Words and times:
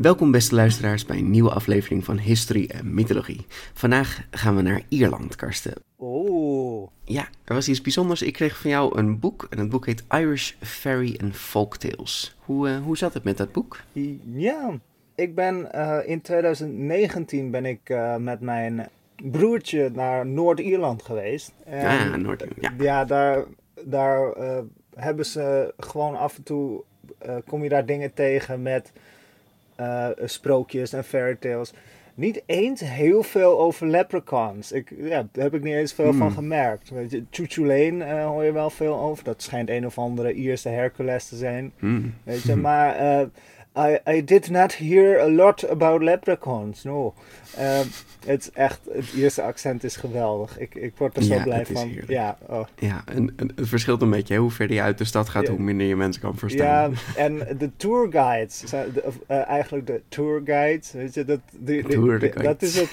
Welkom 0.00 0.30
beste 0.30 0.54
luisteraars 0.54 1.04
bij 1.04 1.18
een 1.18 1.30
nieuwe 1.30 1.50
aflevering 1.50 2.04
van 2.04 2.18
History 2.18 2.66
en 2.66 2.94
Mythologie. 2.94 3.46
Vandaag 3.72 4.26
gaan 4.30 4.56
we 4.56 4.62
naar 4.62 4.82
Ierland, 4.88 5.36
Karsten. 5.36 5.74
Oh. 5.96 6.90
Ja, 7.04 7.28
er 7.44 7.54
was 7.54 7.68
iets 7.68 7.80
bijzonders. 7.80 8.22
Ik 8.22 8.32
kreeg 8.32 8.58
van 8.58 8.70
jou 8.70 8.98
een 8.98 9.18
boek 9.18 9.46
en 9.50 9.58
het 9.58 9.68
boek 9.68 9.86
heet 9.86 10.04
Irish 10.10 10.52
Fairy 10.60 11.18
and 11.22 11.36
Folktales. 11.36 12.36
Hoe, 12.38 12.68
uh, 12.68 12.78
hoe 12.78 12.96
zat 12.96 13.14
het 13.14 13.24
met 13.24 13.36
dat 13.36 13.52
boek? 13.52 13.80
Ja, 14.32 14.78
ik 15.14 15.34
ben 15.34 15.68
uh, 15.74 15.98
in 16.04 16.20
2019 16.20 17.50
ben 17.50 17.64
ik 17.64 17.88
uh, 17.88 18.16
met 18.16 18.40
mijn 18.40 18.88
broertje 19.22 19.90
naar 19.94 20.26
Noord-Ierland 20.26 21.02
geweest. 21.02 21.52
En, 21.64 21.86
ah, 21.86 22.14
Noord-Ierland, 22.14 22.60
ja. 22.60 22.72
Ja, 22.78 23.04
daar, 23.04 23.44
daar 23.84 24.34
hebben 24.94 25.26
ze 25.26 25.74
gewoon 25.78 26.16
af 26.16 26.36
en 26.36 26.42
toe, 26.42 26.84
kom 27.46 27.62
je 27.62 27.68
daar 27.68 27.86
dingen 27.86 28.14
tegen 28.14 28.62
met 28.62 28.92
uh, 29.80 30.08
sprookjes 30.24 30.92
en 30.92 31.04
fairy 31.04 31.34
tales. 31.34 31.72
Niet 32.14 32.42
eens 32.46 32.80
heel 32.80 33.22
veel 33.22 33.60
over 33.60 33.86
leprechauns. 33.86 34.72
Ik, 34.72 34.92
ja, 34.98 35.26
daar 35.32 35.44
heb 35.44 35.54
ik 35.54 35.62
niet 35.62 35.74
eens 35.74 35.92
veel 35.92 36.12
van 36.12 36.32
gemerkt. 36.32 36.90
Weet 36.90 37.10
je, 37.10 37.24
Chuchulane 37.30 38.04
uh, 38.04 38.26
hoor 38.26 38.44
je 38.44 38.52
wel 38.52 38.70
veel 38.70 38.98
over. 38.98 39.24
Dat 39.24 39.42
schijnt 39.42 39.70
een 39.70 39.86
of 39.86 39.98
andere 39.98 40.32
Ierse 40.32 40.68
Hercules 40.68 41.28
te 41.28 41.36
zijn. 41.36 41.72
Hmm. 41.78 42.14
Weet 42.22 42.42
je, 42.42 42.56
maar 42.56 43.02
uh, 43.02 43.26
I, 43.76 43.98
I 44.10 44.24
did 44.24 44.50
not 44.50 44.74
hear 44.74 45.20
a 45.20 45.28
lot 45.28 45.68
about 45.68 46.02
leprechauns. 46.02 46.84
No. 46.84 47.14
Uh, 47.58 47.78
het 48.26 48.40
is 48.40 48.50
echt, 48.52 48.80
het 48.92 49.12
Ierse 49.12 49.42
accent 49.42 49.84
is 49.84 49.96
geweldig. 49.96 50.58
Ik, 50.58 50.74
ik 50.74 50.92
word 50.96 51.16
er 51.16 51.22
zo 51.22 51.34
ja, 51.34 51.42
blij 51.42 51.66
van. 51.66 51.86
heerlijk. 51.88 52.08
Ja, 52.08 52.38
oh. 52.46 52.64
Ja, 52.78 53.02
en, 53.06 53.32
en 53.36 53.52
het 53.56 53.68
verschilt 53.68 54.02
een 54.02 54.10
beetje. 54.10 54.34
hè. 54.34 54.40
Hoe 54.40 54.50
verder 54.50 54.76
je 54.76 54.82
uit 54.82 54.98
de 54.98 55.04
stad 55.04 55.28
gaat, 55.28 55.42
Ja. 55.46 55.50
hoe 55.50 55.60
minder 55.60 55.86
je 55.86 55.96
mensen 55.96 56.22
kan 56.22 56.36
verstaan. 56.36 56.90
Ja, 56.90 56.98
en 57.16 57.38
de 57.58 57.70
tourguides, 57.76 58.60
de- 58.70 59.02
of, 59.04 59.18
eh, 59.26 59.46
eigenlijk 59.48 59.86
de 59.86 60.00
tourguides, 60.08 60.92
weet 60.92 61.14
je, 61.14 61.24
dat, 61.24 61.40
die, 61.52 61.82
die- 61.82 61.92
Tour 61.92 62.18
die- 62.18 62.32
guides. 62.32 62.44
dat 62.52 62.62
is 62.62 62.76
het. 62.80 62.88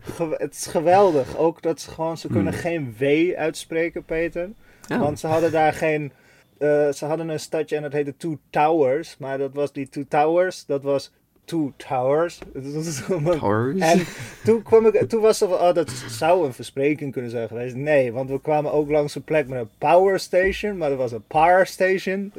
ge- 0.00 0.34
Het 0.38 0.52
is 0.54 0.66
geweldig. 0.66 1.36
Ook 1.36 1.62
dat 1.62 1.80
ze 1.80 1.90
gewoon, 1.90 2.18
ze 2.18 2.28
kunnen 2.28 2.52
Hmm. 2.52 2.62
geen 2.62 2.94
W 2.98 3.32
uitspreken, 3.36 4.04
Peter. 4.04 4.48
Oh. 4.92 4.98
Want 4.98 5.18
ze 5.20 5.26
hadden 5.26 5.52
daar 5.52 5.72
geen, 5.72 6.12
eh, 6.62 6.92
ze 6.92 7.04
hadden 7.04 7.28
een 7.28 7.40
stadje 7.40 7.76
en 7.76 7.82
dat 7.82 7.92
heette 7.92 8.16
Two 8.16 8.38
Towers, 8.50 9.16
maar 9.18 9.38
dat 9.38 9.54
was 9.54 9.72
die 9.72 9.88
Two 9.88 10.04
Towers, 10.08 10.66
dat 10.66 10.82
was 10.82 11.12
Two 11.44 11.72
Towers. 11.76 12.38
Towers? 13.38 13.80
En 13.80 14.00
toen, 14.44 14.62
kwam 14.62 14.86
ik, 14.86 15.08
toen 15.08 15.20
was 15.20 15.40
er 15.40 15.48
van, 15.48 15.58
oh, 15.58 15.74
dat 15.74 15.90
zou 15.90 16.46
een 16.46 16.52
verspreking 16.52 17.12
kunnen 17.12 17.30
zijn 17.30 17.48
geweest. 17.48 17.74
Nee, 17.74 18.12
want 18.12 18.30
we 18.30 18.40
kwamen 18.40 18.72
ook 18.72 18.90
langs 18.90 19.14
een 19.14 19.24
plek 19.24 19.48
met 19.48 19.60
een 19.60 19.70
power 19.78 20.20
station, 20.20 20.76
maar 20.76 20.88
dat 20.88 20.98
was 20.98 21.12
een 21.12 21.26
power 21.26 21.66
station. 21.66 22.32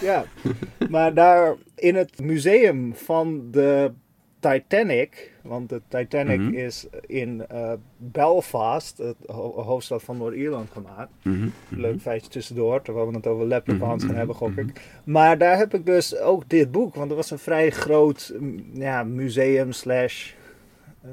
Ja, 0.00 0.24
maar 0.88 1.14
daar 1.14 1.56
in 1.74 1.94
het 1.94 2.20
museum 2.20 2.94
van 2.94 3.48
de 3.50 3.92
Titanic, 4.50 5.32
want 5.42 5.68
de 5.68 5.80
Titanic 5.88 6.38
Mhm. 6.40 6.54
is 6.54 6.86
in 7.06 7.46
eh, 7.48 7.72
Belfast, 7.96 9.02
ho- 9.26 9.62
hoofdstad 9.62 10.02
van 10.02 10.16
Noord-Ierland, 10.16 10.70
gemaakt. 10.70 11.10
Mhm, 11.22 11.36
mhm. 11.38 11.80
Leuk 11.80 12.00
feitje 12.00 12.30
tussendoor, 12.30 12.82
terwijl 12.82 13.06
we 13.08 13.14
het 13.16 13.26
over 13.26 13.46
leprechauns 13.46 14.00
Mhm, 14.02 14.06
gaan 14.10 14.18
hebben, 14.18 14.36
gok 14.36 14.50
mhm. 14.50 14.60
ik. 14.60 14.80
Maar 15.04 15.38
daar 15.38 15.58
heb 15.58 15.74
ik 15.74 15.86
dus 15.86 16.18
ook 16.18 16.48
dit 16.48 16.70
boek, 16.70 16.94
want 16.94 17.10
er 17.10 17.16
was 17.16 17.30
een 17.30 17.38
vrij 17.38 17.70
groot 17.70 18.32
mm, 18.38 18.64
ja, 18.72 19.04
museum 19.04 19.72
slash 19.72 20.32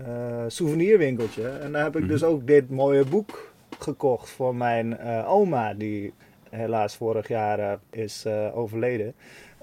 eh, 0.06 0.44
souvenirwinkeltje. 0.47 1.47
En 1.47 1.72
daar 1.72 1.84
heb 1.84 1.95
ik 1.95 2.01
Mhm. 2.01 2.12
dus 2.12 2.23
ook 2.23 2.47
dit 2.47 2.69
mooie 2.69 3.06
boek 3.06 3.51
gekocht 3.79 4.29
voor 4.29 4.56
mijn 4.56 4.97
eh, 4.97 5.31
oma, 5.31 5.73
die 5.73 6.13
helaas 6.50 6.95
vorig 6.95 7.28
jaar 7.28 7.79
is 7.91 8.25
overleden. 8.53 9.13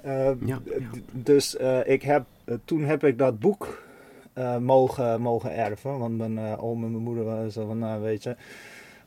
Eh, 0.06 0.30
Ja, 0.44 0.60
Dus 1.12 1.56
eh, 1.56 1.78
ik 1.84 2.02
heb, 2.02 2.24
eh, 2.44 2.54
toen 2.64 2.82
heb 2.82 3.04
ik 3.04 3.18
dat 3.18 3.38
boek 3.38 3.84
mogen, 4.60 5.20
mogen 5.20 5.56
erven. 5.56 5.98
Want 5.98 6.16
mijn 6.16 6.38
oom 6.58 6.84
en 6.84 6.90
mijn 6.90 7.02
moeder 7.02 7.24
waren 7.24 7.52
zo 7.52 7.66
van, 7.66 7.78
nou 7.78 8.02
weet 8.02 8.22
je, 8.22 8.36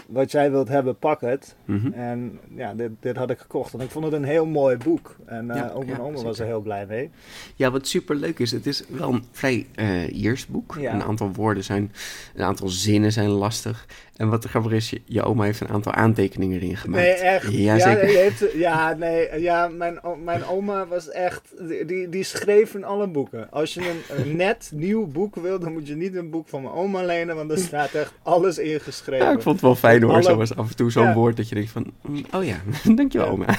wat 0.08 0.32
jij 0.32 0.52
wilt 0.52 0.68
hebben, 0.68 0.98
pak 0.98 1.22
het. 1.22 1.56
Mhm. 1.66 1.92
En 1.92 2.40
ja, 2.56 2.74
dit, 2.74 2.92
dit 3.00 3.18
had 3.18 3.30
ik 3.30 3.40
gekocht. 3.40 3.74
En 3.74 3.80
ik 3.80 3.90
vond 3.90 4.06
het 4.06 4.14
een 4.14 4.24
heel 4.24 4.46
mooi 4.46 4.78
boek. 4.78 5.16
En 5.26 5.46
Ja, 5.46 5.70
ook 5.70 5.86
mijn 5.86 5.98
ja, 5.98 6.04
oma 6.04 6.22
was 6.22 6.40
er 6.40 6.46
heel 6.46 6.62
blij 6.62 6.86
mee. 6.86 7.10
Ja, 7.56 7.72
wat 7.72 7.88
super 7.88 8.16
leuk 8.16 8.40
is, 8.40 8.52
het 8.52 8.66
is 8.66 8.84
wel 8.88 9.14
een 9.14 9.24
vrij 9.31 9.68
Iers 10.12 10.46
boek. 10.46 10.76
Ja. 10.80 10.94
Een 10.94 11.04
aantal 11.04 11.34
woorden 11.34 11.64
zijn, 11.64 11.92
een 12.36 12.44
aantal 12.44 12.70
zinnen 12.70 13.12
zijn 13.12 13.30
lastig. 13.30 13.86
En 14.19 14.30
wat 14.30 14.46
grappig 14.46 14.72
is, 14.72 14.90
je, 14.90 15.02
je 15.06 15.24
oma 15.24 15.44
heeft 15.44 15.59
een 15.59 15.69
aantal 15.69 15.94
aantekeningen 15.94 16.59
erin 16.62 16.78
gemaakt. 16.78 17.03
Nee, 17.03 17.13
echt. 17.13 17.52
Ja, 17.52 17.75
ja, 17.75 17.80
zeker. 17.80 18.06
heeft, 18.07 18.46
ja, 18.53 18.94
nee, 18.94 19.41
ja 19.41 19.68
mijn, 19.68 20.00
mijn 20.24 20.46
oma 20.46 20.88
was 20.88 21.09
echt, 21.09 21.53
die- 21.88 22.09
die, 22.09 22.24
schreef 22.24 22.74
in 22.75 22.84
alle 22.84 23.07
boeken. 23.07 23.52
Als 23.52 23.74
je 23.74 23.94
een, 24.18 24.35
net 24.35 24.72
nieuw 24.74 25.06
boek 25.07 25.35
wil, 25.35 25.59
dan 25.59 25.74
moet 25.74 25.88
je 25.88 25.96
niet 25.96 26.16
een 26.16 26.30
boek 26.30 26.47
van 26.47 26.62
mijn 26.62 26.74
oma 26.74 27.03
lenen, 27.03 27.35
want 27.35 27.52
er 27.52 27.57
staat 27.57 27.91
echt 27.94 28.13
alles 28.24 28.57
ingeschreven. 28.57 29.25
Ja, 29.25 29.31
ik 29.31 29.41
vond 29.41 29.56
het 29.56 29.63
wel 29.63 29.75
fijn 29.75 30.02
hoor. 30.03 30.12
Alle- 30.13 30.24
Zo 30.24 30.36
was 30.36 30.56
af 30.56 30.69
en 30.69 30.75
toe 30.75 30.91
zo'n 30.91 31.03
Ja. 31.03 31.13
woord 31.13 31.38
dat 31.38 31.50
je 31.50 31.56
denkt 31.56 31.72
van, 31.72 31.91
mm, 32.01 32.24
oh 32.36 32.44
ja, 32.44 32.56
dankjewel 32.96 33.28
Ja. 33.28 33.34
oma. 33.34 33.46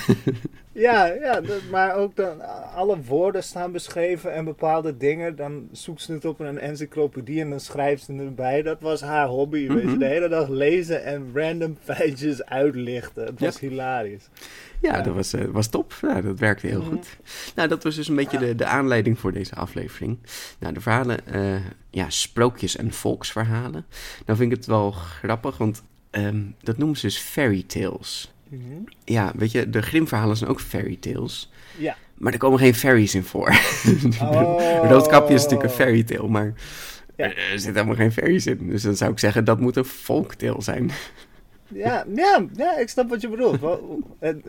Ja, 0.72 1.06
ja 1.06 1.40
dat- 1.40 1.62
maar 1.70 1.94
ook 1.96 2.16
dan 2.16 2.40
alle 2.74 2.96
woorden 3.06 3.42
staan 3.42 3.72
beschreven 3.72 4.32
en 4.32 4.44
bepaalde 4.44 4.96
dingen. 4.96 5.36
Dan 5.36 5.68
zoekt 5.72 6.02
ze 6.02 6.12
het 6.12 6.24
op 6.24 6.40
in 6.40 6.46
een 6.46 6.58
encyclopedie 6.58 7.40
en 7.40 7.50
dan 7.50 7.60
schrijft 7.60 8.02
ze 8.04 8.12
erbij. 8.12 8.62
Dat 8.62 8.80
was 8.80 9.00
haar 9.00 9.26
hobby, 9.26 9.68
weet 9.68 9.80
je. 9.80 9.86
Mhm. 9.86 9.98
De 9.98 10.04
hele 10.06 10.28
dag 10.28 10.48
lezen 10.50 11.04
en 11.04 11.30
random 11.34 11.76
feitjes 11.84 12.44
uitlichten. 12.44 13.24
Het 13.24 13.40
was 13.40 13.60
hilarisch. 13.60 14.28
Ja, 14.80 14.96
Ja. 14.96 15.02
dat 15.02 15.14
was, 15.14 15.32
eh, 15.32 15.44
was 15.44 15.66
top. 15.68 15.94
Ja, 16.02 16.20
dat 16.20 16.38
werkte 16.38 16.66
heel 16.66 16.80
Mhm. 16.80 16.90
goed. 16.90 17.06
Nou, 17.54 17.68
dat 17.68 17.82
was 17.82 17.94
dus 17.94 18.08
een 18.08 18.14
beetje 18.16 18.40
Ja. 18.40 18.46
de, 18.46 18.54
de 18.54 18.64
aanleiding 18.64 19.18
voor 19.18 19.32
deze 19.32 19.54
aflevering. 19.54 20.18
Nou, 20.58 20.74
de 20.74 20.80
verhalen, 20.80 21.26
eh, 21.26 21.60
ja, 21.90 22.10
sprookjes 22.10 22.76
en 22.76 22.92
volksverhalen. 22.92 23.86
Nou 24.26 24.38
vind 24.38 24.50
ik 24.52 24.56
het 24.56 24.66
wel 24.66 24.90
grappig, 24.90 25.56
want 25.56 25.82
ehm, 26.10 26.40
dat 26.62 26.76
noemen 26.78 26.96
ze 26.96 27.06
dus 27.06 27.18
fairy 27.18 27.62
tales. 27.66 28.32
Mhm. 28.48 28.62
Ja, 29.04 29.32
weet 29.36 29.52
je, 29.52 29.70
de 29.70 29.82
Grimm-verhalen 29.82 30.36
zijn 30.36 30.50
ook 30.50 30.60
fairy 30.60 30.96
tales. 31.00 31.50
Ja. 31.78 31.96
Maar 32.14 32.32
er 32.32 32.38
komen 32.38 32.58
geen 32.58 32.74
fairies 32.74 33.14
in 33.14 33.24
voor. 33.24 33.48
Oh. 34.20 34.88
Roodkapje 34.88 35.34
is 35.34 35.42
natuurlijk 35.42 35.70
een 35.70 35.76
fairy 35.76 36.02
tale, 36.02 36.28
maar 36.28 36.52
Ja. 37.20 37.26
er, 37.34 37.50
zitten 37.50 37.72
helemaal 37.74 37.94
geen 37.94 38.12
fairies 38.12 38.46
in. 38.46 38.58
Dus 38.68 38.82
dan 38.82 38.96
zou 38.96 39.12
ik 39.12 39.18
zeggen, 39.18 39.44
dat 39.44 39.60
moet 39.60 39.76
een 39.76 39.84
folktale 39.84 40.62
zijn. 40.62 40.90
Ja, 41.74 42.04
ja, 42.14 42.46
ja, 42.56 42.78
ik 42.78 42.88
snap 42.88 43.08
wat 43.08 43.20
je 43.20 43.28
bedoelt. 43.28 43.58
En, 44.18 44.42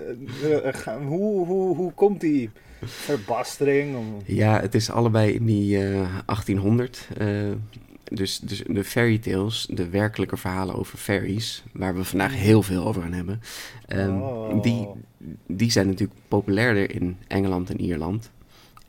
eh, 0.43 0.67
eh, 0.67 0.95
hoe, 1.07 1.45
hoe, 1.45 1.75
hoe 1.75 1.91
komt 1.93 2.21
die 2.21 2.49
verbastering? 2.85 3.97
Ja, 4.25 4.59
het 4.61 4.75
is 4.75 4.89
allebei 4.89 5.33
in 5.33 5.45
die 5.45 5.77
eh, 5.77 6.09
1800. 6.25 7.07
eh, 7.17 7.27
dus, 8.03 8.39
dus 8.39 8.63
de 8.67 8.83
fairy 8.83 9.17
tales, 9.17 9.67
de 9.71 9.89
werkelijke 9.89 10.37
verhalen 10.37 10.75
over 10.75 10.97
fairies, 10.97 11.63
waar 11.73 11.95
we 11.95 12.03
vandaag 12.03 12.33
heel 12.33 12.63
veel 12.63 12.85
over 12.87 13.01
gaan 13.01 13.13
hebben, 13.13 13.41
ehm, 13.87 14.09
Oh. 14.21 14.61
die, 14.61 14.87
die 15.47 15.71
zijn 15.71 15.87
natuurlijk 15.87 16.19
populairder 16.27 16.95
in 16.95 17.17
Engeland 17.27 17.69
en 17.69 17.81
Ierland. 17.81 18.31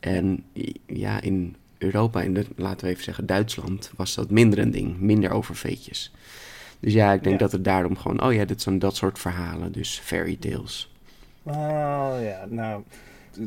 En 0.00 0.44
ja, 0.87 1.20
in 1.20 1.56
Europa, 1.82 2.23
en 2.23 2.34
de, 2.34 2.44
laten 2.56 2.87
we 2.87 2.93
even 2.93 3.05
zeggen 3.05 3.26
Duitsland, 3.26 3.90
was 3.96 4.14
dat 4.14 4.31
minder 4.31 4.58
een 4.58 4.70
ding. 4.70 4.99
Minder 4.99 5.31
over 5.31 5.56
veetjes. 5.56 6.12
Dus 6.81 6.93
ja, 6.93 7.12
ik 7.12 7.23
denk 7.23 7.34
Ja. 7.34 7.40
dat 7.43 7.52
het 7.52 7.64
daarom 7.64 7.96
gewoon, 7.96 8.23
oh 8.23 8.32
ja, 8.32 8.44
dit 8.44 8.62
zijn 8.62 8.79
dat 8.79 8.96
soort 8.96 9.19
verhalen, 9.19 9.73
dus 9.73 9.99
fairy 10.05 10.37
tales. 10.40 10.90
Oh 11.43 12.14
ja, 12.23 12.44
nou. 12.49 12.82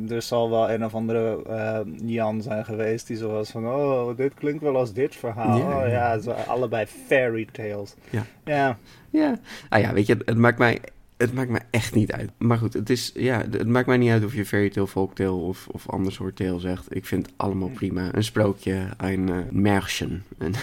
Er 0.10 0.22
zal 0.22 0.50
wel 0.50 0.72
een 0.72 0.86
of 0.86 0.94
andere 0.96 1.44
eh, 1.48 1.80
Jan 2.06 2.42
zijn 2.42 2.66
geweest 2.66 3.08
die 3.08 3.18
zo 3.18 3.30
was 3.30 3.50
van... 3.50 3.66
Oh, 3.68 4.18
dit 4.18 4.34
klinkt 4.34 4.62
wel 4.64 4.76
als 4.78 4.94
dit 4.94 5.16
verhaal. 5.16 5.58
Ja, 5.58 5.84
oh 5.86 5.90
ja. 6.26 6.44
allebei 6.48 6.86
fairy 6.86 7.48
tales. 7.52 7.94
Ja. 8.10 8.26
Ja, 8.46 8.78
Ja, 9.10 9.40
ah 9.70 9.82
ja, 9.82 9.94
weet 9.94 10.06
je, 10.08 10.18
het 10.26 10.38
maakt 10.38 10.58
mij, 10.58 10.80
het 11.18 11.34
maakt 11.34 11.50
mij 11.50 11.62
echt 11.70 11.94
niet 11.96 12.12
uit. 12.12 12.32
Maar 12.38 12.58
goed, 12.58 12.74
het, 12.74 12.90
is, 12.90 13.12
ja, 13.14 13.46
het 13.52 13.68
maakt 13.68 13.88
mij 13.88 13.98
niet 13.98 14.12
uit 14.12 14.26
of 14.26 14.34
je 14.34 14.46
fairy 14.46 14.70
tale, 14.70 14.88
folktale 14.88 15.32
of, 15.32 15.68
of 15.72 15.90
ander 15.90 16.12
soort 16.12 16.36
tale 16.36 16.60
zegt. 16.60 16.96
Ik 16.96 17.06
vind 17.06 17.26
het 17.26 17.36
allemaal 17.38 17.70
prima. 17.70 18.10
Een 18.16 18.24
sprookje, 18.24 18.88
een 18.98 19.28
uh, 19.30 19.38
Märchen. 19.52 20.24
Een 20.38 20.54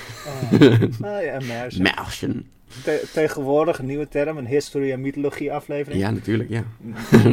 oh, 0.52 0.62
oh 1.00 1.22
ja. 1.22 1.38
Märchen. 1.78 2.46
Te- 2.84 3.08
tegenwoordig 3.12 3.78
een 3.78 3.86
nieuwe 3.86 4.08
term, 4.08 4.36
een 4.36 4.46
historie 4.46 4.92
en 4.92 5.00
mythologie 5.00 5.52
aflevering. 5.52 6.00
Ja, 6.02 6.10
natuurlijk, 6.10 6.48
ja. 6.50 6.64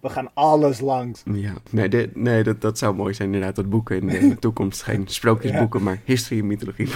We 0.00 0.08
gaan 0.08 0.30
alles 0.34 0.80
langs. 0.80 1.22
ja. 1.32 1.52
Nee, 1.70 1.88
dit- 1.88 2.16
nee 2.16 2.42
dat, 2.42 2.60
dat 2.60 2.78
zou 2.78 2.94
mooi 2.94 3.14
zijn 3.14 3.28
inderdaad, 3.28 3.56
dat 3.56 3.70
boeken 3.70 4.08
in 4.08 4.28
de 4.28 4.38
toekomst 4.38 4.82
geen 4.82 5.02
sprookjesboeken, 5.08 5.82
maar 5.82 6.00
historie 6.04 6.40
en 6.42 6.46
mythologie. 6.48 6.88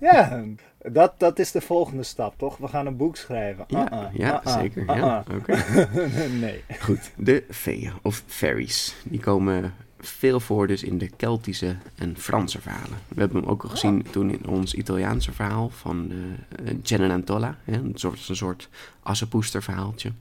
Ja, 0.00 0.44
dat, 0.82 1.14
dat 1.18 1.38
is 1.38 1.50
de 1.50 1.60
volgende 1.60 2.02
stap, 2.02 2.34
toch? 2.38 2.56
We 2.56 2.68
gaan 2.68 2.86
een 2.86 2.96
boek 2.96 3.16
schrijven. 3.16 3.64
Ja, 3.68 3.92
Uh-uh, 3.92 4.14
ja 4.14 4.40
uh-uh, 4.46 4.58
zeker. 4.58 4.82
uh-uh. 4.82 4.96
Ja. 4.96 5.24
Oké. 5.34 5.64
nee. 6.40 6.64
Goed, 6.80 7.10
de 7.16 7.44
feeën 7.50 7.92
of 8.02 8.22
fairies. 8.26 8.94
Die 9.04 9.20
komen 9.20 9.74
veel 9.98 10.40
voor 10.40 10.66
dus 10.66 10.82
in 10.82 10.98
de 10.98 11.10
Keltische 11.16 11.76
en 11.94 12.16
Franse 12.18 12.60
verhalen. 12.60 12.98
We 13.08 13.20
hebben 13.20 13.40
hem 13.40 13.50
ook 13.50 13.62
al 13.62 13.68
gezien 13.68 14.06
toen 14.10 14.30
in 14.30 14.46
ons 14.46 14.74
Italiaanse 14.74 15.32
verhaal 15.32 15.70
van 15.70 16.12
uh, 16.12 16.74
Cenerentola. 16.82 17.58
Hè, 17.64 17.72
een 17.72 17.92
soort, 17.94 18.28
een 18.28 18.36
soort 18.36 18.68
assenpoester 19.02 19.62
verhaaltje. 19.62 20.12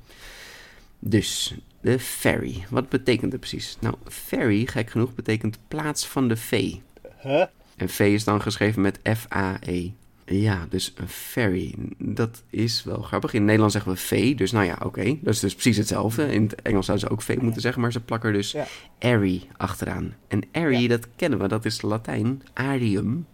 Dus, 1.00 1.56
de 1.82 2.00
fairy. 2.00 2.66
Wat 2.70 2.90
betekent 2.90 3.32
het 3.32 3.42
precies? 3.42 3.78
Nou, 3.80 3.96
fairy, 4.08 4.66
gek 4.66 4.90
genoeg, 4.90 5.16
betekent 5.16 5.58
plaats 5.68 6.08
van 6.08 6.28
de 6.28 6.38
fee. 6.38 6.82
Huh? 7.22 7.44
En 7.76 7.90
fee 7.90 8.14
is 8.14 8.24
dan 8.24 8.42
geschreven 8.42 8.82
met 8.82 9.00
F-A-E. 9.04 9.92
Ja, 10.32 10.66
dus 10.70 10.94
een 10.96 11.08
fairy. 11.08 11.74
Dat 11.98 12.44
is 12.50 12.84
wel 12.84 13.02
grappig. 13.02 13.30
In 13.32 13.36
het 13.38 13.46
Nederlands 13.46 13.74
zeggen 13.76 13.92
we 13.92 13.98
fee, 13.98 14.36
dus 14.36 14.52
nou 14.52 14.66
ja, 14.66 14.78
oké. 14.84 15.18
Dat 15.22 15.34
is 15.34 15.40
dus 15.40 15.54
precies 15.54 15.78
hetzelfde. 15.78 16.34
In 16.34 16.44
het 16.44 16.62
Engels 16.62 16.86
zouden 16.86 17.08
ze 17.08 17.14
ook 17.14 17.22
fee 17.22 17.40
moeten 17.42 17.62
zeggen, 17.62 17.82
maar 17.82 17.92
ze 17.92 18.00
plakken 18.00 18.30
er 18.30 18.36
dus 18.36 18.52
Ja. 18.52 18.66
airy 19.00 19.42
achteraan. 19.58 20.14
En 20.28 20.42
airy, 20.52 20.82
Ja. 20.82 20.88
dat 20.88 21.08
kennen 21.16 21.40
we, 21.40 21.48
dat 21.48 21.66
is 21.66 21.82
Latijn. 21.82 22.42
Arium. 22.54 23.26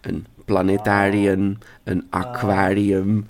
Een 0.00 0.26
planetarium, 0.44 1.58
een 1.84 2.06
aquarium. 2.10 3.26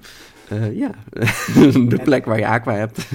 Eh, 0.49 0.77
ja, 0.77 0.91
de 1.89 2.01
plek 2.05 2.25
waar 2.25 2.39
je 2.39 2.47
aqua 2.47 2.73
hebt. 2.75 3.07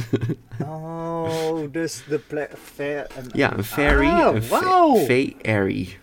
Oh, 0.62 1.30
dus 1.72 2.04
de 2.10 2.20
plek... 2.28 2.50
Fair, 2.76 3.08
Ja, 3.34 3.58
een 3.58 3.64
fairy, 3.64 4.06
Ah, 4.08 4.42
fa- 4.42 4.60
wauw. 4.64 4.96
fairy. 4.96 5.98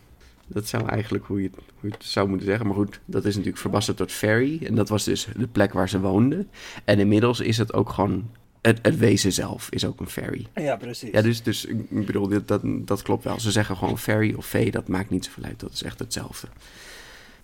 Dat 0.55 0.69
zou 0.69 0.89
eigenlijk 0.89 1.25
hoe 1.25 1.43
je, 1.43 1.49
het, 1.49 1.61
hoe 1.81 1.89
je 1.91 1.97
het 1.99 2.05
zou 2.05 2.29
moeten 2.29 2.47
zeggen. 2.47 2.67
Maar 2.67 2.75
goed, 2.75 3.01
dat 3.05 3.25
is 3.25 3.33
natuurlijk 3.33 3.61
verbasterd 3.61 3.97
tot 3.97 4.13
fairy. 4.13 4.61
En 4.67 4.75
dat 4.75 4.89
was 4.89 5.05
dus 5.05 5.29
de 5.37 5.47
plek 5.47 5.73
waar 5.73 5.89
ze 5.89 6.01
woonden. 6.01 6.49
En 6.85 6.99
inmiddels 6.99 7.41
is 7.41 7.59
het 7.59 7.73
ook 7.73 7.91
gewoon... 7.91 8.31
Het, 8.61 8.79
het 8.83 8.99
wezen 8.99 9.33
zelf 9.33 9.71
is 9.71 9.85
ook 9.87 10.01
een 10.01 10.09
fairy. 10.09 10.47
Ja, 10.55 10.77
precies. 10.77 11.11
Ja, 11.13 11.23
dus, 11.23 11.43
dus 11.43 11.65
ik 11.65 12.07
bedoel, 12.07 12.29
dit, 12.29 12.49
dat, 12.49 12.61
dat 12.65 13.03
klopt 13.03 13.25
wel. 13.25 13.41
Ze 13.41 13.51
zeggen 13.51 13.77
gewoon 13.77 13.99
fairy 13.99 14.35
of 14.35 14.47
fee, 14.47 14.71
dat 14.71 14.89
maakt 14.89 15.11
niet 15.11 15.25
zoveel 15.25 15.45
uit. 15.45 15.61
Dat 15.61 15.73
is 15.73 15.83
echt 15.83 15.99
hetzelfde. 15.99 16.47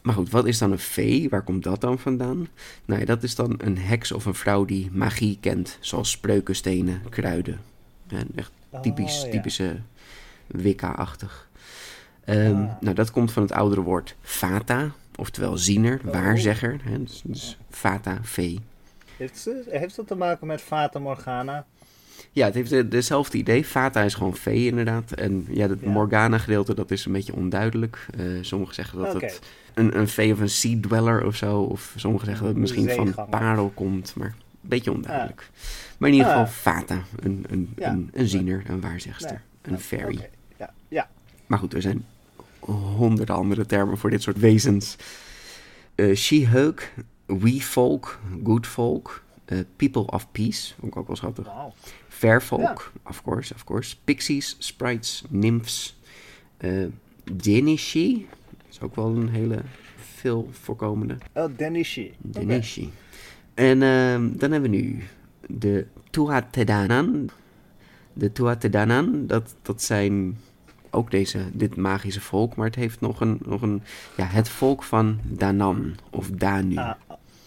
Maar 0.03 0.15
goed, 0.15 0.31
wat 0.31 0.47
is 0.47 0.59
dan 0.59 0.73
een 0.73 0.79
fee? 0.79 1.29
Waar 1.29 1.43
komt 1.43 1.63
dat 1.63 1.81
dan 1.81 1.99
vandaan? 1.99 2.49
Nou 2.85 3.01
ja, 3.01 3.07
dat 3.07 3.23
is 3.23 3.35
dan 3.35 3.55
een 3.59 3.79
heks 3.79 4.13
of 4.13 4.25
een 4.25 4.35
vrouw 4.35 4.65
die 4.65 4.89
magie 4.93 5.39
kent. 5.41 5.77
Zoals 5.81 6.11
spreuken, 6.11 6.57
stenen, 6.57 7.03
kruiden. 7.09 7.61
Ja, 8.09 8.19
echt 8.35 8.53
typisch, 8.83 9.19
Oh, 9.19 9.25
ja. 9.25 9.31
typische 9.31 9.77
Wicca-achtig. 10.47 11.49
Ehm, 12.31 12.55
Ah. 12.63 12.71
Nou, 12.81 12.95
dat 12.95 13.11
komt 13.11 13.33
van 13.33 13.43
het 13.43 13.53
oudere 13.53 13.81
woord 13.81 14.17
fata, 14.23 14.91
oftewel 15.17 15.57
ziener, 15.59 16.01
Oh. 16.07 16.13
waarzegger. 16.13 16.77
Hè? 16.83 17.03
Dus, 17.03 17.21
dus 17.25 17.59
fata, 17.71 18.19
fee. 18.23 18.61
Heeft, 19.17 19.49
heeft 19.69 19.97
dat 19.97 20.07
te 20.07 20.15
maken 20.15 20.47
met 20.47 20.61
Fata 20.61 20.99
Morgana? 20.99 21.65
Ja, 22.33 22.45
het 22.45 22.55
heeft 22.55 22.71
de- 22.71 22.89
dezelfde 22.89 23.39
idee. 23.39 23.65
Fata 23.65 24.03
is 24.03 24.15
gewoon 24.15 24.37
vee 24.37 24.67
inderdaad. 24.67 25.13
En 25.13 25.47
ja, 25.49 25.69
het 25.69 25.79
Ja. 25.81 25.89
Morgana 25.91 26.39
gedeelte, 26.39 26.75
dat 26.75 26.91
is 26.91 27.05
een 27.05 27.13
beetje 27.13 27.35
onduidelijk. 27.35 28.07
Eh, 28.19 28.25
sommigen 28.41 28.75
zeggen 28.75 28.99
dat 28.99 29.21
het 29.23 29.41
een, 29.75 29.99
een 29.99 30.09
vee 30.09 30.33
of 30.33 30.41
een 30.41 30.49
sea 30.51 30.77
dweller 30.81 31.27
of 31.27 31.37
zo. 31.37 31.61
Of 31.61 31.93
sommigen 31.97 32.27
zeggen 32.27 32.45
dat 32.47 32.55
het 32.55 32.63
misschien 32.63 32.91
van 32.91 33.29
parel 33.29 33.71
komt. 33.75 34.15
Maar 34.17 34.27
een 34.63 34.69
beetje 34.69 34.93
onduidelijk. 34.93 35.51
Maar 35.99 36.09
in 36.09 36.15
ieder 36.15 36.33
Ah. 36.33 36.39
geval 36.39 36.53
fata. 36.53 37.03
Een, 37.23 37.45
een, 37.49 37.73
Ja. 37.77 37.91
een, 37.91 38.11
een 38.13 38.29
ziener, 38.29 38.63
een 38.67 38.81
waarzegster. 38.81 39.41
Een 39.63 39.81
fairy. 39.81 40.15
Oké, 40.17 40.29
Ja, 40.59 40.71
ja. 40.89 41.09
Maar 41.47 41.59
goed, 41.59 41.75
er 41.75 41.83
zijn 41.83 42.05
honderden 42.97 43.35
andere 43.37 43.67
termen 43.67 43.99
voor 43.99 44.11
dit 44.11 44.23
soort 44.23 44.39
wezens. 44.39 44.97
Eh 45.95 46.15
She-Hulk, 46.17 46.83
We-Folk, 47.27 48.19
Good-Folk, 48.45 49.23
eh, 49.45 49.59
People 49.77 50.07
of 50.07 50.31
Peace, 50.33 50.75
ik 50.83 50.97
ook 50.97 51.07
wel 51.07 51.17
schattig. 51.17 51.47
Wauw. 51.47 51.73
Fairfolk, 52.09 52.93
of 53.07 53.23
course, 53.23 53.55
of 53.55 53.65
course. 53.65 53.97
Pixies, 54.05 54.57
sprites, 54.59 55.25
nymphs. 55.29 55.99
eh 56.57 56.85
Denishi, 57.33 58.27
dat 58.51 58.67
is 58.71 58.81
ook 58.81 58.97
wel 58.97 59.17
een 59.17 59.29
hele 59.29 59.63
veel 59.97 60.49
voorkomende. 60.53 61.17
Oh, 61.35 61.57
Denishi. 61.57 62.15
Denishi. 62.19 62.91
En 63.55 63.83
ehm, 63.83 64.29
dan 64.37 64.53
hebben 64.53 64.71
we 64.71 64.77
nu 64.77 65.03
de 65.47 65.87
Tuatedanan. 66.11 67.31
De 68.13 68.33
Tuatedanan, 68.33 69.27
dat, 69.27 69.55
dat 69.63 69.83
zijn 69.83 70.39
ook 70.91 71.11
deze, 71.11 71.39
dit 71.53 71.77
magische 71.77 72.21
volk, 72.21 72.57
maar 72.57 72.67
het 72.67 72.75
heeft 72.75 73.01
nog 73.01 73.21
een, 73.21 73.41
nog 73.45 73.63
een 73.63 73.83
ja, 74.17 74.25
het 74.25 74.49
volk 74.49 74.83
van 74.83 75.19
Danan 75.23 75.95
of 76.11 76.31
Danu. 76.31 76.77
Ah, 76.77 76.95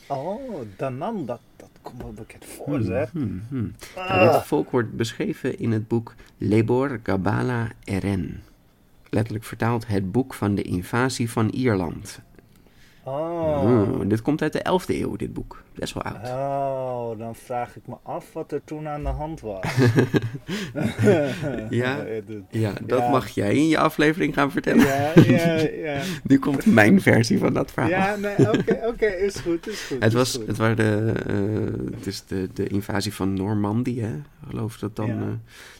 oh, 0.08 0.62
Danan, 0.78 1.26
dat, 1.26 1.40
dat 1.56 1.70
komt 1.82 2.02
wel 2.02 2.14
bekend 2.14 2.46
voor, 2.46 2.82
zeg. 2.82 3.12
Hmm, 3.12 3.44
hmm. 3.50 3.74
Ah. 3.96 4.10
Nou, 4.10 4.32
dit 4.32 4.44
volk 4.44 4.72
wordt 4.72 4.96
beschreven 4.96 5.60
in 5.60 5.72
het 5.72 5.88
boek 5.88 6.16
Lebor 6.38 7.00
Gabala 7.04 7.68
Eren. 7.84 8.44
Letterlijk 9.10 9.46
vertaald 9.46 9.88
het 9.88 10.12
boek 10.12 10.34
van 10.34 10.56
de 10.56 10.62
invasie 10.62 11.30
van 11.30 11.50
Ierland. 11.50 12.20
Oh. 13.04 13.60
Hmm, 13.60 14.08
dit 14.08 14.22
komt 14.22 14.42
uit 14.42 14.54
de 14.54 14.60
11e 14.60 14.86
eeuw, 14.88 15.16
dit 15.16 15.34
boek. 15.34 15.64
Best 15.76 15.94
wel 15.94 16.04
oud. 16.04 16.28
Oh, 16.28 17.20
dan 17.20 17.36
vraag 17.36 17.76
ik 17.76 17.88
me 17.88 17.96
af 18.04 18.34
wat 18.34 18.52
er 18.52 18.62
toen 18.64 18.88
aan 18.88 19.04
de 19.04 19.10
hand 19.10 19.42
was. 19.42 19.64
Ja, 21.70 22.00
Eh, 22.06 22.22
Ja, 22.50 22.74
dat 22.86 23.00
Ja. 23.00 23.10
mag 23.10 23.30
jij 23.30 23.56
in 23.56 23.68
je 23.68 23.78
aflevering 23.78 24.34
gaan 24.34 24.52
vertellen. 24.52 24.86
ja, 24.86 25.12
ja, 25.26 25.54
ja. 25.94 26.02
Nu 26.24 26.40
komt 26.40 26.66
mijn 26.66 27.02
versie 27.02 27.38
van 27.40 27.54
dat 27.54 27.72
verhaal. 27.72 27.90
Ja, 27.92 28.16
nee, 28.16 28.52
oké, 28.52 28.80
oké, 28.88 29.06
is 29.06 29.36
goed, 29.36 29.68
is 29.68 29.82
goed. 29.82 30.00
Het 30.00 30.08
is 30.08 30.14
was, 30.14 30.36
goed. 30.36 30.48
het 30.48 30.58
waren 30.58 30.76
de, 30.76 31.14
eh, 31.28 31.96
het 31.98 32.08
is 32.08 32.26
de, 32.26 32.50
de 32.54 32.68
invasie 32.68 33.14
van 33.14 33.34
Normandië, 33.34 34.02
hè? 34.02 34.14
Ik 34.16 34.50
geloof 34.50 34.78
dat 34.78 34.96
dan, 34.96 35.08
Ja. 35.08 35.22
eh, 35.22 35.28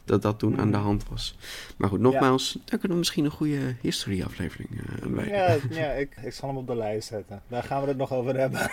dat 0.06 0.22
dat 0.22 0.40
toen 0.40 0.60
aan 0.60 0.72
de 0.72 0.78
Mhm. 0.78 0.86
hand 0.86 1.04
was. 1.10 1.38
Maar 1.78 1.90
goed, 1.90 2.00
nogmaals, 2.00 2.54
daar 2.54 2.80
kunnen 2.80 2.90
we 2.92 2.96
misschien 2.98 3.26
een 3.26 3.32
goede 3.32 3.76
history 3.82 4.22
aflevering 4.24 4.70
uh, 4.72 5.16
bij. 5.16 5.28
Ja, 5.28 5.56
ja 5.70 5.92
ik, 5.92 6.16
ik 6.24 6.34
zal 6.34 6.48
hem 6.50 6.58
op 6.58 6.68
de 6.68 6.76
lijst 6.76 7.08
zetten. 7.08 7.42
Daar 7.48 7.64
gaan 7.64 7.82
we 7.82 7.88
het 7.88 7.98
nog 7.98 8.14
over 8.14 8.38
hebben. 8.40 8.72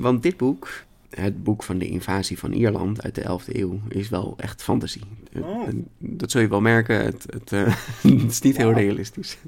Want 0.00 0.22
dit 0.22 0.36
boek, 0.36 0.68
het 1.10 1.42
boek 1.42 1.62
van 1.62 1.78
de 1.78 1.88
invasie 1.88 2.38
van 2.38 2.52
Ierland 2.52 3.02
uit 3.02 3.14
de 3.14 3.22
11e 3.22 3.56
eeuw, 3.56 3.80
is 3.88 4.08
wel 4.08 4.34
echt 4.36 4.62
fantasie. 4.62 5.02
Eh, 5.32 5.42
Oh. 5.42 5.68
Dat 5.98 6.30
zul 6.30 6.40
je 6.40 6.48
wel 6.48 6.60
merken, 6.60 7.04
het, 7.04 7.26
het, 7.30 7.52
eh, 7.52 7.76
het 8.22 8.30
is 8.30 8.40
niet 8.40 8.56
heel 8.56 8.72
realistisch. 8.72 9.38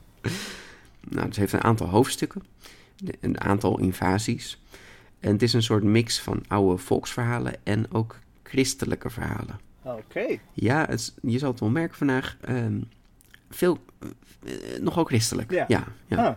nou, 1.09 1.27
het 1.27 1.37
heeft 1.37 1.53
een 1.53 1.65
aantal 1.65 1.87
hoofdstukken, 1.89 2.43
een 3.21 3.41
aantal 3.41 3.79
invasies. 3.79 4.61
En 5.21 5.33
het 5.33 5.43
is 5.43 5.53
een 5.53 5.63
soort 5.63 5.83
mix 5.85 6.21
van 6.21 6.43
oude 6.49 6.79
volksverhalen 6.83 7.55
en 7.63 7.93
ook 7.93 8.19
christelijke 8.43 9.11
verhalen. 9.11 9.61
Oké. 9.83 10.39
Ja, 10.53 10.87
het 10.89 11.15
je 11.23 11.39
zal 11.39 11.51
het 11.51 11.61
wel 11.61 11.69
merken 11.71 11.97
vandaag. 11.97 12.37
ehm, 12.41 12.81
veel, 13.51 13.79
eh, 14.45 14.53
nogal 14.81 15.05
christelijk. 15.05 15.51
Ja. 15.51 15.65
ja, 15.69 15.87
ja. 16.07 16.27
Ah. 16.27 16.37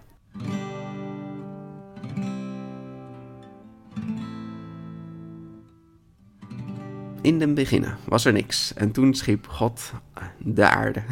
In 7.26 7.40
den 7.40 7.54
beginnen 7.54 7.98
was 8.04 8.26
er 8.26 8.34
niks. 8.34 8.74
En 8.74 8.92
toen 8.92 9.14
schiep 9.14 9.48
God 9.48 9.92
de 10.38 10.70
aarde. 10.70 11.04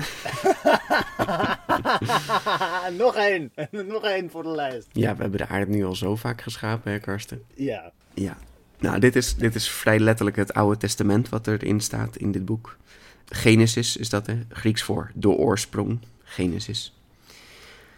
nog 3.04 3.16
één. 3.16 3.52
nog 3.96 4.04
één 4.04 4.30
voor 4.30 4.44
de 4.44 4.50
lijst. 4.50 4.88
Ja, 4.92 5.16
we 5.16 5.22
hebben 5.22 5.40
de 5.40 5.48
aarde 5.48 5.72
nu 5.72 5.86
al 5.86 5.96
zo 5.96 6.16
vaak 6.16 6.42
geschapen, 6.42 6.92
hè, 6.92 7.00
Karsten? 7.00 7.42
Ja. 7.54 7.92
Ja. 8.14 8.38
Nou, 8.80 9.00
dit 9.00 9.16
is, 9.16 9.36
dit 9.36 9.56
is 9.56 9.70
vrij 9.70 10.00
letterlijk 10.00 10.38
het 10.38 10.54
Oude 10.54 10.78
Testament 10.78 11.30
wat 11.30 11.48
erin 11.48 11.82
staat 11.82 12.16
in 12.16 12.32
dit 12.32 12.46
boek. 12.46 12.78
Genesis 13.26 13.98
is 13.98 14.10
dat, 14.10 14.28
hè? 14.28 14.40
Grieks 14.50 14.84
voor 14.84 15.12
de 15.14 15.30
oorsprong. 15.30 16.00
Genesis. 16.24 16.98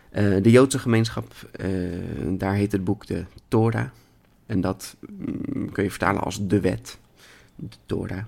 Eh, 0.10 0.42
de 0.42 0.52
Joodse 0.52 0.80
gemeenschap, 0.80 1.34
eh, 1.52 1.70
daar 2.28 2.54
heet 2.54 2.72
het 2.72 2.84
boek 2.84 3.08
de 3.08 3.26
Torah. 3.48 3.90
En 4.46 4.62
dat 4.62 4.96
mm, 5.00 5.72
kun 5.72 5.84
je 5.84 5.90
vertalen 5.90 6.22
als 6.22 6.48
de 6.48 6.60
wet, 6.60 6.98
de 7.56 7.76
Torah. 7.86 8.24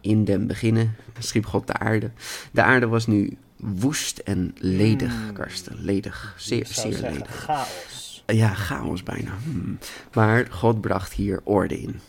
In 0.00 0.24
den 0.24 0.46
beginnen 0.46 0.96
schiep 1.18 1.46
God 1.46 1.66
de 1.66 1.72
aarde. 1.72 2.10
De 2.52 2.62
aarde 2.62 2.86
was 2.86 3.06
nu 3.06 3.36
woest 3.56 4.18
en 4.18 4.54
ledig, 4.58 5.32
Karsten. 5.32 5.76
Ledig, 5.84 6.34
zeer, 6.38 6.66
zeer 6.66 6.92
zeggen, 6.92 7.12
ledig. 7.12 7.44
chaos. 7.44 8.22
Ja, 8.26 8.54
chaos 8.54 9.02
bijna. 9.02 9.30
Hmm. 9.44 9.78
Maar 10.12 10.46
God 10.50 10.80
bracht 10.80 11.12
hier 11.12 11.40
orde 11.44 11.80
in. 11.80 12.00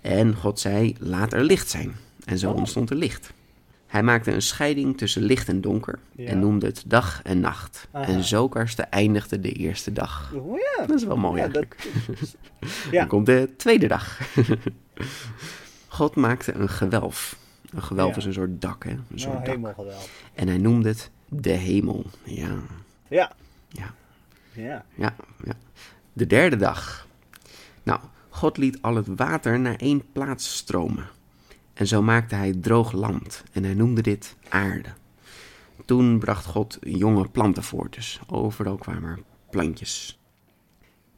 En 0.00 0.34
God 0.34 0.60
zei, 0.60 0.94
laat 0.98 1.32
er 1.32 1.44
licht 1.44 1.68
zijn. 1.70 1.94
En 2.24 2.38
zo 2.38 2.50
Oh. 2.50 2.56
ontstond 2.56 2.90
er 2.90 2.96
licht. 2.96 3.32
Hij 3.86 4.02
maakte 4.02 4.32
een 4.32 4.42
scheiding 4.42 4.98
tussen 4.98 5.22
licht 5.22 5.48
en 5.48 5.60
donker 5.60 5.98
Ja. 6.12 6.26
en 6.26 6.38
noemde 6.38 6.66
het 6.66 6.82
dag 6.86 7.20
en 7.22 7.40
nacht. 7.40 7.88
Aha. 7.92 8.06
En 8.06 8.24
zo 8.24 8.48
Karsten 8.48 8.90
eindigde 8.90 9.40
de 9.40 9.52
eerste 9.52 9.92
dag. 9.92 10.32
Oh 10.34 10.58
ja. 10.58 10.86
Dat 10.86 10.96
is 10.96 11.04
wel 11.04 11.16
mooi 11.16 11.40
Ja, 11.40 11.48
dat- 11.48 11.64
eigenlijk. 11.64 12.26
Ja. 12.90 12.98
Dan 12.98 13.08
komt 13.08 13.26
de 13.26 13.48
tweede 13.56 13.86
dag. 13.88 14.18
God 15.98 16.14
maakte 16.16 16.52
een 16.52 16.68
gewelf. 16.68 17.36
Een 17.70 17.82
gewelf 17.82 18.10
Ja. 18.10 18.16
is 18.16 18.24
een 18.24 18.32
soort 18.32 18.60
dak, 18.60 18.84
hè? 18.84 18.90
Een 18.90 19.04
Nou, 19.14 19.38
hemelgeweld. 19.42 20.08
En 20.34 20.48
hij 20.48 20.58
noemde 20.58 20.88
het 20.88 21.10
de 21.28 21.50
hemel. 21.50 22.04
Ja, 22.24 22.48
Ja. 23.08 23.32
ja. 23.68 23.94
Ja. 24.52 24.84
Ja, 24.94 25.14
ja. 25.44 25.52
De 26.12 26.26
derde 26.26 26.56
dag. 26.56 27.06
Nou, 27.82 28.00
God 28.28 28.56
liet 28.56 28.82
al 28.82 28.94
het 28.94 29.06
water 29.16 29.60
naar 29.60 29.76
één 29.76 30.12
plaats 30.12 30.56
stromen. 30.56 31.06
En 31.74 31.86
zo 31.86 32.02
maakte 32.02 32.34
hij 32.34 32.52
droog 32.60 32.92
land. 32.92 33.42
En 33.52 33.64
hij 33.64 33.74
noemde 33.74 34.00
dit 34.02 34.36
aarde. 34.48 34.88
Toen 35.84 36.18
bracht 36.18 36.44
God 36.44 36.78
jonge 36.80 37.28
planten 37.28 37.62
voort, 37.62 37.94
dus 37.94 38.20
overal 38.26 38.76
kwamen 38.76 39.10
er 39.10 39.18
plantjes. 39.50 40.18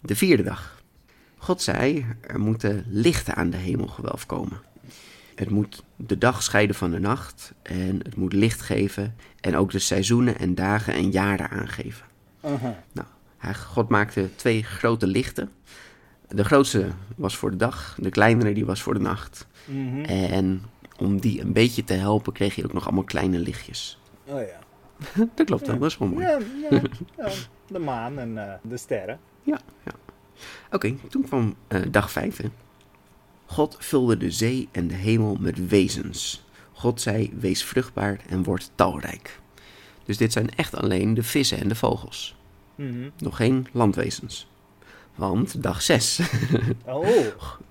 De 0.00 0.16
vierde 0.16 0.42
dag. 0.42 0.82
God 1.36 1.62
zei, 1.62 2.06
er 2.20 2.40
moeten 2.40 2.84
lichten 2.88 3.34
aan 3.34 3.50
de 3.50 3.56
hemelgewelf 3.56 4.26
komen. 4.26 4.68
Het 5.40 5.50
moet 5.50 5.82
de 5.96 6.18
dag 6.18 6.42
scheiden 6.42 6.76
van 6.76 6.90
de 6.90 6.98
nacht 6.98 7.52
en 7.62 8.00
het 8.02 8.16
moet 8.16 8.32
licht 8.32 8.60
geven 8.60 9.14
en 9.40 9.56
ook 9.56 9.70
de 9.70 9.78
seizoenen 9.78 10.38
en 10.38 10.54
dagen 10.54 10.94
en 10.94 11.10
jaren 11.10 11.50
aangeven. 11.50 12.06
Uh-huh. 12.44 12.70
Nou, 12.92 13.06
hij, 13.38 13.54
God 13.54 13.88
maakte 13.88 14.28
twee 14.36 14.62
grote 14.62 15.06
lichten. 15.06 15.50
De 16.28 16.44
grootste 16.44 16.86
was 17.16 17.36
voor 17.36 17.50
de 17.50 17.56
dag, 17.56 17.96
de 18.00 18.10
kleinere 18.10 18.52
die 18.52 18.66
was 18.66 18.82
voor 18.82 18.94
de 18.94 19.00
nacht. 19.00 19.46
Mhm. 19.64 20.04
En 20.04 20.62
om 20.98 21.20
die 21.20 21.40
een 21.40 21.52
beetje 21.52 21.84
te 21.84 21.94
helpen 21.94 22.32
kreeg 22.32 22.54
je 22.54 22.64
ook 22.64 22.72
nog 22.72 22.84
allemaal 22.84 23.04
kleine 23.04 23.38
lichtjes. 23.38 23.98
Oh 24.24 24.40
ja. 24.40 24.58
Dat 25.34 25.46
klopt 25.46 25.66
wel, 25.66 25.78
dat 25.78 25.90
is 25.90 25.98
wel 25.98 26.08
mooi. 26.08 26.24
Ja, 26.24 26.38
ja, 26.70 26.80
ja. 27.16 27.28
De 27.66 27.78
maan 27.78 28.18
en 28.18 28.48
eh, 28.48 28.54
de 28.62 28.76
sterren. 28.76 29.18
Ja, 29.42 29.60
ja. 29.84 29.92
Oké, 30.70 30.94
toen 31.08 31.22
kwam 31.22 31.54
eh, 31.68 31.80
dag 31.90 32.10
vijf. 32.10 32.36
Hè. 32.36 32.48
God 33.50 33.76
vulde 33.78 34.16
de 34.16 34.30
zee 34.30 34.68
en 34.72 34.88
de 34.88 34.94
hemel 34.94 35.36
met 35.40 35.68
wezens. 35.68 36.44
God 36.72 37.00
zei, 37.00 37.32
wees 37.40 37.64
vruchtbaar 37.64 38.20
en 38.28 38.42
word 38.42 38.70
talrijk. 38.74 39.38
Dus 40.04 40.16
dit 40.16 40.32
zijn 40.32 40.48
echt 40.56 40.74
alleen 40.76 41.14
de 41.14 41.22
vissen 41.22 41.58
en 41.58 41.68
de 41.68 41.74
vogels. 41.74 42.36
Mhm. 42.74 43.08
Nog 43.18 43.36
geen 43.36 43.66
landwezens. 43.72 44.48
Want 45.14 45.62
dag 45.62 45.82
zes 45.82 46.20
Oh, 46.86 47.06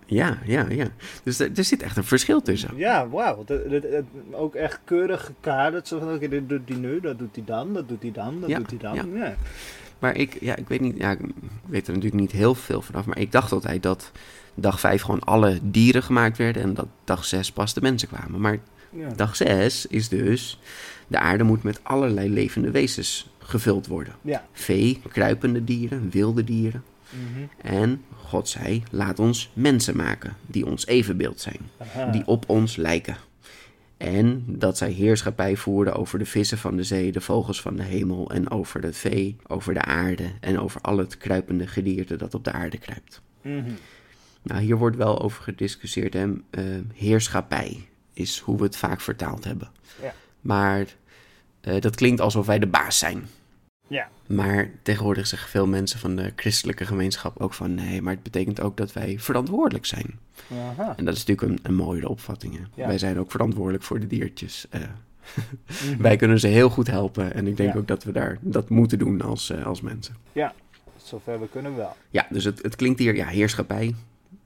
Ja, 0.06 0.38
ja, 0.46 0.66
ja. 0.70 0.88
Dus 1.24 1.40
er, 1.40 1.52
er 1.56 1.64
zit 1.64 1.82
echt 1.82 1.98
een 1.98 2.04
verschil 2.04 2.42
tussen. 2.42 2.78
ja, 2.78 3.10
wauw. 3.10 3.46
Ook 4.32 4.56
echt 4.56 4.80
keurig 4.84 5.26
gekaderd. 5.26 5.88
Zo 5.88 6.00
van, 6.00 6.14
oké, 6.14 6.28
dit 6.28 6.50
doet 6.50 6.62
hij 6.70 6.78
nu, 6.78 7.00
dat 7.00 7.18
doet 7.20 7.36
hij 7.36 7.44
dan, 7.46 7.74
dat 7.74 7.88
doet 7.88 8.02
hij 8.02 8.12
dan, 8.12 8.40
dat 8.40 8.50
Ja, 8.50 8.58
doet 8.58 8.70
hij 8.70 8.80
dan. 8.80 8.96
ja. 8.96 9.06
Ja. 9.26 9.36
Maar 10.00 10.16
ik, 10.16 10.38
ja, 10.42 10.56
ik 10.56 10.68
weet 10.68 10.80
niet, 10.82 10.98
ja, 10.98 11.12
ik 11.12 11.20
weet 11.66 11.88
er 11.88 11.94
natuurlijk 11.94 12.22
niet 12.22 12.32
heel 12.32 12.56
veel 12.56 12.82
vanaf. 12.82 13.06
Maar 13.06 13.18
ik 13.20 13.32
dacht 13.32 13.52
altijd 13.52 13.84
dat 13.84 14.12
dag 14.62 14.80
5 14.80 15.01
gewoon 15.01 15.24
alle 15.24 15.60
dieren 15.63 16.04
gemaakt 16.04 16.38
werden. 16.38 16.62
En 16.62 16.74
dat 16.74 16.88
dag 17.04 17.25
6 17.25 17.51
pas 17.51 17.74
de 17.74 17.82
mensen 17.82 18.08
kwamen. 18.08 18.42
Maar 18.42 18.58
Ja. 18.92 19.10
dag 19.16 19.36
6 19.36 19.86
is 19.86 20.10
dus, 20.10 20.60
de 21.08 21.20
aarde 21.20 21.44
moet 21.44 21.63
met 21.63 21.80
allerlei 21.84 22.30
levende 22.30 22.72
wezens 22.72 23.30
gevuld 23.39 23.88
worden. 23.88 24.13
Ja. 24.22 24.46
Vee, 24.51 25.01
kruipende 25.12 25.63
dieren, 25.63 26.10
wilde 26.10 26.44
dieren. 26.44 26.84
Mhm. 27.10 27.74
En 27.75 28.04
God 28.16 28.50
zei, 28.50 28.84
laat 28.92 29.20
ons 29.20 29.50
mensen 29.54 29.96
maken 29.96 30.36
die 30.48 30.66
ons 30.66 30.86
evenbeeld 30.88 31.39
zijn. 31.42 31.60
Aha. 31.78 32.12
die 32.12 32.28
op 32.28 32.50
ons 32.50 32.75
lijken. 32.75 33.18
En 33.98 34.44
dat 34.48 34.78
zij 34.78 34.92
heerschappij 34.92 35.56
voerden 35.56 35.94
over 35.96 36.20
de 36.20 36.25
vissen 36.25 36.58
van 36.58 36.75
de 36.75 36.84
zee, 36.84 37.12
de 37.12 37.22
vogels 37.22 37.62
van 37.62 37.75
de 37.75 37.84
hemel 37.84 38.32
en 38.32 38.50
over 38.51 38.82
het 38.84 38.98
vee, 38.98 39.36
over 39.48 39.74
de 39.74 39.82
aarde 39.82 40.32
en 40.39 40.60
over 40.60 40.82
al 40.82 40.98
het 40.98 41.18
kruipende 41.18 41.68
gedierte 41.68 42.16
dat 42.16 42.34
op 42.34 42.44
de 42.44 42.51
aarde 42.51 42.78
kruipt. 42.78 43.22
Mhm. 43.42 43.70
Nou, 44.50 44.62
hier 44.62 44.77
wordt 44.77 44.96
wel 44.98 45.22
over 45.22 45.44
gediscussieerd. 45.44 46.13
Hè? 46.13 46.27
Eh, 46.50 46.63
heerschappij 46.94 47.88
is 48.13 48.39
hoe 48.39 48.58
we 48.58 48.63
het 48.63 48.77
vaak 48.77 49.01
vertaald 49.01 49.44
hebben. 49.44 49.70
Ja. 50.01 50.13
Maar 50.41 50.86
eh, 51.62 51.82
dat 51.82 51.96
klinkt 51.96 52.22
alsof 52.22 52.46
wij 52.46 52.60
de 52.60 52.68
baas 52.68 52.98
zijn. 52.98 53.27
Ja. 53.88 54.10
Maar 54.27 54.70
tegenwoordig 54.82 55.27
zeggen 55.27 55.50
veel 55.50 55.68
mensen 55.68 56.00
van 56.00 56.15
de 56.15 56.34
christelijke 56.36 56.86
gemeenschap 56.86 57.39
ook 57.41 57.53
van 57.53 57.74
nee, 57.75 58.01
maar 58.01 58.13
het 58.13 58.24
betekent 58.24 58.62
ook 58.62 58.77
dat 58.77 58.94
wij 58.94 59.20
verantwoordelijk 59.20 59.86
zijn. 59.86 60.20
Aha. 60.51 60.94
En 60.98 61.06
dat 61.06 61.15
is 61.15 61.25
natuurlijk 61.25 61.51
een, 61.63 61.70
een 61.72 61.75
mooie 61.77 62.10
opvatting. 62.10 62.58
hè. 62.58 62.63
Ja. 62.82 62.88
Wij 62.88 62.98
zijn 62.98 63.20
ook 63.20 63.32
verantwoordelijk 63.32 63.84
voor 63.84 64.00
de 64.00 64.08
diertjes. 64.08 64.65
eh. 64.70 64.82
Mhm. 65.84 66.01
Wij 66.01 66.15
kunnen 66.15 66.39
ze 66.39 66.48
heel 66.48 66.70
goed 66.70 66.88
helpen. 66.88 67.34
En 67.34 67.48
ik 67.48 67.58
denk 67.58 67.74
Ja. 67.74 67.79
ook 67.79 67.88
dat 67.88 68.03
we 68.03 68.12
daar 68.12 68.38
dat 68.41 68.70
moeten 68.70 69.00
doen 69.00 69.22
als, 69.22 69.53
als 69.63 69.82
mensen. 69.82 70.15
Ja, 70.32 70.53
zover 71.03 71.39
we 71.39 71.50
kunnen 71.50 71.75
wel. 71.75 71.96
Ja, 72.10 72.27
dus 72.29 72.44
het, 72.44 72.62
het 72.63 72.75
klinkt 72.75 73.00
hier, 73.00 73.15
ja, 73.15 73.25
heerschappij. 73.27 73.96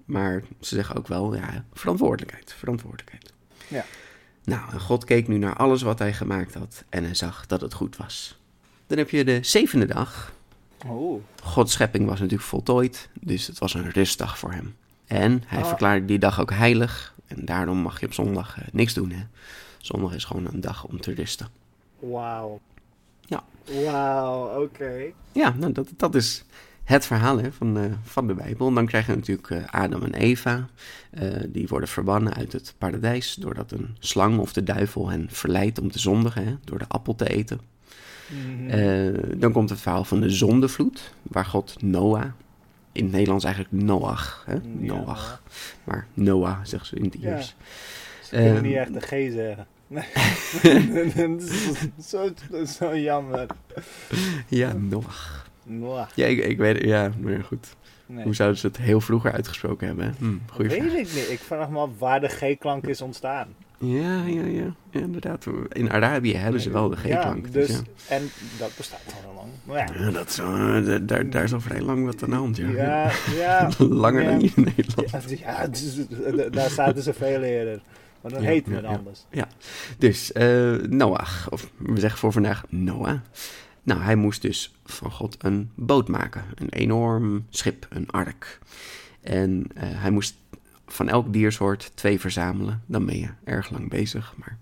Maar 0.06 0.44
ze 0.60 0.76
zeggen 0.76 0.96
ook 0.96 1.08
wel, 1.08 1.36
ja, 1.36 1.66
verantwoordelijkheid. 1.74 2.54
Verantwoordelijkheid. 2.58 3.34
Ja. 3.68 3.86
Nou, 4.44 4.72
en 4.72 4.80
God 4.80 5.04
keek 5.04 5.28
nu 5.28 5.38
naar 5.38 5.56
alles 5.56 5.82
wat 5.82 6.00
hij 6.00 6.14
gemaakt 6.14 6.54
had. 6.54 6.84
En 6.90 7.04
hij 7.04 7.16
zag 7.16 7.46
dat 7.48 7.62
het 7.62 7.74
goed 7.74 7.98
was. 7.98 8.40
Dan 8.88 8.98
heb 8.98 9.10
je 9.10 9.24
de 9.24 9.40
zevende 9.42 9.86
dag. 9.86 10.34
Oh. 10.88 11.24
Gods 11.44 11.72
schepping 11.74 12.06
was 12.08 12.20
natuurlijk 12.20 12.50
voltooid. 12.50 13.10
Dus 13.22 13.48
het 13.48 13.58
was 13.60 13.74
een 13.74 13.90
rustdag 13.92 14.38
voor 14.38 14.52
hem. 14.52 14.76
En 15.06 15.44
hij 15.46 15.62
Ah. 15.62 15.68
verklaarde 15.68 16.06
die 16.06 16.20
dag 16.20 16.40
ook 16.42 16.52
heilig. 16.52 17.14
En 17.28 17.46
daarom 17.46 17.78
mag 17.78 18.00
je 18.00 18.06
op 18.06 18.14
zondag 18.14 18.58
eh, 18.60 18.64
niks 18.72 18.94
doen. 18.94 19.12
Hè? 19.12 19.24
Zondag 19.78 20.14
is 20.14 20.24
gewoon 20.24 20.48
een 20.48 20.62
dag 20.62 20.84
om 20.86 21.02
te 21.02 21.14
rusten. 21.14 21.48
Wauw. 22.00 22.60
Ja. 23.22 23.44
Wauw, 23.84 24.62
oké. 24.64 25.02
Ja, 25.32 25.50
nou, 25.58 25.72
dat, 25.72 25.88
dat 25.98 26.16
is 26.16 26.44
het 26.84 27.06
verhaal 27.06 27.40
hè, 27.42 27.52
van, 27.52 27.78
eh, 27.78 27.84
van 28.04 28.28
de 28.28 28.34
Bijbel. 28.34 28.68
En 28.68 28.74
dan 28.74 28.86
krijg 28.86 29.06
je 29.08 29.16
natuurlijk 29.16 29.50
eh, 29.50 29.64
Adam 29.82 30.04
en 30.04 30.14
Eva. 30.14 30.68
Eh, 31.12 31.28
die 31.48 31.68
worden 31.68 31.90
verbannen 31.90 32.34
uit 32.34 32.52
het 32.54 32.74
paradijs. 32.78 33.36
Doordat 33.36 33.72
een 33.72 33.96
slang 34.00 34.38
of 34.40 34.54
de 34.54 34.64
duivel 34.64 35.10
hen 35.10 35.28
verleidt 35.32 35.80
om 35.80 35.92
te 35.92 36.00
zondigen. 36.00 36.46
Hè, 36.46 36.56
door 36.64 36.80
de 36.80 36.88
appel 36.88 37.16
te 37.16 37.30
eten. 37.30 37.60
Mhm. 38.68 39.40
Dan 39.40 39.52
komt 39.52 39.70
het 39.70 39.82
verhaal 39.82 40.04
van 40.04 40.22
de 40.22 40.30
zondevloed. 40.30 41.14
Waar 41.22 41.46
God 41.46 41.82
Noah. 41.82 42.26
In 42.92 43.04
het 43.04 43.12
Nederlands 43.12 43.44
eigenlijk 43.46 43.84
Noach. 43.84 44.44
Hè? 44.46 44.54
Ja, 44.54 44.60
Noach. 44.80 45.42
Maar 45.84 46.08
Noah, 46.14 46.58
zeggen 46.64 46.88
ze 46.88 46.96
in 46.96 47.04
het 47.04 47.16
Ja. 47.20 47.36
Iers. 47.36 47.56
Ze 48.24 48.30
kunnen 48.30 48.56
Ehm. 48.56 48.64
niet 48.64 48.76
echt 48.76 48.94
de 48.94 49.00
G 49.00 49.10
zeggen. 49.34 49.68
Nee. 49.88 50.04
dat 51.28 51.42
is 51.98 52.10
zo, 52.10 52.30
zo 52.80 52.98
jammer. 52.98 53.48
Ja, 54.48 54.74
Noach. 54.74 55.52
Mwah. 55.64 56.08
Ja, 56.16 56.26
ik, 56.26 56.46
ik 56.46 56.58
weet 56.58 56.84
Ja, 56.84 57.12
maar 57.22 57.44
goed. 57.44 57.76
Nee. 58.06 58.24
Hoe 58.24 58.36
zouden 58.36 58.60
ze 58.60 58.68
het 58.68 58.78
heel 58.78 59.02
vroeger 59.02 59.32
uitgesproken 59.32 59.88
hebben? 59.88 60.06
hè? 60.06 60.12
Hm, 60.18 60.34
goeie 60.52 60.70
Weet 60.70 60.80
vraag. 60.82 60.94
ik 60.94 61.14
niet. 61.14 61.28
Ik 61.30 61.40
vraag 61.40 61.70
me 61.70 61.80
af 61.80 61.90
waar 61.98 62.20
de 62.22 62.28
G-klank 62.28 62.88
is 62.88 63.02
ontstaan. 63.02 63.48
Ja, 63.78 64.24
ja, 64.26 64.42
ja, 64.46 64.74
ja. 64.92 65.00
Inderdaad. 65.02 65.46
In 65.70 65.92
Arabië 65.92 66.36
hebben 66.36 66.62
ze 66.62 66.70
wel 66.70 66.90
de 66.90 66.96
G-klank. 66.96 67.46
Ja, 67.46 67.52
dus 67.52 67.68
dus, 67.68 67.76
ja. 67.76 67.82
En 68.16 68.30
dat 68.58 68.72
bestaat 68.78 69.00
al 69.06 69.22
heel 69.22 69.34
lang. 69.36 69.48
Maar 69.64 69.78
ja. 69.98 70.06
Ja, 70.06 70.12
dat 70.12 70.30
is, 70.30 70.36
wel- 70.38 71.06
daar- 71.30 71.44
is 71.44 71.54
al 71.54 71.62
vrij 71.62 71.82
lang 71.82 72.06
wat 72.06 72.24
aan 72.24 72.30
de 72.30 72.36
hand, 72.36 72.58
ja. 72.58 72.70
Ja, 72.70 73.12
ja. 73.36 73.70
Langer 74.04 74.22
ja. 74.24 74.30
dan 74.30 74.40
hier 74.40 74.52
in 74.56 74.64
Nederland. 74.76 75.12
Ja, 75.30 75.38
ja, 75.38 75.68
is- 75.72 76.52
daar 76.52 76.70
zaten 76.70 77.04
ze 77.04 77.14
veel 77.14 77.42
eerder. 77.42 77.82
Maar 78.22 78.32
dan 78.32 78.42
Ja, 78.42 78.48
heet 78.48 78.66
ja, 78.68 78.74
het 78.74 78.82
ja. 78.84 78.88
anders. 78.90 79.26
Dus 79.98 80.32
eh, 80.32 80.72
Noach, 80.90 81.50
of 81.50 81.70
we 81.78 82.00
zeggen 82.00 82.20
voor 82.20 82.32
vandaag 82.32 82.64
Noah. 82.70 83.20
Nou, 83.84 84.02
hij 84.02 84.16
moest 84.16 84.42
dus 84.42 84.74
van 84.86 85.12
God 85.12 85.36
een 85.44 85.72
boot 85.76 86.08
maken. 86.08 86.46
Een 86.56 86.70
enorm 86.70 87.46
schip, 87.50 87.88
een 87.90 88.10
ark. 88.10 88.60
En 89.22 89.66
eh, 89.76 89.84
hij 89.92 90.12
moest 90.12 90.36
van 90.88 91.10
elk 91.10 91.34
diersoort 91.34 91.92
twee 91.96 92.20
verzamelen. 92.20 92.82
Dan 92.86 93.06
ben 93.06 93.18
je 93.20 93.30
erg 93.44 93.70
lang 93.70 93.90
bezig, 93.90 94.34
maar 94.38 94.58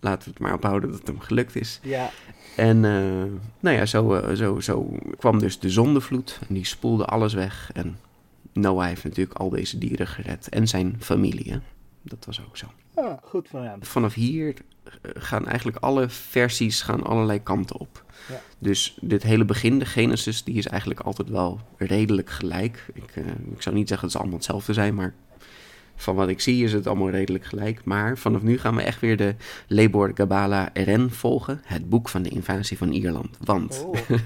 laten 0.00 0.24
we 0.24 0.30
het 0.30 0.38
maar 0.38 0.54
ophouden 0.54 0.90
dat 0.90 0.98
het 0.98 1.08
hem 1.08 1.20
gelukt 1.20 1.56
is. 1.56 1.80
Ja, 1.82 2.10
En 2.56 2.84
eh, 2.84 3.32
nou 3.60 3.76
ja, 3.76 3.86
zo, 3.86 4.14
eh, 4.14 4.34
zo, 4.34 4.60
zo 4.60 4.98
kwam 5.18 5.38
dus 5.38 5.58
de 5.58 5.70
zondevloed 5.70 6.38
en 6.48 6.54
die 6.54 6.64
spoelde 6.64 7.04
alles 7.04 7.34
weg. 7.34 7.70
En 7.72 7.98
Noah 8.52 8.86
heeft 8.86 9.04
natuurlijk 9.04 9.38
al 9.38 9.50
deze 9.50 9.78
dieren 9.78 10.06
gered 10.06 10.48
en 10.48 10.68
zijn 10.68 10.96
familie. 10.98 11.52
hè. 11.52 11.58
Dat 12.02 12.24
was 12.24 12.40
ook 12.46 12.56
zo. 12.56 12.66
Ah, 12.94 13.12
goed 13.22 13.48
van 13.48 13.62
hem. 13.62 13.84
Vanaf 13.84 14.14
hier 14.14 14.54
gaan 15.02 15.46
eigenlijk 15.46 15.78
alle 15.78 16.08
versies 16.08 16.82
gaan 16.82 17.02
allerlei 17.02 17.42
kanten 17.42 17.78
op. 17.80 18.04
Ja. 18.28 18.40
Dus 18.58 18.98
dit 19.00 19.22
hele 19.22 19.44
begin, 19.44 19.78
de 19.78 19.84
Genesis, 19.84 20.44
die 20.44 20.54
is 20.54 20.66
eigenlijk 20.66 21.00
altijd 21.00 21.28
wel 21.28 21.60
redelijk 21.76 22.30
gelijk. 22.30 22.86
Ik, 22.92 23.10
eh, 23.14 23.24
ik 23.54 23.62
zou 23.62 23.74
niet 23.74 23.88
zeggen 23.88 24.06
dat 24.06 24.12
ze 24.12 24.18
allemaal 24.18 24.38
hetzelfde 24.38 24.72
zijn, 24.72 24.94
maar 24.94 25.14
van 25.96 26.14
wat 26.14 26.28
ik 26.28 26.40
zie 26.40 26.64
is 26.64 26.72
het 26.72 26.86
allemaal 26.86 27.10
redelijk 27.10 27.44
gelijk. 27.44 27.84
Maar 27.84 28.18
vanaf 28.18 28.42
nu 28.42 28.58
gaan 28.58 28.76
we 28.76 28.82
echt 28.82 29.00
weer 29.00 29.16
de 29.16 29.34
Lebor 29.66 30.10
Gabala 30.14 30.70
RN 30.74 31.08
volgen, 31.10 31.60
het 31.64 31.88
boek 31.88 32.08
van 32.08 32.22
de 32.22 32.28
invasie 32.28 32.78
van 32.78 32.92
Ierland. 32.92 33.36
Want 33.44 33.84
Oh. 33.86 33.94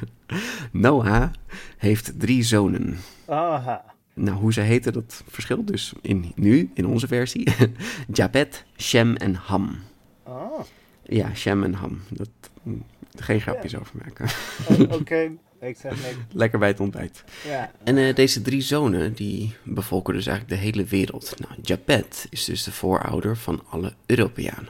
Noah 0.72 1.30
heeft 1.76 2.20
drie 2.20 2.42
zonen. 2.42 2.98
Aha. 3.26 3.84
Nou, 4.14 4.38
hoe 4.38 4.52
ze 4.52 4.60
heten, 4.60 4.92
dat 4.92 5.22
verschilt 5.28 5.66
dus 5.66 5.92
in, 6.00 6.32
nu, 6.34 6.70
in 6.74 6.86
onze 6.86 7.06
versie. 7.06 7.48
Japet, 8.12 8.64
Shem 8.76 9.16
en 9.16 9.34
Ham. 9.34 9.78
Ah. 10.22 10.60
Ja, 11.02 11.34
Shem 11.34 11.64
en 11.64 11.74
Ham. 11.74 12.00
Dat, 12.08 12.30
mm, 12.62 12.84
geen 13.16 13.40
grapjes 13.40 13.76
over 13.76 13.92
maken. 14.04 14.26
O- 14.68 14.94
Oké, 14.94 15.20
ik 15.70 15.76
zeg 15.76 15.90
niks. 15.92 16.16
Lekker 16.32 16.58
bij 16.58 16.68
het 16.68 16.80
ontbijt. 16.80 17.24
Ja. 17.46 17.70
En 17.84 17.96
eh, 17.96 18.14
deze 18.14 18.42
drie 18.42 18.60
zonen, 18.60 19.12
die 19.12 19.56
bevolken 19.62 20.14
dus 20.14 20.26
eigenlijk 20.26 20.60
de 20.60 20.66
hele 20.66 20.84
wereld. 20.84 21.34
Nou, 21.38 21.54
Japet 21.62 22.26
is 22.30 22.44
dus 22.44 22.62
de 22.64 22.72
voorouder 22.72 23.36
van 23.36 23.62
alle 23.68 23.92
Europeanen. 24.06 24.68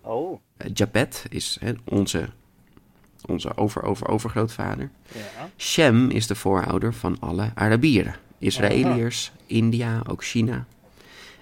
Oh. 0.00 0.40
Eh, 0.56 0.70
Japet 0.74 1.24
is 1.28 1.56
hè, 1.60 1.72
onze, 1.84 2.28
onze 3.26 3.56
over-over-overgrootvader. 3.56 4.90
Ja. 5.14 5.48
Shem 5.56 6.10
is 6.10 6.26
de 6.26 6.34
voorouder 6.34 6.94
van 6.94 7.16
alle 7.20 7.50
Arabieren. 7.54 8.14
Israëliërs, 8.38 9.32
India, 9.46 10.02
ook 10.08 10.24
China. 10.24 10.66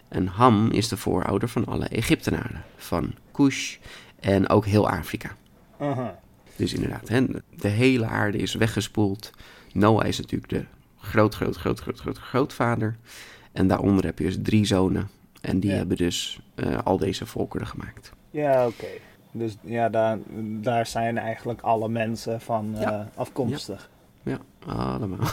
En 0.08 0.26
Ham 0.26 0.70
is 0.70 0.88
de 0.88 0.96
voorouder 0.96 1.48
van 1.48 1.64
alle 1.66 1.86
Egyptenaren. 1.88 2.64
Van 2.76 3.14
Kush 3.32 3.76
en 4.20 4.48
ook 4.48 4.66
heel 4.66 4.88
Afrika. 4.90 5.36
Aha. 5.78 6.18
Dus 6.56 6.72
inderdaad, 6.74 7.08
hè, 7.08 7.26
de 7.56 7.68
hele 7.68 8.06
aarde 8.06 8.38
is 8.38 8.54
weggespoeld. 8.54 9.30
Noah 9.72 10.06
is 10.06 10.18
natuurlijk 10.20 10.52
de 10.52 10.64
groot, 10.98 11.34
groot, 11.34 11.56
groot, 11.56 11.80
groot, 11.80 11.98
groot, 12.00 12.18
grootvader. 12.18 12.96
En 13.52 13.66
daaronder 13.66 14.04
heb 14.04 14.18
je 14.18 14.24
dus 14.24 14.38
drie 14.42 14.64
zonen. 14.64 15.08
En 15.40 15.60
die 15.60 15.70
Ja. 15.70 15.76
hebben 15.76 15.96
dus 15.96 16.40
eh, 16.54 16.78
al 16.84 16.98
deze 16.98 17.26
volkeren 17.26 17.66
gemaakt. 17.66 18.12
Ja, 18.30 18.66
oké. 18.66 18.86
Dus 19.32 19.56
ja, 19.62 19.88
daar, 19.88 20.18
daar 20.60 20.86
zijn 20.86 21.18
eigenlijk 21.18 21.60
alle 21.60 21.88
mensen 21.88 22.40
van 22.40 22.74
Ja. 22.78 22.92
eh, 23.12 23.18
afkomstig. 23.18 23.90
Ja, 24.22 24.38
allemaal. 24.66 25.28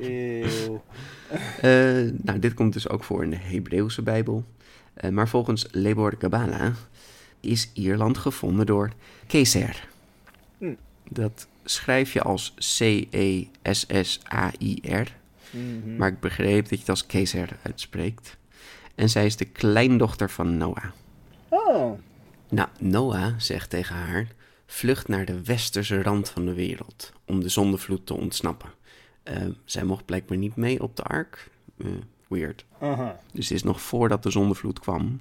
Eeuw. 0.00 0.82
Eh, 1.60 1.70
nou, 2.22 2.38
dit 2.38 2.54
komt 2.54 2.72
dus 2.72 2.88
ook 2.88 3.04
voor 3.04 3.22
in 3.22 3.30
de 3.30 3.36
Hebreeuwse 3.36 4.02
Bijbel. 4.02 4.44
Maar 5.10 5.28
volgens 5.28 5.66
Lebor 5.70 6.16
Kabbalah 6.16 6.74
is 7.40 7.70
Ierland 7.74 8.18
gevonden 8.18 8.66
door 8.66 8.90
Keser. 9.26 9.88
Hm. 10.58 10.74
Dat 11.08 11.46
schrijf 11.64 12.12
je 12.12 12.22
als 12.22 12.54
E 12.78 13.06
C-E-S-S-A-I-R. 13.62 15.16
Mhm. 15.50 15.96
Maar 15.96 16.08
ik 16.08 16.20
begreep 16.20 16.62
dat 16.62 16.70
je 16.70 16.78
het 16.78 16.88
als 16.88 17.06
Keser 17.06 17.56
uitspreekt. 17.62 18.36
En 18.94 19.08
zij 19.08 19.26
is 19.26 19.36
de 19.36 19.44
kleindochter 19.44 20.30
van 20.30 20.56
Noah. 20.56 20.84
Oh. 21.48 21.98
Nou, 22.48 22.68
Noah 22.78 23.34
zegt 23.38 23.70
tegen 23.70 23.96
haar: 23.96 24.26
vlucht 24.66 25.08
naar 25.08 25.24
de 25.24 25.42
westerse 25.42 26.02
rand 26.02 26.28
van 26.28 26.44
de 26.46 26.54
wereld 26.54 27.12
om 27.24 27.40
de 27.40 27.48
zondevloed 27.48 28.06
te 28.06 28.14
ontsnappen. 28.14 28.70
Eh, 29.22 29.46
zij 29.64 29.84
mocht 29.84 30.04
blijkbaar 30.04 30.38
niet 30.38 30.56
mee 30.56 30.82
op 30.82 30.96
de 30.96 31.02
ark. 31.02 31.50
Eh, 31.78 31.86
weird. 32.28 32.64
Dus 33.32 33.48
het 33.48 33.56
is 33.56 33.62
nog 33.62 33.80
voordat 33.80 34.22
de 34.22 34.30
zondevloed 34.30 34.80
kwam. 34.80 35.20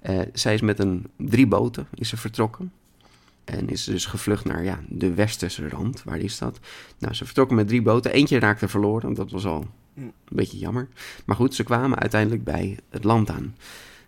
Eh, 0.00 0.20
zij 0.32 0.54
is 0.54 0.60
met 0.60 0.78
een 0.78 1.10
drie 1.16 1.46
boten 1.46 1.86
is 1.94 2.08
ze 2.08 2.16
vertrokken. 2.16 2.72
En 3.50 3.68
is 3.68 3.84
dus 3.84 4.06
gevlucht 4.06 4.44
naar 4.44 4.64
ja, 4.64 4.80
de 4.88 5.14
westerse 5.14 5.68
rand. 5.68 6.04
Waar 6.04 6.18
is 6.18 6.38
dat? 6.38 6.58
Nou, 6.98 7.14
ze 7.14 7.24
vertrokken 7.24 7.56
met 7.56 7.68
drie 7.68 7.82
boten. 7.82 8.12
Eentje 8.12 8.38
raakte 8.38 8.68
verloren. 8.68 9.14
Dat 9.14 9.30
was 9.30 9.44
al 9.46 9.66
een 9.94 10.12
beetje 10.28 10.58
jammer. 10.58 10.88
Maar 11.24 11.36
goed, 11.36 11.54
ze 11.54 11.62
kwamen 11.62 11.98
uiteindelijk 11.98 12.44
bij 12.44 12.78
het 12.90 13.04
land 13.04 13.30
aan. 13.30 13.54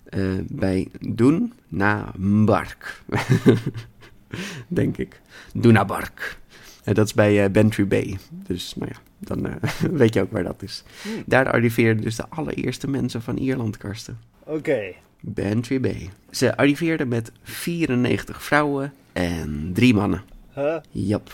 Eh, 0.05 0.23
bij 0.49 0.89
Doen 1.01 1.53
na 1.69 2.13
Mbark. 2.17 3.03
Denk 4.69 4.97
ik. 4.97 5.21
Dunabark. 5.55 6.39
En 6.85 6.95
dat 6.95 7.07
is 7.07 7.15
bij 7.15 7.45
eh, 7.45 7.51
Bantry 7.51 7.87
Bay. 7.87 8.19
Dus 8.31 8.75
nou 8.75 8.91
ja, 8.95 9.01
dan 9.19 9.47
eh, 9.47 9.71
weet 10.01 10.15
je 10.15 10.21
ook 10.21 10.33
waar 10.33 10.45
dat 10.45 10.63
is. 10.63 10.85
Daar 11.27 11.53
arriveerden 11.53 12.03
dus 12.03 12.17
de 12.17 12.29
allereerste 12.29 12.89
mensen 12.89 13.23
van 13.23 13.37
Ierland, 13.37 13.77
Karsten. 13.77 14.19
Oké. 14.45 14.81
Bantry 15.21 15.81
Bay. 15.81 16.11
Ze 16.31 16.57
arriveerden 16.57 17.09
met 17.09 17.33
94 17.43 18.43
vrouwen 18.43 18.93
en 19.13 19.71
drie 19.75 19.95
mannen. 19.95 20.23
Huh? 20.55 20.77
Jap. 20.91 21.31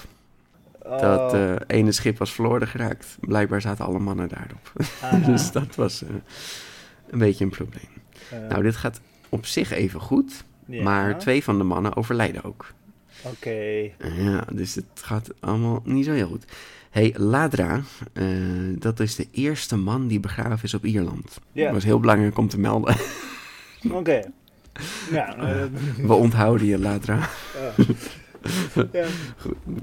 Oh. 0.82 1.00
Dat 1.00 1.34
eh, 1.34 1.54
ene 1.66 1.92
schip 1.92 2.18
was 2.18 2.32
verloren 2.32 2.68
geraakt. 2.68 3.16
Blijkbaar 3.20 3.60
zaten 3.60 3.84
alle 3.84 3.98
mannen 3.98 4.28
daarop. 4.28 4.72
Dus 5.30 5.52
dat 5.52 5.74
was 5.74 6.02
eh, 6.02 6.08
een 7.10 7.18
beetje 7.18 7.44
een 7.44 7.50
probleem. 7.50 7.88
Nou, 8.48 8.62
dit 8.62 8.76
gaat 8.76 9.00
op 9.28 9.46
zich 9.46 9.70
even 9.70 10.00
goed. 10.00 10.44
ja. 10.66 10.82
Maar 10.82 11.18
twee 11.18 11.44
van 11.44 11.58
de 11.58 11.64
mannen 11.64 11.96
overlijden 11.96 12.44
ook. 12.44 12.72
Oké. 13.22 13.90
Ja, 14.16 14.44
dus 14.52 14.74
het 14.74 14.84
gaat 14.94 15.30
allemaal 15.40 15.82
niet 15.84 16.04
zo 16.04 16.12
heel 16.12 16.28
goed. 16.28 16.44
hey, 16.90 17.14
Ladra, 17.16 17.80
eh, 18.12 18.26
dat 18.78 19.00
is 19.00 19.14
de 19.14 19.26
eerste 19.30 19.76
man 19.76 20.06
die 20.06 20.20
begraven 20.20 20.62
is 20.64 20.74
op 20.74 20.84
Ierland. 20.84 21.40
Ja. 21.52 21.64
Dat 21.64 21.72
was 21.72 21.84
heel 21.84 22.00
belangrijk 22.00 22.38
om 22.38 22.48
te 22.48 22.58
melden. 22.58 22.96
Oké. 23.90 24.20
Ja. 25.10 25.36
We 26.06 26.12
onthouden 26.14 26.66
je, 26.66 26.78
Ladra. 26.78 27.28
Ja. 28.92 29.06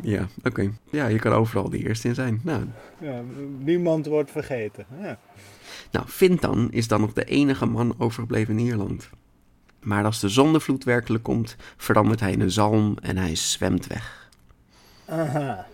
ja. 0.02 0.28
Oké. 0.44 0.72
Ja, 0.90 1.08
je 1.08 1.20
kan 1.20 1.34
overal 1.34 1.70
de 1.70 1.78
eerste 1.78 2.08
in 2.08 2.16
zijn. 2.16 2.40
Nou, 2.44 2.64
Ja, 2.98 3.22
niemand 3.60 4.06
wordt 4.06 4.32
vergeten. 4.32 4.86
Ja. 5.02 5.20
nou, 5.92 6.08
Fintan 6.08 6.72
is 6.72 6.88
dan 6.88 7.02
nog 7.02 7.14
de 7.14 7.24
enige 7.26 7.66
man 7.66 7.96
overgebleven 7.98 8.60
in 8.60 8.66
Ierland. 8.66 9.10
Maar 9.82 10.06
als 10.06 10.20
de 10.20 10.30
zondevloed 10.30 10.84
werkelijk 10.84 11.24
komt, 11.24 11.56
verandert 11.78 12.20
hij 12.20 12.32
in 12.32 12.42
een 12.42 12.52
zalm 12.52 12.98
en 13.02 13.18
hij 13.18 13.36
zwemt 13.36 13.88
weg. 13.88 14.30
Aha. 15.06 15.66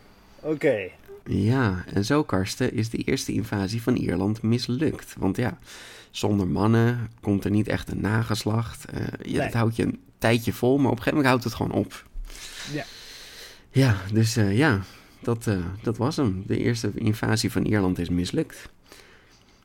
Oké. 0.41 0.89
Ja, 1.25 1.83
en 1.93 2.05
zo, 2.05 2.23
Karsten, 2.23 2.73
is 2.73 2.89
de 2.89 2.97
eerste 2.97 3.31
invasie 3.31 3.81
van 3.81 3.95
Ierland 3.95 4.41
mislukt. 4.41 5.15
Want 5.17 5.37
ja, 5.37 5.57
zonder 6.11 6.47
mannen 6.47 7.09
komt 7.21 7.45
er 7.45 7.51
niet 7.51 7.67
echt 7.67 7.91
een 7.91 8.01
nageslacht. 8.01 8.85
Ja, 8.91 9.07
Nee. 9.23 9.37
Dat 9.37 9.53
houdt 9.53 9.75
je 9.75 9.83
een 9.83 9.99
tijdje 10.17 10.53
vol, 10.53 10.77
maar 10.77 10.91
op 10.91 10.97
een 10.97 11.03
gegeven 11.03 11.17
moment 11.17 11.27
houdt 11.27 11.43
het 11.43 11.53
gewoon 11.53 11.71
op. 11.85 12.07
Ja. 12.73 12.85
Ja, 13.71 13.97
dus 14.13 14.37
eh, 14.37 14.57
ja, 14.57 14.81
dat, 15.21 15.47
eh, 15.47 15.65
dat 15.81 15.97
was 15.97 16.15
hem. 16.15 16.43
De 16.45 16.57
eerste 16.57 16.91
invasie 16.95 17.51
van 17.51 17.65
Ierland 17.65 17.99
is 17.99 18.09
mislukt. 18.09 18.69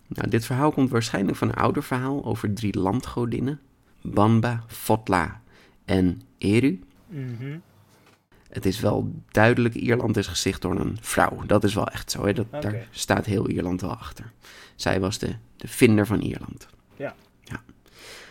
Nou, 0.07 0.29
dit 0.29 0.45
verhaal 0.45 0.73
komt 0.73 0.91
waarschijnlijk 0.91 1.37
van 1.37 1.49
een 1.49 1.55
ouder 1.55 1.83
verhaal 1.83 2.25
over 2.25 2.55
drie 2.55 2.79
landgodinnen. 2.79 3.61
Banba, 4.03 4.65
Fotla 4.67 5.41
en 5.85 6.23
Eru. 6.39 6.81
Mhm. 7.07 7.59
Het 8.49 8.67
is 8.67 8.81
wel 8.81 9.13
duidelijk, 9.31 9.75
Ierland 9.75 10.17
is 10.17 10.27
gesticht 10.27 10.63
door 10.63 10.81
een 10.81 10.99
vrouw. 11.01 11.43
Dat 11.47 11.65
is 11.65 11.75
wel 11.75 11.89
echt 11.89 12.11
zo, 12.11 12.27
hè? 12.27 12.33
Dat, 12.33 12.47
daar 12.51 12.89
staat 12.91 13.27
heel 13.27 13.49
Ierland 13.49 13.81
wel 13.81 13.97
achter. 13.97 14.33
Zij 14.75 15.01
was 15.01 15.19
de, 15.19 15.35
de 15.57 15.69
vinder 15.69 16.07
van 16.07 16.21
Ierland. 16.21 16.67
Ja. 16.97 17.15
ja. 17.41 17.63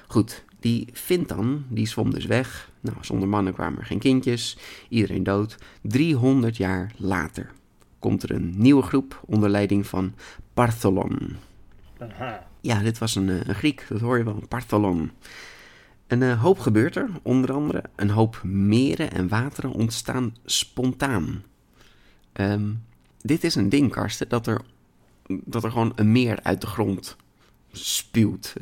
Goed, 0.07 0.43
die 0.63 0.87
Fintan, 0.93 1.65
die 1.67 1.87
zwom 1.87 2.13
dus 2.13 2.25
weg. 2.25 2.71
Nou, 2.79 2.97
zonder 3.01 3.27
mannen 3.27 3.53
kwamen 3.53 3.79
er 3.79 3.85
geen 3.85 3.99
kindjes. 3.99 4.57
Iedereen 4.89 5.23
dood. 5.23 5.55
300 5.81 6.57
jaar 6.57 6.91
later 6.97 7.51
komt 7.99 8.23
er 8.23 8.31
een 8.31 8.53
nieuwe 8.57 8.81
groep 8.81 9.23
onder 9.25 9.49
leiding 9.49 9.87
van 9.87 10.13
Partholon. 10.53 11.35
Aha. 11.97 12.47
Ja, 12.61 12.79
dit 12.79 12.97
was 12.97 13.15
een, 13.15 13.29
eh, 13.29 13.41
een 13.43 13.55
Griek, 13.55 13.85
dat 13.89 13.99
hoor 13.99 14.17
je 14.17 14.23
wel, 14.23 14.43
Partholon. 14.47 15.11
Een 16.07 16.23
eh, 16.23 16.41
hoop 16.41 16.59
gebeurt 16.59 16.95
er, 16.95 17.09
onder 17.21 17.53
andere 17.53 17.83
een 17.95 18.09
hoop 18.09 18.41
meren 18.43 19.11
en 19.11 19.27
wateren 19.27 19.71
ontstaan 19.71 20.35
spontaan. 20.45 21.43
Ehm, 22.33 22.71
dit 23.21 23.43
is 23.43 23.55
een 23.55 23.69
ding, 23.69 23.91
Karsten, 23.91 24.29
dat 24.29 24.47
er, 24.47 24.61
dat 25.27 25.63
er 25.63 25.71
gewoon 25.71 25.91
een 25.95 26.11
meer 26.11 26.39
uit 26.43 26.61
de 26.61 26.67
grond 26.67 27.15
spuwt, 27.73 28.53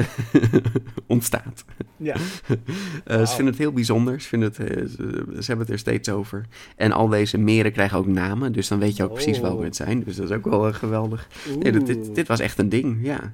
ontstaat. 1.06 1.66
Ja. 1.98 2.16
Wauw. 3.06 3.26
Ze 3.26 3.36
vinden 3.36 3.54
het 3.54 3.58
heel 3.58 3.72
bijzonder, 3.72 4.22
ze, 4.22 4.28
vinden 4.28 4.50
het, 4.50 4.60
eh, 4.60 4.86
ze, 4.86 5.24
ze 5.40 5.46
hebben 5.46 5.66
het 5.66 5.70
er 5.70 5.80
steeds 5.80 6.10
over. 6.10 6.46
En 6.76 6.92
al 6.92 7.08
deze 7.08 7.38
meren 7.38 7.72
krijgen 7.72 7.98
ook 7.98 8.08
namen, 8.08 8.52
dus 8.52 8.68
dan 8.68 8.80
weet 8.80 8.96
je 8.96 9.04
ook 9.04 9.14
precies 9.14 9.38
Oh. 9.38 9.44
welke 9.44 9.64
het 9.64 9.76
zijn. 9.76 10.04
Dus 10.04 10.16
dat 10.16 10.30
is 10.30 10.36
ook 10.36 10.46
wel 10.46 10.68
eh, 10.68 10.74
geweldig. 10.74 11.28
Nee, 11.60 11.72
dit, 11.72 12.16
dit, 12.16 12.28
was 12.28 12.40
echt 12.40 12.60
een 12.60 12.70
ding, 12.70 12.98
ja. 13.02 13.34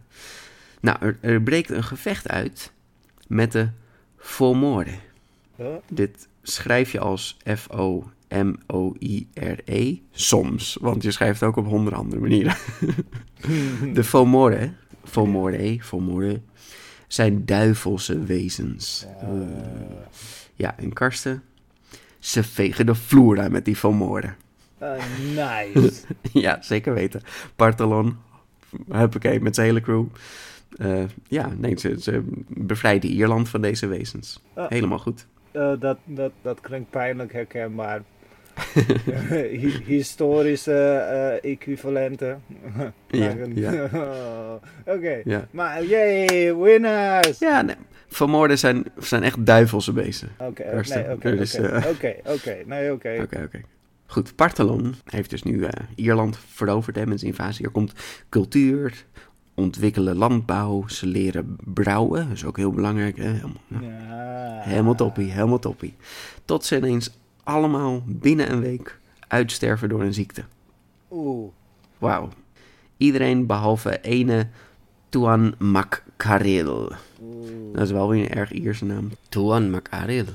Nou, 0.81 0.97
er, 1.01 1.17
er 1.21 1.41
breekt 1.41 1.69
een 1.69 1.83
gevecht 1.83 2.29
uit 2.29 2.71
met 3.27 3.51
de 3.51 3.69
Fomore. 4.17 4.91
Huh? 5.55 5.67
Dit 5.87 6.27
schrijf 6.41 6.91
je 6.91 6.99
als 6.99 7.37
F-O-M-O-I-R-E 7.55 8.07
soms, 10.11 10.77
want 10.81 11.03
je 11.03 11.11
schrijft 11.11 11.39
het 11.39 11.49
ook 11.49 11.55
op 11.55 11.65
honderd 11.65 11.95
andere 11.95 12.21
manieren. 12.21 12.55
de 13.93 14.03
Fomore, 14.03 14.71
Fomore, 15.09 15.77
Fomore, 15.81 16.41
zijn 17.07 17.45
duivelse 17.45 18.19
wezens. 18.19 19.05
Uh, 19.23 19.47
ja, 20.55 20.77
en 20.77 20.93
Karsten, 20.93 21.43
ze 22.19 22.43
vegen 22.43 22.85
de 22.85 22.95
vloer 22.95 23.39
uit 23.39 23.51
met 23.51 23.65
die 23.65 23.77
vermoorden. 23.77 24.35
Uh, 24.81 24.91
nice. 25.35 26.03
ja, 26.47 26.61
zeker 26.61 26.93
weten. 26.93 27.21
Partalon, 27.55 28.17
huppakee, 28.91 29.39
met 29.39 29.55
zijn 29.55 29.67
hele 29.67 29.81
crew. 29.81 30.05
Uh, 30.77 31.03
ja, 31.27 31.49
nee, 31.57 31.79
ze, 31.79 32.01
ze 32.01 32.23
bevrijden 32.47 33.09
Ierland 33.09 33.49
van 33.49 33.61
deze 33.61 33.87
wezens. 33.87 34.41
Helemaal 34.55 34.99
goed. 34.99 35.25
Uh, 35.53 35.71
dat, 35.79 35.97
dat, 36.05 36.31
dat 36.41 36.59
klinkt 36.61 36.89
pijnlijk 36.89 37.33
herkenbaar. 37.33 38.01
Historische 39.85 40.71
uh, 41.43 41.51
equivalenten. 41.51 42.41
ja, 43.07 43.35
ja. 43.53 43.71
Oké, 44.85 44.97
okay. 44.97 45.21
ja. 45.25 45.47
maar 45.51 45.83
yay, 45.83 46.55
winners! 46.55 47.39
Ja, 47.39 47.61
nee. 47.61 47.75
Vermoorden 48.07 48.59
zijn, 48.59 48.83
zijn 48.97 49.23
echt 49.23 49.45
duivelse 49.45 49.91
beesten. 49.91 50.29
Oké, 50.37 50.63
oké, 51.13 51.35
dus, 51.35 51.55
oké, 51.55 52.15
oké, 52.25 52.57
nee, 52.65 52.91
oké. 52.91 53.17
Oké, 53.23 53.43
oké. 53.43 53.61
Goed, 54.05 54.35
Partalon 54.35 54.95
heeft 55.05 55.29
dus 55.29 55.43
nu 55.43 55.53
uh, 55.57 55.69
Ierland 55.95 56.39
veroverd 56.53 56.95
hè, 56.95 57.05
met 57.05 57.19
zijn 57.19 57.31
invasie. 57.31 57.65
Er 57.65 57.71
komt 57.71 57.93
cultuur, 58.29 59.05
ontwikkelen 59.53 60.15
landbouw, 60.15 60.87
ze 60.87 61.05
leren 61.05 61.55
brouwen. 61.63 62.27
Dat 62.27 62.37
is 62.37 62.45
ook 62.45 62.57
heel 62.57 62.71
belangrijk. 62.71 63.17
Hè? 63.17 63.23
Helemaal, 63.23 63.61
ja. 63.67 64.59
helemaal 64.61 64.95
toppie, 64.95 65.31
helemaal 65.31 65.59
toppie. 65.59 65.95
Tot 66.45 66.65
ze 66.65 66.77
ineens 66.77 67.17
allemaal 67.47 68.03
binnen 68.05 68.51
een 68.51 68.59
week 68.59 68.99
uitsterven 69.27 69.89
door 69.89 70.01
een 70.01 70.13
ziekte. 70.13 70.43
Oeh. 71.11 71.47
Wauw. 71.97 72.29
Iedereen 72.97 73.45
behalve 73.45 74.01
ene 74.01 74.47
Tuan 75.09 75.55
Makaril. 75.57 76.91
Dat 77.73 77.83
is 77.83 77.91
wel 77.91 78.09
weer 78.09 78.21
een 78.23 78.37
erg 78.37 78.51
Ierse 78.51 78.85
naam. 78.85 79.11
Tuan 79.29 79.69
Makaril. 79.69 80.25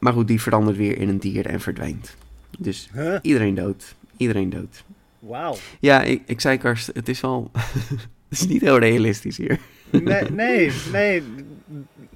Maar 0.00 0.12
goed, 0.12 0.28
die 0.28 0.40
verandert 0.40 0.76
weer 0.76 0.98
in 0.98 1.08
een 1.08 1.18
dier 1.18 1.46
en 1.46 1.60
verdwijnt. 1.60 2.16
Dus 2.58 2.88
Huh? 2.92 3.18
iedereen 3.22 3.54
dood. 3.54 3.94
Iedereen 4.16 4.50
dood. 4.50 4.84
Wauw. 5.18 5.56
Ja, 5.80 6.02
ik, 6.02 6.22
ik 6.26 6.40
zei 6.40 6.58
Karst, 6.58 6.90
het 6.94 7.08
is 7.08 7.20
wel... 7.20 7.50
het 8.28 8.40
is 8.40 8.46
niet 8.46 8.60
heel 8.60 8.78
realistisch 8.78 9.36
hier. 9.36 9.58
Nee, 9.90 10.30
nee, 10.30 10.70
nee. 10.92 11.22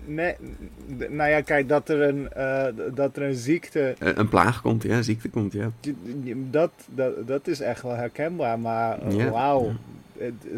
Nee, 0.09 0.35
nou 1.09 1.31
ja, 1.31 1.40
kijk, 1.40 1.68
dat 1.68 1.88
er 1.88 2.01
een, 2.03 2.29
uh, 2.37 2.94
dat 2.94 3.16
er 3.16 3.23
een 3.23 3.35
ziekte... 3.35 3.94
Uh, 4.03 4.09
een 4.14 4.29
plaag 4.29 4.62
komt, 4.62 4.83
ja, 4.83 5.03
ziekte 5.03 5.29
komt, 5.29 5.53
ja. 5.53 5.71
Dat, 6.51 6.71
dat, 6.87 7.27
dat 7.27 7.47
is 7.47 7.61
echt 7.61 7.83
wel 7.83 7.94
herkenbaar, 7.94 8.59
maar 8.59 9.07
uh, 9.07 9.16
Ja. 9.16 9.31
wauw. 9.31 9.73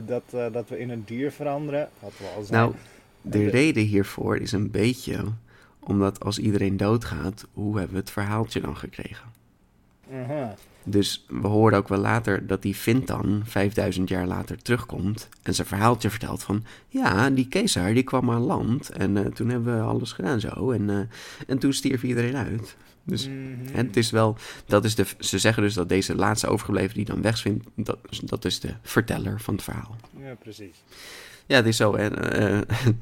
Dat, 0.07 0.23
dat 0.53 0.69
we 0.69 0.79
in 0.79 0.91
een 0.91 1.03
dier 1.07 1.33
veranderen, 1.33 1.89
had 2.01 2.13
wel 2.19 2.31
al 2.37 2.43
zijn. 2.43 2.61
Nou, 2.61 2.75
de 3.23 3.49
reden 3.49 3.83
hiervoor 3.83 4.37
is 4.37 4.53
een 4.53 4.71
beetje 4.71 5.25
omdat 5.81 6.25
als 6.25 6.39
iedereen 6.39 6.77
doodgaat, 6.77 7.47
hoe 7.53 7.77
hebben 7.77 7.95
we 7.95 8.01
het 8.01 8.11
verhaaltje 8.11 8.61
dan 8.61 8.77
gekregen? 8.77 9.27
Aha. 10.13 10.55
Dus 10.91 11.25
we 11.29 11.47
horen 11.47 11.79
ook 11.79 11.89
wel 11.89 11.99
later 11.99 12.47
dat 12.47 12.63
die 12.63 12.77
Vintan 12.77 13.43
5000 13.45 14.09
jaar 14.09 14.27
later 14.27 14.63
terugkomt 14.63 15.29
en 15.43 15.55
zijn 15.55 15.67
verhaaltje 15.67 16.11
vertelt 16.11 16.43
van 16.43 16.65
ja, 16.89 17.31
die 17.31 17.49
keizer 17.49 17.95
die 17.95 18.03
kwam 18.03 18.31
aan 18.31 18.41
land 18.41 18.91
en 18.91 19.17
uh, 19.17 19.27
toen 19.27 19.49
hebben 19.49 19.77
we 19.77 19.83
alles 19.83 20.13
gedaan 20.13 20.41
zo 20.41 20.71
en, 20.71 20.89
uh, 20.89 20.99
en 21.47 21.59
toen 21.59 21.73
stierf 21.73 22.03
iedereen 22.03 22.37
uit. 22.37 22.77
Dus 23.05 23.29
Mhm. 23.29 23.77
het 23.77 23.97
is 23.97 24.11
wel, 24.11 24.37
dat 24.67 24.85
is 24.85 24.95
de, 24.95 25.07
ze 25.19 25.39
zeggen 25.39 25.63
dus 25.63 25.75
dat 25.75 25.89
deze 25.89 26.15
laatste 26.15 26.47
overgebleven 26.47 26.95
die 26.95 27.05
dan 27.05 27.23
wegzwimt, 27.23 27.67
dat, 27.75 27.99
dat 28.25 28.45
is 28.45 28.61
de 28.61 28.75
verteller 28.83 29.41
van 29.41 29.55
het 29.55 29.63
verhaal. 29.63 29.97
Ja, 30.19 30.35
precies. 30.35 30.83
Ja, 31.47 31.57
het 31.57 31.67
is 31.67 31.77
zo. 31.77 31.95
En, 31.95 32.41
uh, 32.43 32.61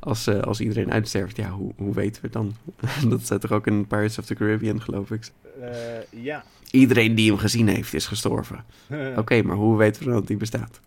als, 0.00 0.28
uh, 0.28 0.40
als 0.40 0.60
iedereen 0.60 0.92
uitsterft, 0.92 1.36
ja, 1.36 1.50
hoe, 1.50 1.72
hoe 1.76 1.94
weten 1.94 2.22
we 2.22 2.28
het 2.28 2.32
dan? 2.32 2.54
dat 3.10 3.20
staat 3.20 3.40
toch 3.40 3.52
ook 3.52 3.66
in 3.66 3.86
Pirates 3.86 4.18
of 4.18 4.24
the 4.24 4.34
Caribbean, 4.34 4.82
geloof 4.82 5.10
ik. 5.10 5.30
Uh, 5.60 6.22
ja. 6.22 6.44
Iedereen 6.74 7.14
die 7.14 7.30
hem 7.30 7.38
gezien 7.38 7.68
heeft, 7.68 7.94
is 7.94 8.06
gestorven. 8.06 8.64
Oké, 8.90 9.14
okay, 9.16 9.40
maar 9.40 9.56
hoe 9.56 9.76
weten 9.76 10.02
we 10.02 10.08
dan 10.08 10.18
dat 10.18 10.28
hij 10.28 10.36
bestaat? 10.36 10.80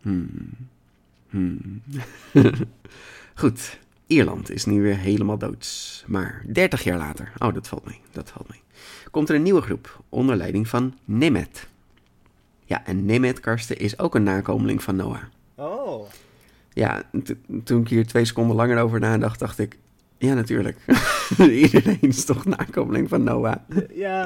Hmm. 0.00 0.50
Hmm. 1.28 1.82
Goed, 3.34 3.78
Ierland 4.06 4.50
is 4.50 4.64
nu 4.64 4.82
weer 4.82 4.96
helemaal 4.96 5.38
doods. 5.38 6.04
Maar 6.06 6.44
30 6.46 6.82
jaar 6.84 6.98
later, 6.98 7.32
oh 7.38 7.54
dat 7.54 7.68
valt 7.68 7.84
mee, 7.84 8.00
dat 8.10 8.30
valt 8.30 8.48
mee, 8.48 8.60
komt 9.10 9.28
er 9.28 9.34
een 9.34 9.42
nieuwe 9.42 9.60
groep 9.60 10.02
onder 10.08 10.36
leiding 10.36 10.68
van 10.68 10.94
Nemet. 11.04 11.66
Ja, 12.64 12.86
en 12.86 13.04
Nemet, 13.04 13.40
Karsten, 13.40 13.78
is 13.78 13.98
ook 13.98 14.14
een 14.14 14.22
nakomeling 14.22 14.82
van 14.82 14.96
Noah. 14.96 15.22
Oh. 15.54 16.08
Ja, 16.72 17.02
toen 17.64 17.80
ik 17.80 17.88
hier 17.88 18.06
twee 18.06 18.24
seconden 18.24 18.56
langer 18.56 18.82
over 18.82 19.00
nadacht, 19.00 19.38
dacht 19.38 19.58
ik... 19.58 19.78
Ja, 20.22 20.34
natuurlijk. 20.34 20.76
Iedereen 21.38 21.98
is 22.00 22.24
toch 22.24 22.44
nakomeling 22.44 23.08
van 23.08 23.22
Noah. 23.22 23.56
Ja. 23.94 24.22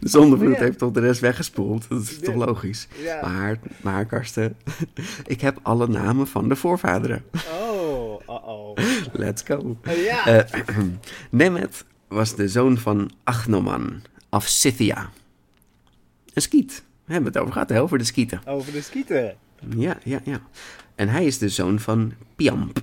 De 0.00 0.08
zondevloed 0.08 0.54
Ja. 0.54 0.60
heeft 0.62 0.78
toch 0.78 0.90
de 0.92 1.00
rest 1.00 1.20
weggespoeld. 1.20 1.88
Dat 1.88 2.02
is 2.02 2.18
toch 2.18 2.34
logisch. 2.34 2.88
Ja. 3.02 3.20
Maar, 3.28 3.58
maar 3.82 4.06
Karsten, 4.06 4.56
ik 5.26 5.40
heb 5.40 5.58
alle 5.62 5.88
namen 5.88 6.26
van 6.26 6.48
de 6.48 6.56
voorvaderen. 6.56 7.24
Oh, 7.60 8.20
uh-oh. 8.28 8.76
Let's 9.12 9.42
go. 9.42 9.76
Ja. 9.84 10.26
Eh, 10.26 10.60
Nemet 11.30 11.84
was 12.08 12.34
de 12.34 12.48
zoon 12.48 12.78
van 12.78 13.10
Achnoman 13.24 14.02
af 14.28 14.46
Scythia. 14.46 15.10
Een 16.34 16.42
skiet. 16.42 16.82
We 17.04 17.12
hebben 17.12 17.32
het 17.32 17.40
over 17.40 17.52
gehad, 17.52 17.68
hè, 17.68 17.80
over 17.80 17.98
de 17.98 18.04
skieten. 18.04 18.40
Over 18.46 18.72
de 18.72 18.80
skieten. 18.80 19.34
Ja, 19.76 19.98
ja, 20.04 20.20
ja. 20.24 20.40
En 20.94 21.08
hij 21.08 21.24
is 21.24 21.38
de 21.38 21.48
zoon 21.48 21.78
van 21.80 22.12
Piamp. 22.36 22.80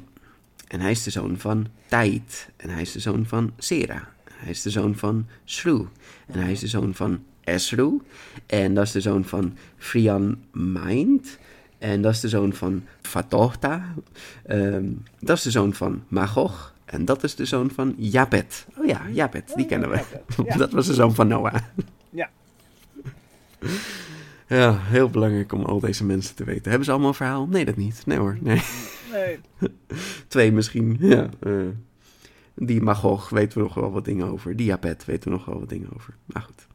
En 0.67 0.79
hij 0.79 0.91
is 0.91 1.03
de 1.03 1.09
zoon 1.09 1.37
van 1.37 1.67
Tait. 1.87 2.49
En 2.55 2.69
hij 2.69 2.81
is 2.81 2.91
de 2.91 2.99
zoon 2.99 3.25
van 3.25 3.51
Sera. 3.57 4.07
Hij 4.33 4.49
is 4.49 4.61
de 4.61 4.69
zoon 4.69 4.95
van 4.95 5.25
Shru. 5.45 5.87
En 6.25 6.39
hij 6.39 6.51
is 6.51 6.59
de 6.59 6.67
zoon 6.67 6.93
van 6.93 7.19
Esru. 7.43 8.01
En 8.45 8.73
dat 8.73 8.83
is 8.85 8.91
de 8.91 9.01
zoon 9.01 9.25
van 9.25 9.57
Frian 9.77 10.37
Mind. 10.51 11.37
En 11.77 12.01
dat 12.01 12.13
is 12.13 12.19
de 12.19 12.29
zoon 12.29 12.53
van 12.53 12.83
Fatohta. 13.01 13.93
Ehm, 14.45 14.85
dat 15.19 15.37
is 15.37 15.43
de 15.43 15.51
zoon 15.51 15.73
van 15.73 16.03
Magog. 16.07 16.75
En 16.85 17.05
dat 17.05 17.23
is 17.23 17.35
de 17.35 17.45
zoon 17.45 17.71
van 17.71 17.93
Japet. 17.97 18.65
Oh 18.77 18.85
ja, 18.85 19.01
Japet, 19.11 19.51
die 19.55 19.65
kennen 19.65 19.89
we. 19.89 20.01
Ja. 20.45 20.57
Dat 20.57 20.71
was 20.71 20.85
de 20.85 20.93
zoon 20.93 21.15
van 21.15 21.27
Noah. 21.27 21.55
Ja. 22.09 22.29
Ja, 24.47 24.77
heel 24.81 25.09
belangrijk 25.09 25.53
om 25.53 25.63
al 25.63 25.79
deze 25.79 26.05
mensen 26.05 26.35
te 26.35 26.43
weten. 26.43 26.69
Hebben 26.69 26.83
ze 26.85 26.91
allemaal 26.91 27.09
een 27.09 27.15
verhaal? 27.15 27.47
Nee, 27.47 27.65
dat 27.65 27.75
niet. 27.75 28.01
Nee 28.05 28.17
hoor, 28.17 28.37
nee. 28.41 28.61
Nee. 29.11 29.39
Twee 30.27 30.51
misschien, 30.51 30.97
ja. 31.15 31.29
eh. 31.39 31.53
die 32.55 32.81
Magog 32.81 33.29
weten 33.29 33.57
we 33.57 33.63
nog 33.63 33.73
wel 33.73 33.91
wat 33.91 34.05
dingen 34.05 34.27
over. 34.27 34.55
Die 34.55 34.65
Japet 34.65 35.05
weten 35.05 35.31
we 35.31 35.37
nog 35.37 35.45
wel 35.45 35.59
wat 35.59 35.69
dingen 35.69 35.89
over. 35.95 36.13
Maar 36.25 36.41
goed. 36.41 36.67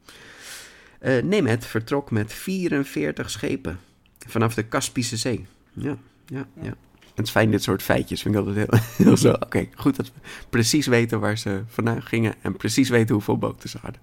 Eh 0.98 1.22
Nemet 1.22 1.66
vertrok 1.66 2.10
met 2.10 2.32
44 2.32 3.30
schepen 3.30 3.78
vanaf 4.26 4.54
de 4.54 4.62
Kaspische 4.62 5.16
Zee. 5.16 5.46
Ja, 5.72 5.96
ja, 6.26 6.46
ja. 6.60 6.74
Het 7.14 7.26
is 7.26 7.30
fijn, 7.32 7.50
dit 7.50 7.62
soort 7.62 7.82
feitjes. 7.82 8.22
Vind 8.22 8.34
ik 8.34 8.40
altijd 8.40 8.70
heel, 8.70 8.80
heel 9.06 9.16
zo. 9.16 9.32
Oké, 9.32 9.68
goed 9.74 9.96
dat 9.96 10.06
we 10.06 10.20
precies 10.50 10.86
weten 10.86 11.20
waar 11.20 11.38
ze 11.38 11.62
vandaan 11.66 12.02
gingen 12.02 12.34
en 12.42 12.56
precies 12.56 12.88
weten 12.88 13.14
hoeveel 13.14 13.38
boten 13.38 13.68
ze 13.68 13.78
hadden. 13.80 14.00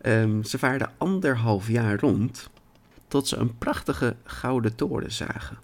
Ehm, 0.00 0.42
ze 0.42 0.58
vaarden 0.58 0.92
anderhalf 0.98 1.68
jaar 1.68 1.98
rond 2.00 2.50
tot 3.08 3.28
ze 3.28 3.36
een 3.36 3.58
prachtige 3.58 4.16
gouden 4.24 4.74
toren 4.74 5.12
zagen. 5.12 5.58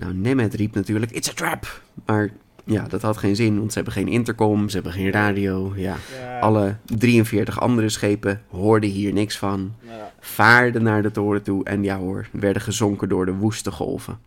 Nou, 0.00 0.14
Nemeth 0.14 0.54
riep 0.54 0.74
natuurlijk, 0.74 1.12
it's 1.12 1.28
a 1.28 1.32
trap! 1.32 1.80
Maar 2.06 2.30
ja, 2.64 2.86
dat 2.88 3.02
had 3.02 3.16
geen 3.16 3.36
zin, 3.36 3.58
want 3.58 3.68
ze 3.72 3.74
hebben 3.76 3.94
geen 3.94 4.08
intercom, 4.08 4.68
ze 4.68 4.74
hebben 4.74 4.92
geen 4.92 5.10
radio. 5.10 5.72
Ja. 5.76 5.96
Ja. 6.20 6.38
Alle 6.38 6.76
43 6.84 7.60
andere 7.60 7.88
schepen 7.88 8.42
hoorden 8.48 8.90
hier 8.90 9.12
niks 9.12 9.38
van, 9.38 9.74
Ja. 9.80 10.12
vaarden 10.20 10.82
naar 10.82 11.02
de 11.02 11.10
toren 11.10 11.42
toe 11.42 11.64
en 11.64 11.82
ja 11.82 11.96
hoor, 11.98 12.26
werden 12.32 12.62
gezonken 12.62 13.08
door 13.08 13.26
de 13.26 13.32
woeste 13.34 13.70
golven. 13.70 14.18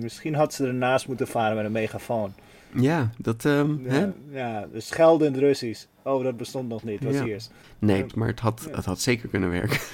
Misschien 0.00 0.34
had 0.34 0.54
ze 0.54 0.66
ernaast 0.66 1.06
moeten 1.08 1.26
varen 1.28 1.56
met 1.56 1.64
een 1.64 1.72
megafoon. 1.72 2.32
Ja, 2.74 3.10
dat, 3.18 3.42
hè? 3.42 3.60
Ja, 3.88 4.12
ja 4.30 4.66
dus 4.72 4.86
schelden 4.86 5.26
in 5.26 5.32
het 5.32 5.42
Russisch. 5.42 5.84
Oh, 6.02 6.24
dat 6.24 6.36
bestond 6.36 6.68
nog 6.68 6.84
niet, 6.84 7.04
was 7.04 7.14
Ja. 7.14 7.24
eerst. 7.24 7.52
Nee, 7.78 8.04
maar 8.14 8.28
het 8.28 8.40
had, 8.40 8.68
het 8.72 8.84
had 8.84 9.00
zeker 9.00 9.28
kunnen 9.28 9.50
werken. 9.50 9.78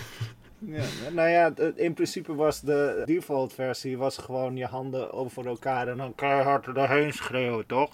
Ja, 0.66 0.82
nou 1.12 1.28
ja, 1.28 1.52
in 1.76 1.94
principe 1.94 2.34
was 2.34 2.60
de 2.60 3.02
default 3.04 3.52
versie 3.52 3.98
was 3.98 4.16
gewoon 4.18 4.56
je 4.56 4.66
handen 4.66 5.12
over 5.12 5.46
elkaar 5.46 5.88
en 5.88 5.96
dan 5.96 6.14
keihard 6.14 6.66
erheen 6.66 7.12
schreeuwen, 7.12 7.66
toch? 7.66 7.90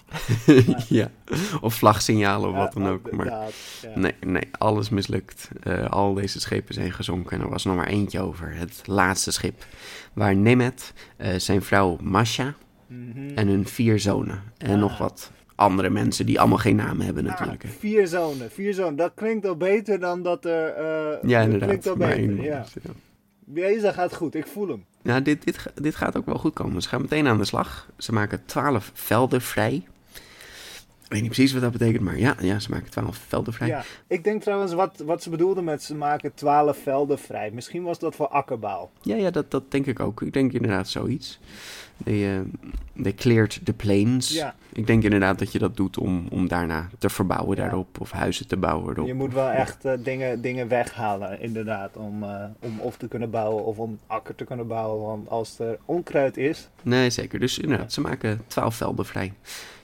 ja, 0.89 1.07
of 1.61 1.73
vlagsignalen 1.73 2.49
of 2.49 2.55
wat 2.55 2.73
dan 2.73 2.87
ook. 2.87 3.11
Maar 3.11 3.25
ja. 3.25 3.45
Nee, 3.95 4.13
nee, 4.25 4.47
alles 4.51 4.89
mislukt. 4.89 5.49
Eh, 5.63 5.89
al 5.89 6.13
deze 6.13 6.39
schepen 6.39 6.73
zijn 6.73 6.91
gezonken 6.91 7.37
en 7.37 7.43
er 7.43 7.49
was 7.49 7.65
nog 7.65 7.75
maar 7.75 7.87
eentje 7.87 8.19
over. 8.21 8.53
Het 8.55 8.81
laatste 8.85 9.31
schip. 9.31 9.65
Waar 10.13 10.35
Nemet, 10.35 10.93
eh, 11.17 11.33
zijn 11.37 11.61
vrouw 11.61 11.97
Masha 12.01 12.53
Mhm. 12.87 13.29
en 13.37 13.47
hun 13.47 13.67
vier 13.67 13.99
zonen. 13.99 14.41
En 14.57 14.73
Ah. 14.73 14.79
nog 14.79 14.97
wat 14.97 15.31
andere 15.61 15.89
mensen 15.89 16.25
die 16.25 16.39
allemaal 16.39 16.57
geen 16.57 16.75
naam 16.75 16.99
hebben 16.99 17.23
natuurlijk. 17.23 17.65
vier 17.79 18.07
zonen, 18.07 18.51
vier 18.51 18.73
zonen. 18.73 18.95
Dat 18.95 19.11
klinkt 19.15 19.45
al 19.45 19.55
beter 19.57 19.99
dan 19.99 20.23
dat 20.23 20.45
er... 20.45 20.67
eh, 20.67 21.29
ja, 21.29 21.41
inderdaad. 21.41 21.67
klinkt 21.67 21.87
al 21.87 21.95
beter, 21.95 22.43
ja. 22.43 22.65
ja. 22.83 22.91
Deze 23.45 23.93
gaat 23.93 24.15
goed, 24.15 24.35
ik 24.35 24.47
voel 24.47 24.67
hem. 24.67 24.85
Ja, 25.01 25.19
dit, 25.19 25.43
dit, 25.43 25.65
dit 25.75 25.95
gaat 25.95 26.17
ook 26.17 26.25
wel 26.25 26.37
goed 26.37 26.53
komen. 26.53 26.81
Ze 26.81 26.89
gaan 26.89 27.01
meteen 27.01 27.27
aan 27.27 27.37
de 27.37 27.45
slag. 27.45 27.89
Ze 27.97 28.13
maken 28.13 28.45
12 28.45 28.91
velden 28.93 29.41
vrij. 29.41 29.83
Ik 31.03 31.17
weet 31.17 31.21
niet 31.21 31.35
precies 31.35 31.53
wat 31.53 31.61
dat 31.61 31.71
betekent, 31.71 32.03
maar 32.03 32.17
ja, 32.17 32.35
ja 32.39 32.59
ze 32.59 32.69
maken 32.69 32.89
12 32.91 33.17
velden 33.27 33.53
vrij. 33.53 33.67
Ja. 33.67 33.83
Ik 34.07 34.23
denk 34.23 34.41
trouwens 34.41 34.73
wat, 34.73 35.03
wat 35.05 35.23
ze 35.23 35.29
bedoelden 35.29 35.63
met 35.63 35.83
ze 35.83 35.95
maken 35.95 36.33
twaalf 36.33 36.77
velden 36.83 37.19
vrij. 37.19 37.51
Misschien 37.51 37.83
was 37.83 37.99
dat 37.99 38.15
voor 38.15 38.27
akkerbouw. 38.27 38.91
Ja, 39.01 39.15
ja 39.15 39.31
dat, 39.31 39.51
dat 39.51 39.71
denk 39.71 39.85
ik 39.85 39.99
ook. 39.99 40.21
Ik 40.21 40.33
denk 40.33 40.53
inderdaad 40.53 40.89
zoiets. 40.89 41.39
They, 42.03 42.37
eh, 42.37 42.41
they 43.03 43.13
cleared 43.13 43.59
the 43.63 43.73
plains. 43.73 44.29
Ja. 44.29 44.55
Ik 44.73 44.87
denk 44.87 45.03
inderdaad 45.03 45.39
dat 45.39 45.51
je 45.51 45.59
dat 45.59 45.77
doet 45.77 45.97
om, 45.97 46.27
om 46.31 46.47
daarna 46.47 46.89
te 46.99 47.09
verbouwen 47.09 47.57
Ja. 47.57 47.63
daarop. 47.63 47.99
Of 47.99 48.11
huizen 48.11 48.47
te 48.47 48.57
bouwen 48.57 48.93
erop. 48.93 49.07
Je 49.07 49.13
moet 49.13 49.33
wel 49.33 49.49
echt 49.49 49.85
eh, 49.85 49.93
dingen, 50.03 50.41
dingen 50.41 50.67
weghalen, 50.67 51.41
inderdaad. 51.41 51.97
Om, 51.97 52.23
eh, 52.23 52.43
om 52.59 52.79
of 52.79 52.97
te 52.97 53.07
kunnen 53.07 53.29
bouwen 53.29 53.65
of 53.65 53.77
om 53.77 53.99
akker 54.07 54.35
te 54.35 54.43
kunnen 54.43 54.67
bouwen. 54.67 55.05
Want 55.05 55.29
als 55.29 55.59
er 55.59 55.77
onkruid 55.85 56.37
is. 56.37 56.69
Nee, 56.81 57.09
zeker. 57.09 57.39
Dus 57.39 57.59
inderdaad, 57.59 57.93
ze 57.93 58.01
maken 58.01 58.41
12 58.47 58.75
velden 58.75 59.05
vrij. 59.05 59.33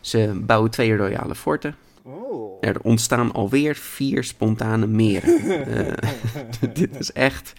Ze 0.02 0.42
bouwen 0.46 0.72
twee 0.72 0.96
royale 0.96 1.36
forten. 1.36 1.76
Oh. 2.04 2.58
Er 2.62 2.76
ontstaan 2.82 3.32
alweer 3.32 3.76
vier 3.76 4.24
spontane 4.24 4.88
meren. 4.88 5.96
Dit 6.74 7.00
is 7.00 7.12
echt... 7.14 7.54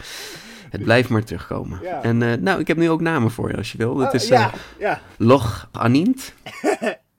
Het 0.70 0.82
blijft 0.82 1.08
maar 1.08 1.24
terugkomen. 1.24 1.80
Ja. 1.82 2.02
En 2.02 2.22
eh, 2.22 2.32
nou, 2.40 2.60
ik 2.60 2.66
heb 2.66 2.76
nu 2.76 2.90
ook 2.90 3.00
namen 3.00 3.30
voor 3.30 3.50
je 3.50 3.56
als 3.56 3.72
je 3.72 3.78
wil. 3.78 3.94
Dat 3.94 4.08
Oh, 4.08 4.14
is 4.14 4.28
ja, 4.28 4.52
eh, 4.52 4.58
ja. 4.78 5.00
Loch 5.16 5.68
Anint, 5.72 6.34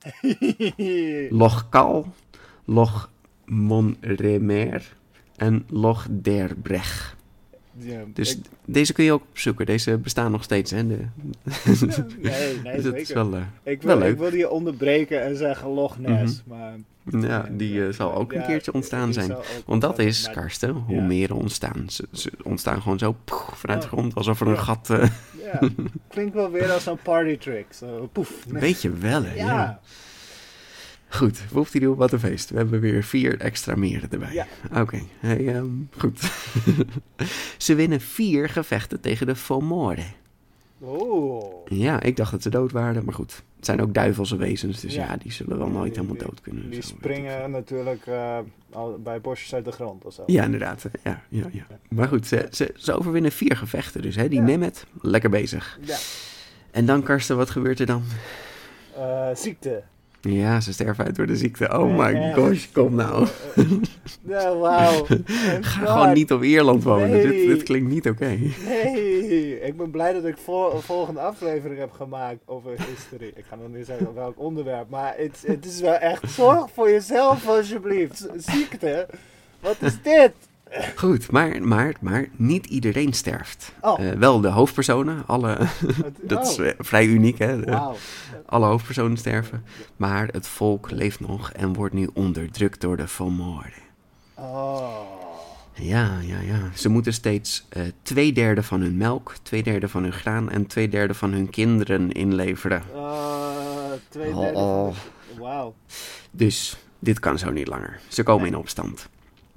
Loch 1.30 1.70
Kal, 1.70 2.14
Loch 2.66 3.10
Monremer 3.46 4.96
en 5.36 5.66
Loch 5.70 6.08
Derbreg. 6.12 7.18
Ja, 7.78 8.00
Dus 8.14 8.36
ik- 8.38 8.46
deze 8.66 8.94
kun 8.94 9.04
je 9.04 9.12
ook 9.12 9.24
opzoeken. 9.30 9.66
Deze 9.66 9.98
bestaan 9.98 10.32
nog 10.32 10.44
steeds. 10.44 10.72
Hè? 10.72 10.88
De, 10.88 10.98
nee, 12.22 12.60
nee, 12.64 12.76
dus 12.76 12.84
dat 12.84 12.96
is 12.96 13.08
zeker. 13.08 13.30
wel, 13.30 13.40
eh, 13.40 13.72
Ik 13.74 13.82
wel 13.82 13.98
wil, 13.98 14.06
leuk. 14.06 14.14
ik 14.14 14.20
wilde 14.20 14.38
je 14.38 14.50
onderbreken 14.50 15.24
en 15.24 15.36
zeggen 15.38 15.70
Loch 15.70 16.00
Ness. 16.00 16.42
Maar, 16.48 16.74
ja, 17.12 17.48
die 17.52 17.86
eh, 17.88 17.94
zal 17.94 18.14
ook 18.16 18.34
een 18.34 18.46
keertje 18.46 18.74
ontstaan 18.74 19.14
zijn. 19.14 19.36
Want 19.66 19.82
dat 19.82 20.00
is, 20.00 20.30
Karsten, 20.32 20.72
hoe 20.72 21.02
meren 21.02 21.36
ontstaan. 21.36 21.84
Ze, 21.88 22.08
ze 22.12 22.32
ontstaan 22.44 22.82
gewoon 22.82 23.00
zo 23.00 23.16
poeh, 23.26 23.52
vanuit 23.54 23.82
de 23.82 23.88
Oh. 23.88 23.94
grond, 23.94 24.16
alsof 24.16 24.42
er 24.42 24.48
een 24.48 24.58
gat... 24.60 24.90
eh 24.90 25.10
Ja, 25.54 25.70
klinkt 26.08 26.34
wel 26.34 26.52
weer 26.52 26.72
als 26.72 26.86
een 26.86 26.98
party 26.98 27.38
trick. 27.38 27.66
Zo, 27.74 28.10
poef. 28.12 28.32
weet 28.48 28.82
je 28.82 28.90
wel, 28.92 29.24
hè? 29.24 29.34
Ja. 29.34 29.46
Ja. 29.46 29.80
Goed, 31.12 31.40
woeftidoe, 31.52 31.96
wat 31.96 32.12
een 32.12 32.20
feest. 32.20 32.50
We 32.50 32.58
hebben 32.58 32.80
weer 32.80 33.04
vier 33.04 33.40
extra 33.40 33.76
meren 33.76 34.12
erbij. 34.12 34.34
Ja. 34.34 34.48
Oké, 34.82 35.02
hey, 35.20 35.48
ehm, 35.56 35.68
goed. 35.98 36.20
ze 37.58 37.76
winnen 37.76 38.02
vier 38.02 38.50
gevechten 38.50 39.00
tegen 39.02 39.26
de 39.28 39.36
Fomore. 39.36 40.04
Oh. 40.80 41.66
Ja, 41.68 42.02
ik 42.02 42.16
dacht 42.18 42.32
dat 42.32 42.42
ze 42.42 42.50
dood 42.50 42.72
waren, 42.72 43.06
maar 43.06 43.14
goed. 43.14 43.44
Het 43.56 43.66
zijn 43.66 43.82
ook 43.82 43.94
duivelse 43.94 44.36
wezens, 44.38 44.80
dus 44.82 44.94
ja, 44.94 45.06
Ja. 45.06 45.18
die 45.18 45.32
zullen 45.32 45.58
wel 45.58 45.68
nooit 45.70 45.96
helemaal 45.96 46.18
dood 46.18 46.42
kunnen. 46.42 46.70
Die 46.70 46.82
Zo, 46.82 46.88
springen 46.88 47.52
natuurlijk 47.52 48.08
eh, 48.08 48.38
al 48.72 49.00
bij 49.02 49.22
bosjes 49.22 49.54
uit 49.54 49.66
de 49.66 49.72
grond 49.72 50.06
of 50.06 50.14
zo. 50.14 50.24
Ja, 50.26 50.44
inderdaad. 50.44 50.86
Ja, 51.04 51.22
ja, 51.30 51.44
ja. 51.52 51.66
Maar 51.90 52.08
goed, 52.08 52.28
ze, 52.28 52.48
ze, 52.52 52.74
ze 52.78 52.94
overwinnen 52.94 53.32
vier 53.32 53.58
gevechten 53.58 54.02
dus. 54.02 54.16
Hè? 54.16 54.28
Die 54.28 54.40
Ja. 54.40 54.46
Nemeth, 54.46 54.86
lekker 55.02 55.30
bezig. 55.30 55.80
Ja. 55.82 55.98
En 56.72 56.86
dan, 56.86 57.04
Karsten, 57.04 57.38
wat 57.38 57.50
gebeurt 57.50 57.80
er 57.80 57.86
dan? 57.86 58.04
Eh, 58.96 59.30
ziekte. 59.34 59.84
Ja, 60.22 60.62
ze 60.62 60.74
sterven 60.74 61.06
uit 61.06 61.16
door 61.16 61.26
de 61.26 61.36
ziekte. 61.36 61.80
Oh 61.80 61.98
my 61.98 62.34
gosh, 62.34 62.66
kom 62.72 62.96
nou. 62.96 63.28
Ja, 64.28 64.56
wauw. 64.56 65.06
Ga 65.62 65.86
gewoon 65.86 66.14
niet 66.14 66.32
op 66.32 66.44
Ierland 66.44 66.84
wonen. 66.84 67.10
Nee. 67.10 67.28
Dit, 67.28 67.48
dit 67.48 67.64
klinkt 67.64 67.90
niet 67.90 68.10
oké. 68.10 68.38
Nee, 68.66 69.62
ik 69.62 69.78
ben 69.78 69.92
blij 69.92 70.14
dat 70.14 70.26
ik 70.26 70.38
voor, 70.38 70.74
een 70.74 70.82
volgende 70.82 71.20
aflevering 71.20 71.80
heb 71.80 71.92
gemaakt 71.92 72.40
over 72.46 72.72
history. 72.72 73.32
Ik 73.36 73.46
ga 73.50 73.56
nog 73.56 73.74
niet 73.74 73.86
zeggen 73.86 74.14
welk 74.14 74.40
onderwerp, 74.40 74.90
maar 74.90 75.14
het, 75.18 75.44
het 75.46 75.66
is 75.66 75.80
wel 75.80 75.94
echt 75.94 76.32
zorg 76.32 76.70
voor 76.74 76.90
jezelf 76.90 77.48
alsjeblieft. 77.48 78.28
Ziekte, 78.38 79.08
wat 79.60 79.76
is 79.80 80.02
dit? 80.02 80.32
Goed, 80.96 81.32
maar, 81.32 81.62
maar, 81.62 81.94
maar 82.02 82.28
niet 82.36 82.66
iedereen 82.66 83.14
sterft. 83.14 83.74
Oh. 83.82 84.00
Eh, 84.00 84.12
wel 84.18 84.42
de 84.42 84.48
hoofdpersonen, 84.48 85.24
alle, 85.26 85.58
dat 86.22 86.48
is 86.48 86.60
oh, 86.60 86.68
eh, 86.68 86.74
vrij 86.78 87.06
uniek 87.06 87.38
hè. 87.38 87.78
Alle 88.46 88.66
hoofdpersonen 88.66 89.18
sterven. 89.18 89.64
Maar 89.98 90.28
het 90.28 90.48
volk 90.48 90.92
leeft 90.92 91.20
nog 91.20 91.52
en 91.52 91.74
wordt 91.74 91.94
nu 91.94 92.10
onderdrukt 92.14 92.82
door 92.82 92.98
de 92.98 93.08
Fomore. 93.08 93.72
Oh. 94.34 95.18
Ja, 95.74 96.20
ja, 96.22 96.40
ja. 96.40 96.70
Ze 96.76 96.90
moeten 96.90 97.14
steeds 97.14 97.66
eh 97.70 97.82
twee 98.02 98.34
derde 98.34 98.64
van 98.64 98.82
hun 98.82 98.98
melk, 98.98 99.34
twee 99.42 99.64
derde 99.64 99.88
van 99.88 100.04
hun 100.04 100.14
graan 100.14 100.50
en 100.50 100.68
twee 100.68 100.90
derde 100.90 101.14
van 101.14 101.32
hun 101.32 101.50
kinderen 101.50 102.12
inleveren. 102.12 102.84
Twee 104.10 104.34
derde 104.34 104.58
oh. 104.58 104.96
Wauw. 105.40 105.76
Dus 106.32 106.78
dit 107.00 107.20
kan 107.20 107.38
zo 107.38 107.52
niet 107.52 107.68
langer. 107.68 108.00
Ze 108.08 108.24
komen 108.24 108.48
in 108.48 108.56
opstand. 108.56 109.10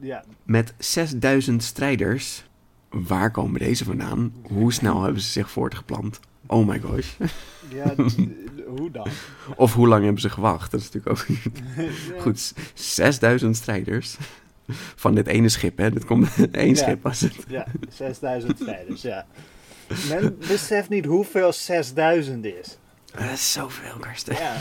Ja, 0.02 0.24
Met 0.42 0.74
6000 0.78 1.62
strijders. 1.62 2.44
Waar 2.90 3.30
komen 3.30 3.60
deze 3.60 3.84
vandaan? 3.84 4.32
Hoe 4.42 4.72
snel 4.72 5.02
hebben 5.02 5.22
ze 5.22 5.30
zich 5.30 5.50
voortgeplant? 5.50 6.20
Oh 6.46 6.66
my 6.68 6.80
gosh. 6.80 7.08
ja 7.68 7.94
hoe 8.66 8.90
dan? 8.90 9.06
Of 9.56 9.74
hoe 9.74 9.88
lang 9.88 10.04
hebben 10.04 10.20
ze 10.20 10.30
gewacht? 10.30 10.70
Dat 10.70 10.80
is 10.80 10.90
natuurlijk 10.90 11.20
ook 11.20 11.26
Ja. 12.14 12.20
goed. 12.22 12.54
6000 12.74 13.56
strijders. 13.56 14.16
Van 14.96 15.14
dit 15.14 15.26
ene 15.26 15.48
schip, 15.48 15.78
hè? 15.78 15.90
Dit 15.90 16.04
komt 16.04 16.28
één 16.52 16.68
Ja. 16.68 16.74
schip 16.74 17.02
was 17.02 17.20
het. 17.20 17.34
Ja, 17.48 17.66
6000 17.88 18.58
strijders, 18.58 19.02
ja. 19.02 19.26
Men 20.08 20.38
beseft 20.38 20.88
niet 20.88 21.04
hoeveel 21.04 21.52
6000 21.52 22.44
is. 22.44 22.78
Dat 23.14 23.30
is 23.32 23.52
zoveel, 23.52 23.96
Karsten. 24.00 24.34
Ja, 24.34 24.56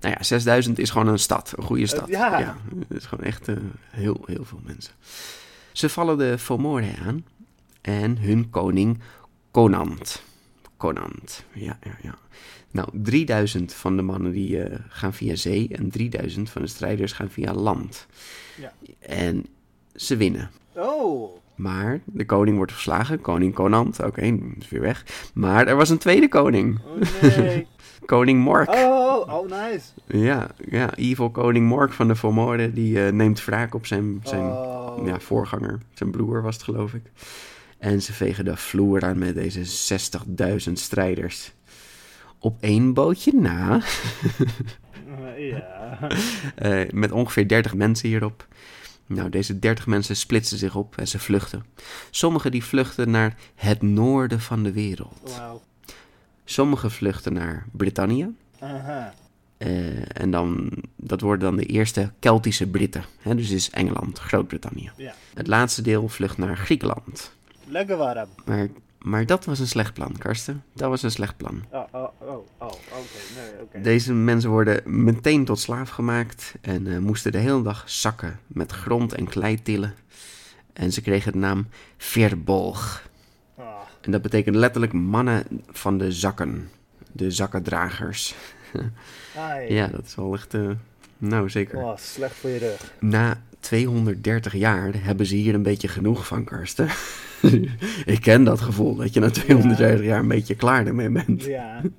Nou 0.00 0.14
ja, 0.18 0.22
6000 0.22 0.78
is 0.78 0.90
gewoon 0.90 1.06
een 1.08 1.18
stad, 1.18 1.52
een 1.56 1.64
goede 1.64 1.86
stad. 1.86 2.08
ja. 2.08 2.56
het 2.88 2.98
is 2.98 3.06
gewoon 3.06 3.24
echt 3.24 3.48
eh, 3.48 3.56
heel, 3.90 4.22
heel 4.26 4.44
veel 4.44 4.60
mensen. 4.64 4.94
Ze 5.72 5.88
vallen 5.88 6.18
de 6.18 6.38
Fomore 6.38 6.90
aan 7.06 7.24
en 7.80 8.18
hun 8.18 8.50
koning 8.50 9.00
Conant. 9.50 10.22
Conant, 10.76 11.44
ja, 11.52 11.78
ja, 11.82 11.96
ja. 12.02 12.14
Nou, 12.70 12.88
3000 12.92 13.74
van 13.74 13.96
de 13.96 14.02
mannen 14.02 14.32
die 14.32 14.62
eh, 14.62 14.78
gaan 14.88 15.14
via 15.14 15.36
zee 15.36 15.68
en 15.72 15.90
3000 15.90 16.50
van 16.50 16.62
de 16.62 16.68
strijders 16.68 17.12
gaan 17.12 17.30
via 17.30 17.54
land. 17.54 18.06
Ja. 18.56 18.72
En 18.98 19.46
ze 19.94 20.16
winnen. 20.16 20.50
Oh, 20.74 21.36
Maar 21.54 22.00
de 22.04 22.24
koning 22.24 22.56
wordt 22.56 22.72
verslagen, 22.72 23.20
koning 23.20 23.54
Conant, 23.54 24.00
oké, 24.00 24.38
is 24.58 24.68
weer 24.68 24.80
weg. 24.80 25.04
Maar 25.34 25.66
er 25.66 25.76
was 25.76 25.88
een 25.90 25.98
tweede 25.98 26.28
koning, 26.28 26.78
oh 26.84 27.36
nee. 27.36 27.66
koning 28.08 28.40
Mork. 28.42 28.68
Oh, 28.68 29.34
oh, 29.34 29.50
nice. 29.50 29.86
Ja, 30.06 30.50
ja, 30.70 30.94
evil 30.94 31.30
koning 31.30 31.66
Mork 31.66 31.92
van 31.92 32.08
de 32.08 32.16
Fomore, 32.16 32.72
die 32.72 33.04
eh, 33.04 33.12
neemt 33.12 33.44
wraak 33.44 33.74
op 33.74 33.86
zijn, 33.86 34.20
zijn 34.22 34.44
Oh. 34.44 35.06
ja, 35.06 35.20
voorganger. 35.20 35.78
Zijn 35.94 36.10
broer 36.10 36.42
was 36.42 36.54
het, 36.54 36.64
geloof 36.64 36.94
ik. 36.94 37.02
En 37.78 38.02
ze 38.02 38.12
vegen 38.12 38.44
de 38.44 38.56
vloer 38.56 39.04
aan 39.04 39.18
met 39.18 39.34
deze 39.34 39.64
60.000 40.66 40.72
strijders. 40.72 41.52
Op 42.38 42.56
één 42.60 42.94
bootje 42.94 43.32
na, 43.34 43.80
ja. 45.36 45.98
eh, 46.54 46.90
met 46.90 47.12
ongeveer 47.12 47.48
30 47.48 47.74
mensen 47.74 48.08
hierop. 48.08 48.46
Nou, 49.06 49.28
deze 49.28 49.58
30 49.58 49.86
mensen 49.86 50.16
splitsen 50.16 50.58
zich 50.58 50.74
op 50.74 50.96
en 50.96 51.08
ze 51.08 51.18
vluchten. 51.18 51.64
Sommigen 52.10 52.50
die 52.50 52.64
vluchten 52.64 53.10
naar 53.10 53.36
het 53.54 53.82
noorden 53.82 54.40
van 54.40 54.62
de 54.62 54.72
wereld. 54.72 55.34
Wauw. 55.36 55.62
Sommigen 56.50 56.90
vluchten 56.90 57.32
naar 57.32 57.66
Brittannië. 57.72 58.34
Aha. 58.58 59.14
Eh, 59.56 60.20
en 60.20 60.30
dan, 60.30 60.70
dat 60.96 61.20
worden 61.20 61.44
dan 61.44 61.56
de 61.56 61.66
eerste 61.66 62.10
Keltische 62.18 62.66
Britten. 62.66 63.04
Hè, 63.18 63.34
dus 63.34 63.50
is 63.50 63.70
Engeland, 63.70 64.18
Groot-Brittannië. 64.18 64.90
Ja. 64.96 65.14
Het 65.34 65.46
laatste 65.46 65.82
deel 65.82 66.08
vlucht 66.08 66.38
naar 66.38 66.56
Griekenland. 66.56 67.32
Lekker 67.66 67.96
warm. 67.96 68.28
Maar, 68.44 68.68
maar 68.98 69.26
dat 69.26 69.44
was 69.44 69.58
een 69.58 69.66
slecht 69.66 69.94
plan, 69.94 70.18
Karsten. 70.18 70.62
Dat 70.72 70.88
was 70.88 71.02
een 71.02 71.10
slecht 71.10 71.36
plan. 71.36 71.64
Oh, 71.70 71.82
oh, 71.92 72.08
oh, 72.18 72.28
oh, 72.58 72.68
oké, 72.68 73.68
nee. 73.72 73.82
Deze 73.82 74.12
mensen 74.12 74.50
worden 74.50 75.04
meteen 75.04 75.44
tot 75.44 75.58
slaaf 75.58 75.90
gemaakt 75.90 76.54
en 76.60 76.86
eh, 76.86 76.98
moesten 76.98 77.32
de 77.32 77.38
hele 77.38 77.62
dag 77.62 77.90
zakken 77.90 78.40
met 78.46 78.72
grond 78.72 79.14
en 79.14 79.28
klei 79.28 79.62
tillen. 79.62 79.94
En 80.72 80.92
ze 80.92 81.00
kregen 81.00 81.32
de 81.32 81.38
naam 81.38 81.66
Verbolg. 81.96 83.07
En 84.00 84.10
dat 84.10 84.22
betekent 84.22 84.56
letterlijk 84.56 84.92
mannen 84.92 85.42
van 85.70 85.98
de 85.98 86.12
zakken. 86.12 86.68
De 87.12 87.30
zakkendragers. 87.30 88.34
Ja, 89.68 89.86
dat 89.86 90.04
is 90.06 90.14
wel 90.14 90.34
echt... 90.34 90.54
eh, 90.54 90.70
nou, 91.18 91.50
zeker. 91.50 91.78
Oh, 91.78 91.96
slecht 91.96 92.34
voor 92.34 92.50
je 92.50 92.58
rug. 92.58 92.92
Na 93.00 93.42
230 93.60 94.52
jaar 94.52 94.90
hebben 95.04 95.26
ze 95.26 95.34
hier 95.34 95.54
een 95.54 95.62
beetje 95.62 95.88
genoeg 95.88 96.26
van, 96.26 96.44
Karsten. 96.44 96.88
Ik 98.04 98.20
ken 98.20 98.44
dat 98.44 98.60
gevoel, 98.60 98.94
dat 98.94 99.14
je 99.14 99.20
na 99.20 99.30
230 99.30 100.06
jaar 100.06 100.20
een 100.20 100.28
beetje 100.28 100.54
klaar 100.54 100.86
ermee 100.86 101.10
bent. 101.10 101.44
Ja. 101.44 101.80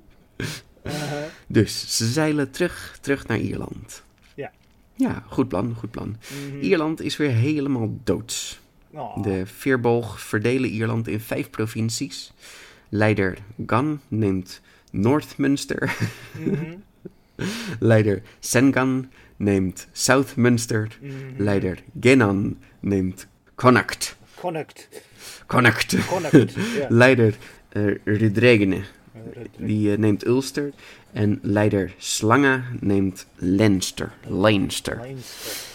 Dus 1.46 1.96
ze 1.96 2.06
zeilen 2.06 2.50
terug, 2.50 2.98
terug 3.00 3.26
naar 3.26 3.38
Ierland. 3.38 4.02
Ja. 4.34 4.50
Ja, 4.94 5.22
goed 5.28 5.48
plan, 5.48 5.74
goed 5.78 5.90
plan. 5.90 6.16
Mhm. 6.48 6.60
Ierland 6.60 7.00
is 7.00 7.16
weer 7.16 7.30
helemaal 7.30 7.98
doods. 8.04 8.60
Oh. 8.92 9.22
De 9.22 9.46
veerboog 9.46 10.20
verdelen 10.20 10.70
Ierland 10.70 11.08
in 11.08 11.20
vijf 11.20 11.50
provincies. 11.50 12.32
Leider 12.88 13.38
Gan 13.66 14.00
neemt 14.08 14.60
Noordmunster. 14.90 15.96
Mhm. 16.38 16.82
Leider 17.78 18.22
Sengan 18.40 19.10
neemt 19.36 19.88
Southmunster. 19.92 20.88
Mhm. 21.00 21.12
Leider 21.36 21.76
Genan 22.00 22.56
neemt 22.80 23.26
Connacht. 23.54 24.16
Connacht. 24.36 24.88
Connect. 25.46 25.92
ja. 25.92 26.86
Leider 26.88 27.32
uh, 27.76 27.96
Rudregene, 28.06 28.84
die 29.58 29.90
eh, 29.90 29.96
neemt 29.98 30.24
Ulster. 30.26 30.70
En 31.12 31.38
leider 31.42 31.94
Slanga 31.98 32.62
neemt 32.80 33.26
Leinster. 33.34 34.12
Leinster. 34.26 35.06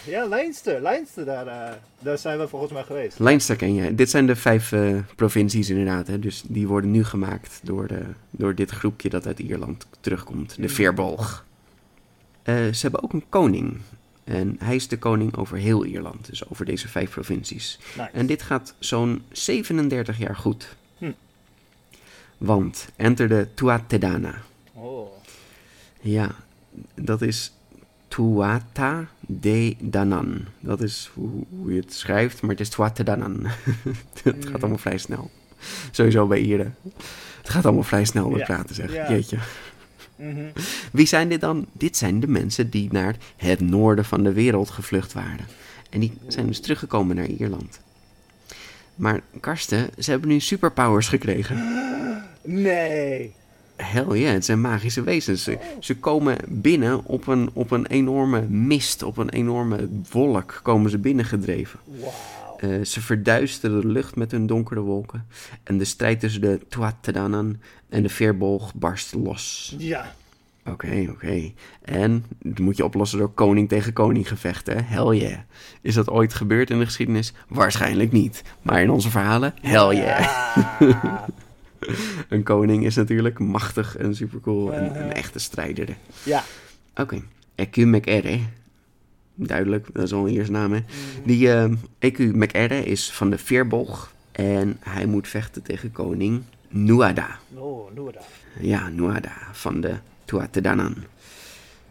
Ja, 0.06 0.26
Leinster. 0.26 0.80
Leinster, 0.80 1.24
daar, 1.24 1.46
eh, 1.46 1.72
daar 1.98 2.18
zijn 2.18 2.38
we 2.38 2.48
volgens 2.48 2.72
mij 2.72 2.82
geweest. 2.82 3.18
Leinster 3.18 3.56
ken 3.56 3.74
je. 3.74 3.94
Dit 3.94 4.10
zijn 4.10 4.26
de 4.26 4.36
vijf 4.36 4.72
eh, 4.72 4.96
provincies 5.16 5.70
inderdaad. 5.70 6.06
Hè. 6.06 6.18
Dus 6.18 6.42
die 6.46 6.66
worden 6.66 6.90
nu 6.90 7.04
gemaakt 7.04 7.60
door, 7.62 7.86
de, 7.86 8.02
door 8.30 8.54
dit 8.54 8.70
groepje 8.70 9.08
dat 9.08 9.26
uit 9.26 9.38
Ierland 9.38 9.86
terugkomt. 10.00 10.56
De 10.60 10.68
Veerbolg. 10.68 11.44
Eh, 12.42 12.54
ze 12.54 12.78
hebben 12.80 13.02
ook 13.02 13.12
een 13.12 13.28
koning. 13.28 13.78
En 14.24 14.56
hij 14.58 14.74
is 14.74 14.88
de 14.88 14.98
koning 14.98 15.36
over 15.36 15.56
heel 15.56 15.84
Ierland. 15.84 16.26
Dus 16.26 16.50
over 16.50 16.64
deze 16.64 16.88
vijf 16.88 17.10
provincies. 17.10 17.78
Nice. 17.96 18.10
En 18.12 18.26
dit 18.26 18.42
gaat 18.42 18.74
zo'n 18.78 19.22
37 19.32 20.18
jaar 20.18 20.36
goed. 20.36 20.76
Hm. 20.98 21.12
Want 22.38 22.88
enter 22.96 23.28
de 23.28 23.46
Tuatedana. 23.54 24.34
Ja, 26.00 26.34
dat 26.94 27.22
is 27.22 27.52
Tuata 28.08 29.08
de 29.20 29.76
Danan. 29.80 30.40
Dat 30.60 30.80
is 30.80 31.10
hoe, 31.14 31.30
hoe 31.60 31.72
je 31.74 31.80
het 31.80 31.92
schrijft, 31.94 32.40
maar 32.42 32.50
het 32.50 32.60
is 32.60 32.68
Tuata 32.68 33.02
Danan. 33.02 33.46
het 34.22 34.46
gaat 34.46 34.60
allemaal 34.60 34.78
vrij 34.78 34.98
snel. 34.98 35.30
Sowieso 35.90 36.26
bij 36.26 36.38
Ieren. 36.40 36.74
Het 37.38 37.48
gaat 37.50 37.64
allemaal 37.64 37.82
vrij 37.82 38.04
snel 38.04 38.28
met 38.30 38.38
Ja. 38.38 38.44
praten, 38.44 38.74
zeg. 38.74 38.92
Ja. 38.92 39.10
Jeetje. 39.10 39.38
Mhm. 40.16 40.44
Wie 40.92 41.06
zijn 41.06 41.28
dit 41.28 41.40
dan? 41.40 41.66
Dit 41.72 41.96
zijn 41.96 42.20
de 42.20 42.26
mensen 42.28 42.70
die 42.70 42.88
naar 42.92 43.16
het 43.36 43.60
noorden 43.60 44.04
van 44.04 44.22
de 44.22 44.32
wereld 44.32 44.70
gevlucht 44.70 45.12
waren. 45.12 45.46
En 45.90 46.00
die 46.00 46.12
zijn 46.28 46.46
dus 46.46 46.60
teruggekomen 46.60 47.16
naar 47.16 47.26
Ierland. 47.26 47.80
Maar 48.94 49.20
Karsten, 49.40 49.88
ze 49.98 50.10
hebben 50.10 50.28
nu 50.28 50.40
superpowers 50.40 51.08
gekregen. 51.08 51.56
Nee. 52.42 53.34
Hell 53.76 54.18
ja, 54.18 54.30
het 54.30 54.44
zijn 54.44 54.60
magische 54.60 55.02
wezens. 55.02 55.42
Ze, 55.42 55.58
ze 55.80 55.96
komen 55.96 56.36
binnen 56.48 57.04
op 57.04 57.26
een, 57.26 57.50
op 57.52 57.70
een 57.70 57.86
enorme 57.86 58.40
mist, 58.40 59.02
op 59.02 59.16
een 59.16 59.30
enorme 59.30 59.88
wolk 60.10 60.60
komen 60.62 60.90
ze 60.90 60.98
binnengedreven. 60.98 61.78
Wauw. 61.84 62.12
Eh, 62.56 62.84
ze 62.84 63.00
verduisteren 63.00 63.80
de 63.80 63.86
lucht 63.86 64.16
met 64.16 64.30
hun 64.30 64.46
donkere 64.46 64.80
wolken. 64.80 65.26
En 65.62 65.78
de 65.78 65.84
strijd 65.84 66.20
tussen 66.20 66.40
de 66.40 66.60
Tuatadanan 66.68 67.56
en 67.88 68.02
de 68.02 68.08
Veerbolg 68.08 68.74
barst 68.74 69.14
los. 69.14 69.74
Ja. 69.78 70.14
Oké, 70.66 71.06
oké. 71.10 71.52
En 71.82 72.24
dat 72.42 72.58
moet 72.58 72.76
je 72.76 72.84
oplossen 72.84 73.18
door 73.18 73.28
koning 73.28 73.68
tegen 73.68 73.92
koning 73.92 74.28
gevechten. 74.28 74.84
Hell 74.84 75.16
yeah. 75.16 75.38
Is 75.80 75.94
dat 75.94 76.10
ooit 76.10 76.34
gebeurd 76.34 76.70
in 76.70 76.78
de 76.78 76.84
geschiedenis? 76.84 77.32
Waarschijnlijk 77.48 78.12
niet. 78.12 78.42
Maar 78.62 78.82
in 78.82 78.90
onze 78.90 79.10
verhalen? 79.10 79.54
Hell 79.60 79.96
yeah. 79.96 80.20
Ah. 80.80 81.22
Een 82.28 82.42
koning 82.42 82.84
is 82.84 82.94
natuurlijk 82.94 83.38
machtig 83.38 83.96
en 83.96 84.14
supercool 84.16 84.72
en 84.72 85.02
een 85.02 85.12
echte 85.12 85.38
strijder. 85.38 85.96
Ja. 86.22 86.44
Oké. 86.94 87.22
Eku 87.54 87.86
McEre. 87.86 88.38
Duidelijk, 89.34 89.88
dat 89.92 90.02
is 90.02 90.12
al 90.12 90.28
een 90.28 90.52
naam, 90.52 90.72
hè. 90.72 90.80
Die 91.24 91.52
eh 91.52 91.72
Eku 91.98 92.36
McEre 92.36 92.84
is 92.84 93.12
van 93.12 93.30
de 93.30 93.38
Veerbolg. 93.38 94.14
En 94.32 94.76
hij 94.80 95.06
moet 95.06 95.28
vechten 95.28 95.62
tegen 95.62 95.92
koning 95.92 96.42
Nuada. 96.68 97.38
Oh, 97.54 97.94
dat. 97.94 98.26
Ja, 98.60 98.88
Nuada 98.88 99.32
van 99.52 99.80
de 99.80 99.94
Tuatadanan. 100.24 100.94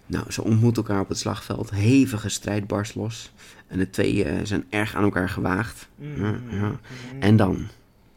Nou, 0.06 0.32
ze 0.32 0.44
ontmoeten 0.44 0.84
elkaar 0.84 1.02
op 1.02 1.10
het 1.10 1.18
slagveld. 1.18 1.70
Hevige 1.70 2.30
strijd 2.30 2.68
barst 2.68 2.96
los. 2.96 3.32
En 3.68 3.78
de 3.78 3.90
twee 3.90 4.24
eh, 4.24 4.40
zijn 4.44 4.66
erg 4.70 4.96
aan 4.96 5.04
elkaar 5.04 5.30
gewaagd. 5.30 5.88
Ja, 5.98 6.40
ja. 6.50 6.80
En 7.20 7.36
dan, 7.36 7.68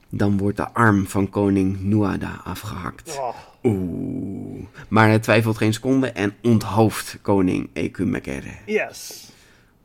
dan 0.08 0.38
wordt 0.38 0.56
de 0.56 0.72
arm 0.72 1.06
van 1.06 1.30
koning 1.30 1.80
Nuada 1.80 2.40
afgehakt. 2.44 3.20
Oeh. 3.62 4.64
Maar 4.88 5.08
hij 5.08 5.18
twijfelt 5.18 5.56
geen 5.56 5.72
seconde 5.72 6.10
en 6.10 6.34
onthoofdt 6.42 7.18
koning 7.22 7.70
Ekumekere. 7.72 8.50
Yes. 8.66 9.30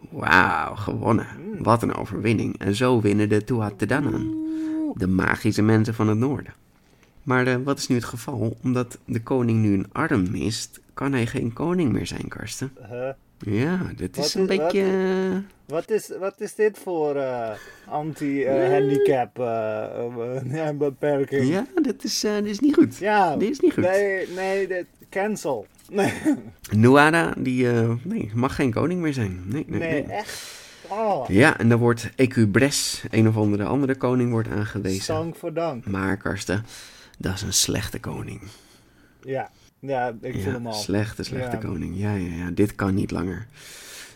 Wauw, 0.09 0.75
gewonnen. 0.75 1.27
Wat 1.59 1.83
een 1.83 1.95
overwinning. 1.95 2.57
En 2.59 2.75
zo 2.75 3.01
winnen 3.01 3.29
de 3.29 3.43
Tuatadanan. 3.43 4.41
De 4.93 5.07
magische 5.07 5.61
mensen 5.61 5.93
van 5.93 6.07
het 6.07 6.17
noorden. 6.17 6.53
Maar 7.23 7.47
eh, 7.47 7.55
wat 7.63 7.77
is 7.77 7.87
nu 7.87 7.95
het 7.95 8.05
geval? 8.05 8.57
Omdat 8.63 8.97
de 9.05 9.21
koning 9.21 9.61
nu 9.61 9.73
een 9.73 9.87
arm 9.91 10.31
mist, 10.31 10.79
kan 10.93 11.11
hij 11.11 11.25
geen 11.25 11.53
koning 11.53 11.91
meer 11.91 12.07
zijn, 12.07 12.27
Karsten. 12.27 12.71
Huh? 12.89 13.09
Ja, 13.37 13.79
dit 13.95 14.15
Wat 14.15 14.25
is 14.25 14.33
een 14.33 14.41
is- 14.41 14.47
beetje... 14.57 14.81
eh, 14.81 15.37
Wat 15.65 15.89
is, 15.91 16.11
wat 16.19 16.41
is 16.41 16.55
dit 16.55 16.77
voor 16.77 17.15
eh, 17.15 17.49
anti-handicap 17.87 19.39
eh, 19.39 20.69
beperking? 20.77 21.47
Ja, 21.47 21.65
dit 21.81 22.03
is, 22.03 22.19
dit 22.19 22.45
is 22.45 22.59
niet 22.59 22.73
goed. 22.75 22.97
Ja. 22.97 23.35
Dit 23.37 23.49
is 23.49 23.59
niet 23.59 23.73
goed. 23.73 23.83
Nee, 23.83 24.27
nee, 24.35 24.67
dit, 24.67 24.85
cancel. 25.09 25.67
Nee, 25.91 26.13
Nuada, 26.71 27.33
die 27.37 27.67
nee, 28.03 28.31
mag 28.33 28.55
geen 28.55 28.71
koning 28.73 29.01
meer 29.01 29.13
zijn. 29.13 29.41
Nee, 29.45 29.65
nee, 29.67 29.79
nee 29.79 30.03
echt. 30.03 30.61
Oh, 30.87 31.29
Ja, 31.29 31.57
en 31.59 31.69
dan 31.69 31.79
wordt 31.79 32.09
Ecubres, 32.15 33.03
een 33.09 33.27
of 33.27 33.37
andere 33.37 33.63
andere 33.63 33.95
koning, 33.95 34.31
wordt 34.31 34.49
aangewezen. 34.49 35.13
dank 35.15 35.35
voor 35.35 35.53
dank. 35.53 35.85
Maar 35.85 36.17
Karsten, 36.17 36.65
dat 37.17 37.33
is 37.33 37.41
een 37.41 37.53
slechte 37.53 37.99
koning. 37.99 38.41
Ja, 39.21 39.49
ja 39.87 40.15
ik 40.21 40.33
voel 40.33 40.43
Ja, 40.43 40.51
hem 40.51 40.67
al. 40.67 40.73
slechte, 40.73 41.23
slechte 41.23 41.55
Ja. 41.55 41.61
koning. 41.61 41.97
Ja, 41.97 42.13
ja, 42.13 42.35
ja, 42.35 42.49
dit 42.51 42.75
kan 42.75 42.93
niet 42.93 43.11
langer. 43.11 43.47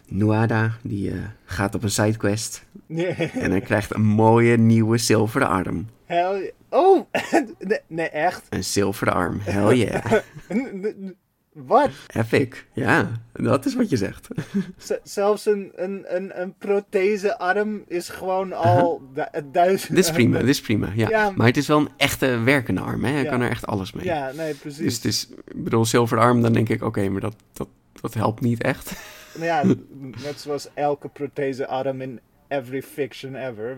Nuada, 0.09 0.71
die 0.81 1.11
eh, 1.11 1.17
gaat 1.45 1.75
op 1.75 1.83
een 1.83 1.91
sidequest 1.91 2.65
en 2.87 3.51
hij 3.51 3.61
krijgt 3.61 3.93
een 3.95 4.05
mooie 4.05 4.57
nieuwe 4.57 4.97
zilveren 4.97 5.47
arm. 5.47 5.87
hell, 6.05 6.53
oh, 6.69 7.05
nee, 7.59 7.79
nee, 7.87 8.09
echt? 8.09 8.45
Een 8.49 8.63
zilveren 8.63 9.13
arm, 9.13 9.39
hell 9.41 9.75
yeah. 9.77 10.11
Wat? 11.65 11.89
Epic, 12.07 12.47
ja, 12.73 13.11
dat 13.33 13.65
is 13.65 13.75
wat 13.75 13.89
je 13.89 13.97
zegt. 13.97 14.27
Z- 14.77 14.91
zelfs 15.03 15.45
een, 15.45 15.71
een, 15.75 16.05
een, 16.15 16.41
een 16.41 16.53
prothesearm 16.57 17.83
is 17.87 18.09
gewoon 18.09 18.53
al 18.53 19.01
du- 19.13 19.41
duizend... 19.51 19.95
Dit 19.95 20.05
is 20.05 20.11
prima, 20.11 20.39
dit 20.39 20.47
is 20.47 20.61
prima, 20.61 20.89
ja. 20.95 21.09
Ja. 21.09 21.31
Maar 21.35 21.47
het 21.47 21.57
is 21.57 21.67
wel 21.67 21.77
een 21.79 21.89
echte 21.97 22.39
werkende 22.39 22.81
arm, 22.81 23.03
hè. 23.03 23.11
Hij 23.11 23.23
Ja. 23.23 23.29
kan 23.29 23.41
er 23.41 23.49
echt 23.49 23.65
alles 23.67 23.91
mee. 23.93 24.05
Ja, 24.05 24.31
nee, 24.35 24.53
precies. 24.53 24.83
Dus 24.83 24.95
het 24.95 25.05
is, 25.05 25.27
ik 25.47 25.63
bedoel, 25.63 25.85
zilveren 25.85 26.23
arm, 26.23 26.41
dan 26.41 26.53
denk 26.53 26.69
ik, 26.69 26.83
oké, 26.83 27.09
maar 27.09 27.21
dat, 27.21 27.35
dat, 27.53 27.67
dat 28.01 28.13
helpt 28.13 28.41
niet 28.41 28.61
echt. 28.63 28.91
Nou 29.33 29.45
ja, 29.45 29.63
net 30.25 30.39
zoals 30.39 30.69
elke 30.73 31.07
prothesearm 31.07 32.01
in 32.01 32.19
every 32.47 32.81
fiction 32.81 33.35
ever. 33.35 33.77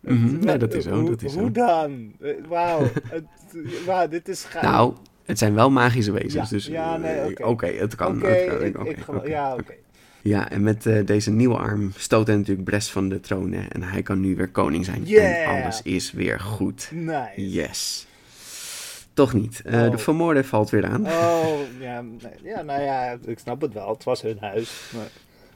Mhm, 0.00 0.32
Het- 0.32 0.44
nee, 0.44 0.56
dat 0.56 0.74
is 0.74 0.84
zo, 0.84 1.00
Hoe, 1.00 1.10
dat 1.10 1.22
is 1.22 1.32
zo. 1.32 1.38
hoe 1.40 1.50
dan? 1.50 2.12
Eh, 2.20 2.30
Wauw. 2.48 2.90
Wauw, 3.86 4.08
dit 4.08 4.28
is 4.28 4.44
gaaf. 4.44 4.62
Nou, 4.62 4.94
het 5.24 5.38
zijn 5.38 5.54
wel 5.54 5.70
magische 5.70 6.12
wezens, 6.12 6.32
Ja, 6.50 6.56
dus 6.56 6.66
ja, 6.66 6.96
nee, 6.96 7.14
eh, 7.34 7.48
oké. 7.48 7.66
het 7.66 7.94
kan. 7.94 8.22
Het 8.22 8.72
kan, 8.72 8.86
ik, 8.86 9.26
ja, 9.26 9.52
oké. 9.54 9.72
Ja, 10.22 10.50
en 10.50 10.62
met 10.62 10.86
eh, 10.86 11.06
deze 11.06 11.30
nieuwe 11.30 11.56
arm 11.56 11.92
stoot 11.96 12.26
hij 12.26 12.36
natuurlijk 12.36 12.64
Bres 12.68 12.90
van 12.90 13.08
de 13.08 13.20
troon. 13.20 13.52
hè, 13.52 13.66
En 13.68 13.82
hij 13.82 14.02
kan 14.02 14.20
nu 14.20 14.36
weer 14.36 14.48
koning 14.48 14.84
zijn. 14.84 15.02
Yeah. 15.04 15.48
En 15.56 15.62
alles 15.62 15.82
is 15.82 16.12
weer 16.12 16.40
goed. 16.40 16.88
Nice. 16.92 17.50
Yes. 17.50 18.06
Toch 19.14 19.32
niet. 19.32 19.62
Eh, 19.64 19.82
Oh. 19.84 19.90
De 19.90 19.98
vermoorde 19.98 20.44
valt 20.44 20.70
weer 20.70 20.86
aan. 20.86 21.06
Oh, 21.06 21.58
ja, 21.80 22.00
nee, 22.02 22.32
ja, 22.42 22.62
nou 22.62 22.82
ja, 22.82 23.16
ik 23.24 23.38
snap 23.38 23.60
het 23.60 23.72
wel. 23.72 23.88
Het 23.88 24.04
was 24.04 24.22
hun 24.22 24.36
huis. 24.40 24.90
Maar 24.94 25.02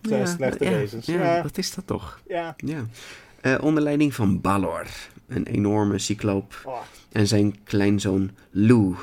het 0.01 0.09
zijn 0.09 0.21
Ja, 0.21 0.27
slechte 0.27 0.65
ja, 0.65 0.71
wezens. 0.71 1.07
Ja, 1.07 1.43
wat 1.43 1.59
is 1.59 1.75
dat 1.75 1.87
toch? 1.87 2.21
ja. 2.29 2.55
Ja. 2.57 2.87
Eh, 3.41 3.55
onder 3.61 3.83
leiding 3.83 4.15
van 4.15 4.41
Balor, 4.41 4.87
een 5.29 5.47
enorme 5.47 5.99
cycloop. 5.99 6.61
Oh, 6.65 6.79
En 7.13 7.27
zijn 7.27 7.57
kleinzoon 7.65 8.31
Lou. 8.51 8.95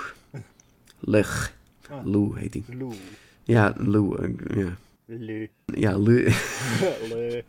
Lug. 1.06 1.54
Ah. 1.90 2.06
Lou 2.06 2.40
heet 2.40 2.54
hij. 2.54 2.64
Lou. 2.78 2.94
Ja, 3.44 3.74
Lou. 3.78 4.18
eh, 4.22 4.58
ja. 4.58 4.70
Lou. 5.06 5.50
Ja, 5.66 5.98
Lou. 5.98 6.24
Lou. 7.10 7.44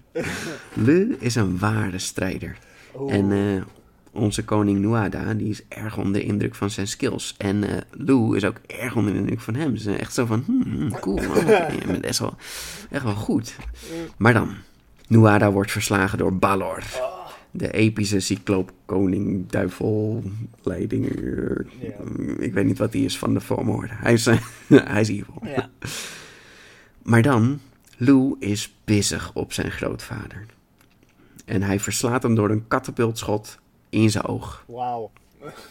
Lou 0.75 1.17
is 1.19 1.35
een 1.35 1.59
ware 1.59 1.99
strijder. 1.99 2.59
Oeh. 2.99 3.15
En 3.15 3.33
eh, 3.33 3.63
onze 4.11 4.45
koning 4.45 4.79
Nuada, 4.79 5.35
die 5.35 5.49
is 5.49 5.63
erg 5.69 5.97
onder 5.97 6.13
de 6.13 6.23
indruk 6.23 6.55
van 6.55 6.71
zijn 6.71 6.87
skills. 6.89 7.35
En 7.39 7.65
eh 7.65 7.81
Lou 7.91 8.37
is 8.37 8.45
ook 8.45 8.57
erg 8.67 8.97
onder 8.97 9.13
de 9.13 9.19
indruk 9.19 9.41
van 9.41 9.55
hem. 9.55 9.77
Ze 9.77 9.83
zijn 9.83 9.99
echt 9.99 10.15
zo 10.15 10.27
van, 10.27 10.43
hmm, 10.47 10.63
hmm, 10.63 11.01
cool 11.01 11.23
man, 11.23 11.45
bent 11.87 12.05
echt 12.05 12.19
wel, 12.19 12.37
echt 12.91 13.05
wel 13.05 13.15
goed. 13.15 13.57
Maar 14.17 14.33
dan, 14.33 14.55
Nuada 15.09 15.51
wordt 15.53 15.71
verslagen 15.71 16.19
door 16.19 16.37
Balor. 16.37 16.83
De 17.57 17.71
epische 17.71 18.21
cycloop, 18.21 18.73
koning, 18.85 19.49
duivel, 19.49 20.23
leiding. 20.63 21.05
Ja. 21.81 21.95
Ik 22.39 22.53
weet 22.53 22.65
niet 22.65 22.79
wat 22.79 22.93
hij 22.93 23.03
is 23.03 23.19
van 23.19 23.35
de 23.35 23.41
volmoorden. 23.41 23.97
Hij 23.97 24.13
is, 24.13 24.25
hij 24.69 25.01
is 25.01 25.09
evil. 25.09 25.43
Ja. 25.43 25.71
Maar 27.03 27.23
dan, 27.23 27.61
Lou 27.97 28.37
is 28.39 28.75
pissig 28.85 29.31
op 29.35 29.53
zijn 29.53 29.71
grootvader. 29.71 30.47
En 31.45 31.63
hij 31.63 31.81
verslaat 31.81 32.23
hem 32.23 32.35
door 32.35 32.51
een 32.51 32.69
katapultschot 32.69 33.59
in 33.89 34.11
zijn 34.11 34.25
oog. 34.25 34.65
Wauw. 34.67 35.11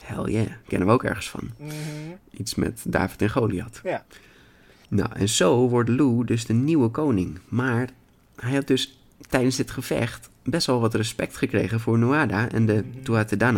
Hell 0.04 0.32
yeah, 0.32 0.52
kennen 0.68 0.88
we 0.88 0.94
ook 0.94 1.04
ergens 1.04 1.30
van. 1.30 1.50
Mhm. 1.58 1.74
Iets 2.32 2.56
met 2.56 2.84
David 2.88 3.22
en 3.22 3.30
Goliath. 3.30 3.82
Ja. 3.84 4.06
Nou, 4.88 5.10
en 5.14 5.30
zo 5.30 5.70
wordt 5.70 5.90
Lou 5.90 6.26
dus 6.26 6.46
de 6.46 6.54
nieuwe 6.54 6.90
koning. 6.90 7.40
Maar 7.48 7.90
hij 8.36 8.54
had 8.56 8.68
dus 8.68 9.00
tijdens 9.30 9.56
dit 9.56 9.72
gevecht 9.72 10.30
best 10.44 10.68
wel 10.68 10.80
wat 10.80 10.94
respect 10.94 11.38
gekregen 11.38 11.80
voor 11.80 11.98
Nuada 11.98 12.50
en 12.50 12.66
de 12.66 12.84
Tuatha 13.04 13.54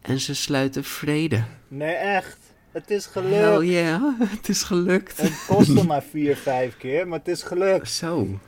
En 0.00 0.20
ze 0.20 0.34
sluiten 0.34 0.84
vrede. 0.84 1.42
Nee, 1.68 1.94
echt. 1.94 2.38
Het 2.72 2.90
is 2.90 3.08
Hell 3.12 3.22
gelukt. 3.22 3.66
yeah, 3.66 4.02
het 4.36 4.48
is 4.48 4.62
gelukt. 4.62 5.20
Het 5.20 5.44
kostte 5.46 5.86
maar 5.86 6.02
vier, 6.02 6.36
vijf 6.36 6.76
keer, 6.76 7.08
maar 7.08 7.18
het 7.18 7.28
is 7.28 7.42
gelukt. 7.42 7.90
Zo, 7.90 8.40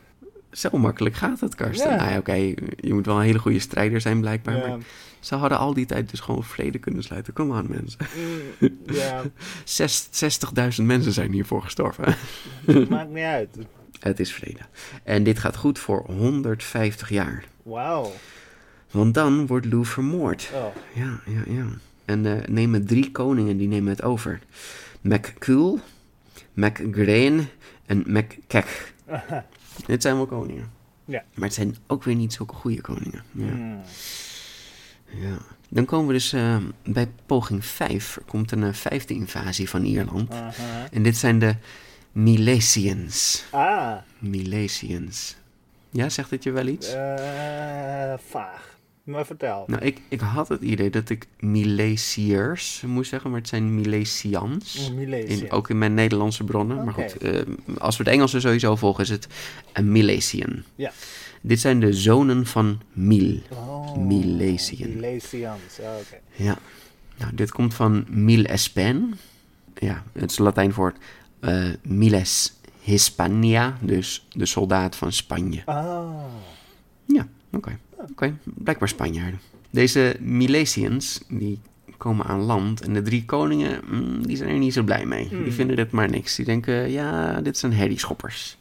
zo 0.52 0.70
makkelijk 0.78 1.14
gaat 1.14 1.40
het, 1.40 1.54
Karsten. 1.54 1.90
Ja. 1.90 1.96
Nou 1.96 2.10
ja, 2.10 2.18
oké, 2.18 2.34
je 2.76 2.94
moet 2.94 3.06
wel 3.06 3.16
een 3.16 3.22
hele 3.24 3.38
goede 3.38 3.58
strijder 3.58 4.00
zijn 4.00 4.20
blijkbaar. 4.20 4.56
Ja. 4.56 4.66
Maar 4.68 4.78
ze 5.20 5.34
hadden 5.34 5.58
al 5.58 5.74
die 5.74 5.86
tijd 5.86 6.10
dus 6.10 6.20
gewoon 6.20 6.44
vrede 6.44 6.78
kunnen 6.78 7.02
sluiten. 7.02 7.32
Kom 7.32 7.52
aan, 7.52 7.66
mensen. 7.68 8.00
Mm, 8.58 8.78
ja, 8.86 9.22
Zes- 9.64 10.08
60.000 10.78 10.82
mensen 10.84 11.12
zijn 11.12 11.32
hiervoor 11.32 11.62
gestorven. 11.62 12.14
maakt 12.88 13.10
niet 13.10 13.24
uit. 13.24 13.56
Het 14.00 14.20
is 14.20 14.32
vrede. 14.32 14.60
En 15.02 15.22
dit 15.22 15.38
gaat 15.38 15.56
goed 15.56 15.78
voor 15.78 16.04
150 16.06 17.08
jaar. 17.08 17.44
Wauw. 17.62 18.12
Want 18.90 19.14
dan 19.14 19.46
wordt 19.46 19.66
Lou 19.66 19.84
vermoord. 19.84 20.50
Oh. 20.54 20.66
Ja, 20.94 21.20
ja, 21.26 21.52
ja. 21.54 21.66
En 22.04 22.26
eh, 22.26 22.48
nemen 22.48 22.86
drie 22.86 23.10
koningen, 23.10 23.56
die 23.56 23.68
nemen 23.68 23.90
het 23.90 24.02
over. 24.02 24.40
MacCool, 25.00 25.80
MacGrain 26.52 27.48
en 27.86 28.04
MacKech. 28.06 28.92
Dit 29.86 30.02
zijn 30.02 30.16
wel 30.16 30.26
koningen. 30.26 30.70
Ja. 31.04 31.24
Maar 31.34 31.44
het 31.44 31.54
zijn 31.54 31.76
ook 31.86 32.04
weer 32.04 32.14
niet 32.14 32.32
zulke 32.32 32.54
goede 32.54 32.80
koningen. 32.80 33.22
Ja. 33.32 33.44
Mm. 33.44 33.80
ja. 35.04 35.38
Dan 35.68 35.84
komen 35.84 36.06
we 36.06 36.12
dus 36.12 36.32
eh, 36.32 36.56
bij 36.84 37.10
poging 37.26 37.64
5. 37.64 38.16
Er 38.16 38.22
komt 38.22 38.50
een 38.52 38.62
eh, 38.62 38.72
vijfde 38.72 39.14
invasie 39.14 39.68
van 39.68 39.84
Ierland. 39.84 40.34
En 40.90 41.02
dit 41.02 41.16
zijn 41.16 41.38
de 41.38 41.54
Milesians. 42.16 43.44
Ah, 43.50 43.96
Milesians. 44.18 45.36
Ja, 45.90 46.08
zegt 46.08 46.30
het 46.30 46.42
je 46.42 46.50
wel 46.50 46.66
iets? 46.66 46.92
eh, 46.92 48.14
vaag. 48.28 48.74
Maar 49.02 49.26
vertel. 49.26 49.64
Nou, 49.66 49.82
ik, 49.82 50.00
ik 50.08 50.20
had 50.20 50.48
het 50.48 50.62
idee 50.62 50.90
dat 50.90 51.08
ik 51.08 51.26
Milesiërs 51.40 52.82
moest 52.86 53.10
zeggen, 53.10 53.30
maar 53.30 53.38
het 53.38 53.48
zijn 53.48 53.74
Milesians. 53.74 54.88
Mm, 54.88 54.96
Milesians. 54.96 55.40
In, 55.40 55.50
ook 55.50 55.70
in 55.70 55.78
mijn 55.78 55.94
Nederlandse 55.94 56.44
bronnen. 56.44 56.84
Maar 56.84 56.94
goed, 56.94 57.16
eh, 57.16 57.40
als 57.78 57.96
we 57.96 58.02
het 58.04 58.12
Engelse 58.12 58.40
sowieso 58.40 58.76
volgen, 58.76 59.04
is 59.04 59.10
het 59.10 59.26
een 59.72 59.92
Milesian. 59.92 60.62
Ja. 60.74 60.92
Dit 61.40 61.60
zijn 61.60 61.80
de 61.80 61.92
zonen 61.92 62.46
van 62.46 62.80
Mil. 62.92 63.40
Oh, 63.48 63.96
Milesian. 63.96 64.94
Milesians, 64.94 65.78
oh, 65.80 65.86
oké. 66.00 66.42
Ja. 66.44 66.58
Nou, 67.16 67.34
dit 67.34 67.50
komt 67.52 67.74
van 67.74 68.04
Mil 68.08 68.44
Espen. 68.44 69.18
Ja, 69.74 70.02
het 70.12 70.30
is 70.30 70.38
Latijn 70.38 70.72
voor 70.72 70.92
eh, 71.40 71.64
Miles 71.82 72.52
Hispania, 72.80 73.76
dus 73.80 74.26
de 74.32 74.46
soldaat 74.46 74.96
van 74.96 75.12
Spanje. 75.12 75.62
Ah, 75.64 76.24
Ja, 77.06 77.26
oké. 77.52 77.78
Oké, 78.10 78.36
blijkbaar 78.44 78.88
Spanjaarden. 78.88 79.40
Deze 79.70 80.16
Milesians, 80.20 81.20
die 81.28 81.60
komen 81.96 82.26
aan 82.26 82.40
land 82.40 82.80
en 82.80 82.92
de 82.92 83.02
drie 83.02 83.24
koningen, 83.24 83.80
mm, 83.86 84.26
die 84.26 84.36
zijn 84.36 84.50
er 84.50 84.58
niet 84.58 84.72
zo 84.72 84.82
blij 84.82 85.06
mee. 85.06 85.28
Die 85.28 85.52
vinden 85.52 85.76
dit 85.76 85.90
maar 85.90 86.10
niks. 86.10 86.36
Die 86.36 86.44
denken, 86.44 86.90
ja, 86.90 87.40
dit 87.40 87.58
zijn 87.58 87.72
herrieschoppers. 87.72 88.58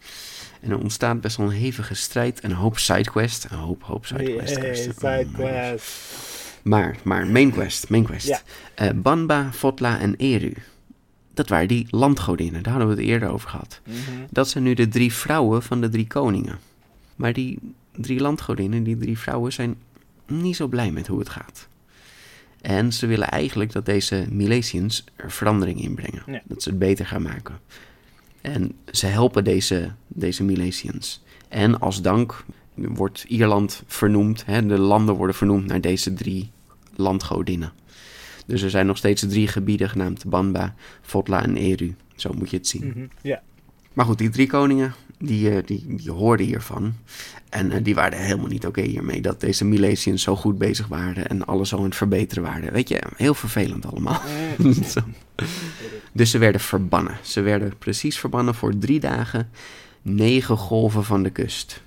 En 0.61 0.71
er 0.71 0.77
ontstaat 0.79 1.21
best 1.21 1.37
wel 1.37 1.45
een 1.45 1.51
hevige 1.53 1.93
strijd 1.93 2.39
en 2.39 2.49
een 2.49 2.55
hoop 2.55 2.77
sidequest. 2.77 3.47
Een 3.49 3.57
hoop, 3.57 3.83
hoop 3.83 4.05
sidequest. 4.05 4.55
Hey, 4.55 4.75
sidequest. 4.75 6.03
Maar, 6.61 6.95
maar, 7.03 7.27
main 7.27 7.51
quest, 7.51 7.89
main 7.89 8.03
quest. 8.03 8.27
Ja. 8.27 8.39
Eh, 8.75 8.89
Banba, 8.95 9.49
Fotla 9.53 9.99
en 9.99 10.15
Eru. 10.17 10.53
Dat 11.35 11.49
waren 11.49 11.67
die 11.67 11.87
landgodinnen, 11.89 12.63
daar 12.63 12.73
hadden 12.73 12.95
we 12.95 13.01
het 13.01 13.11
eerder 13.11 13.29
over 13.29 13.49
gehad. 13.49 13.81
Mhm. 13.83 13.97
Dat 14.29 14.49
zijn 14.49 14.63
nu 14.63 14.73
de 14.73 14.87
drie 14.87 15.13
vrouwen 15.13 15.63
van 15.63 15.81
de 15.81 15.89
drie 15.89 16.07
koningen. 16.07 16.59
Maar 17.15 17.33
die 17.33 17.59
drie 17.91 18.19
landgodinnen, 18.19 18.83
die 18.83 18.97
drie 18.97 19.17
vrouwen, 19.17 19.53
zijn 19.53 19.75
niet 20.27 20.55
zo 20.55 20.67
blij 20.67 20.91
met 20.91 21.07
hoe 21.07 21.19
het 21.19 21.29
gaat. 21.29 21.67
En 22.61 22.93
ze 22.93 23.07
willen 23.07 23.29
eigenlijk 23.29 23.71
dat 23.71 23.85
deze 23.85 24.25
Milesians 24.29 25.03
er 25.15 25.31
verandering 25.31 25.81
in 25.81 25.95
brengen. 25.95 26.23
Ja. 26.25 26.41
Dat 26.45 26.63
ze 26.63 26.69
het 26.69 26.79
beter 26.79 27.05
gaan 27.05 27.21
maken. 27.21 27.59
En 28.41 28.71
ze 28.91 29.05
helpen 29.05 29.43
deze, 29.43 29.91
deze 30.07 30.43
Milesians. 30.43 31.23
En 31.47 31.79
als 31.79 32.01
dank 32.01 32.45
wordt 32.73 33.25
Ierland 33.27 33.83
vernoemd. 33.87 34.45
Hè, 34.45 34.65
de 34.65 34.77
landen 34.77 35.15
worden 35.15 35.35
vernoemd 35.35 35.65
naar 35.65 35.81
deze 35.81 36.13
drie 36.13 36.49
landgodinnen. 36.95 37.71
Dus 38.45 38.61
er 38.61 38.69
zijn 38.69 38.85
nog 38.85 38.97
steeds 38.97 39.25
drie 39.27 39.47
gebieden 39.47 39.89
genaamd 39.89 40.25
Banba, 40.25 40.75
Fotla 41.01 41.43
en 41.43 41.55
Eru. 41.55 41.95
Zo 42.15 42.33
moet 42.37 42.49
je 42.49 42.57
het 42.57 42.67
zien. 42.67 43.11
Ja. 43.21 43.41
Maar 43.93 44.05
goed, 44.05 44.17
die 44.17 44.29
drie 44.29 44.47
koningen, 44.47 44.93
die, 45.19 45.49
eh, 45.49 45.65
die, 45.65 45.95
die 45.95 46.11
hoorden 46.11 46.45
hiervan. 46.45 46.93
En 47.49 47.71
eh, 47.71 47.83
die 47.83 47.95
waren 47.95 48.19
helemaal 48.19 48.47
niet 48.47 48.65
oké 48.65 48.81
hiermee 48.81 49.21
dat 49.21 49.39
deze 49.39 49.65
Milesians 49.65 50.21
zo 50.23 50.35
goed 50.35 50.57
bezig 50.57 50.87
waren 50.87 51.27
en 51.27 51.45
alles 51.45 51.69
zo 51.69 51.77
aan 51.77 51.83
het 51.83 51.95
verbeteren 51.95 52.43
waren. 52.43 52.73
Weet 52.73 52.89
je, 52.89 53.01
heel 53.15 53.33
vervelend 53.33 53.85
allemaal. 53.85 54.21
Dus 56.11 56.31
ze 56.31 56.37
werden 56.37 56.61
verbannen. 56.61 57.17
Ze 57.21 57.41
werden 57.41 57.77
precies 57.77 58.19
verbannen 58.19 58.55
voor 58.55 58.77
drie 58.77 58.99
dagen, 58.99 59.49
negen 60.01 60.57
golven 60.57 61.03
van 61.03 61.23
de 61.23 61.29
kust. 61.29 61.81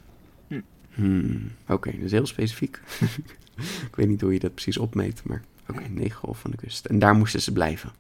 Hm. 0.49 0.61
Hmm, 0.95 1.51
oké, 1.69 1.91
dat 1.91 2.05
is 2.05 2.11
heel 2.11 2.27
specifiek. 2.27 2.81
Ik 3.89 3.97
weet 3.97 4.09
niet 4.09 4.21
hoe 4.21 4.33
je 4.33 4.39
dat 4.39 4.55
precies 4.55 4.79
opmeet, 4.79 5.21
maar 5.25 5.43
oké, 5.71 5.89
negen 5.89 6.19
golven 6.19 6.41
van 6.41 6.51
de 6.51 6.57
kust. 6.57 6.85
En 6.85 6.99
daar 6.99 7.15
moesten 7.15 7.43
ze 7.43 7.53
blijven. 7.53 7.93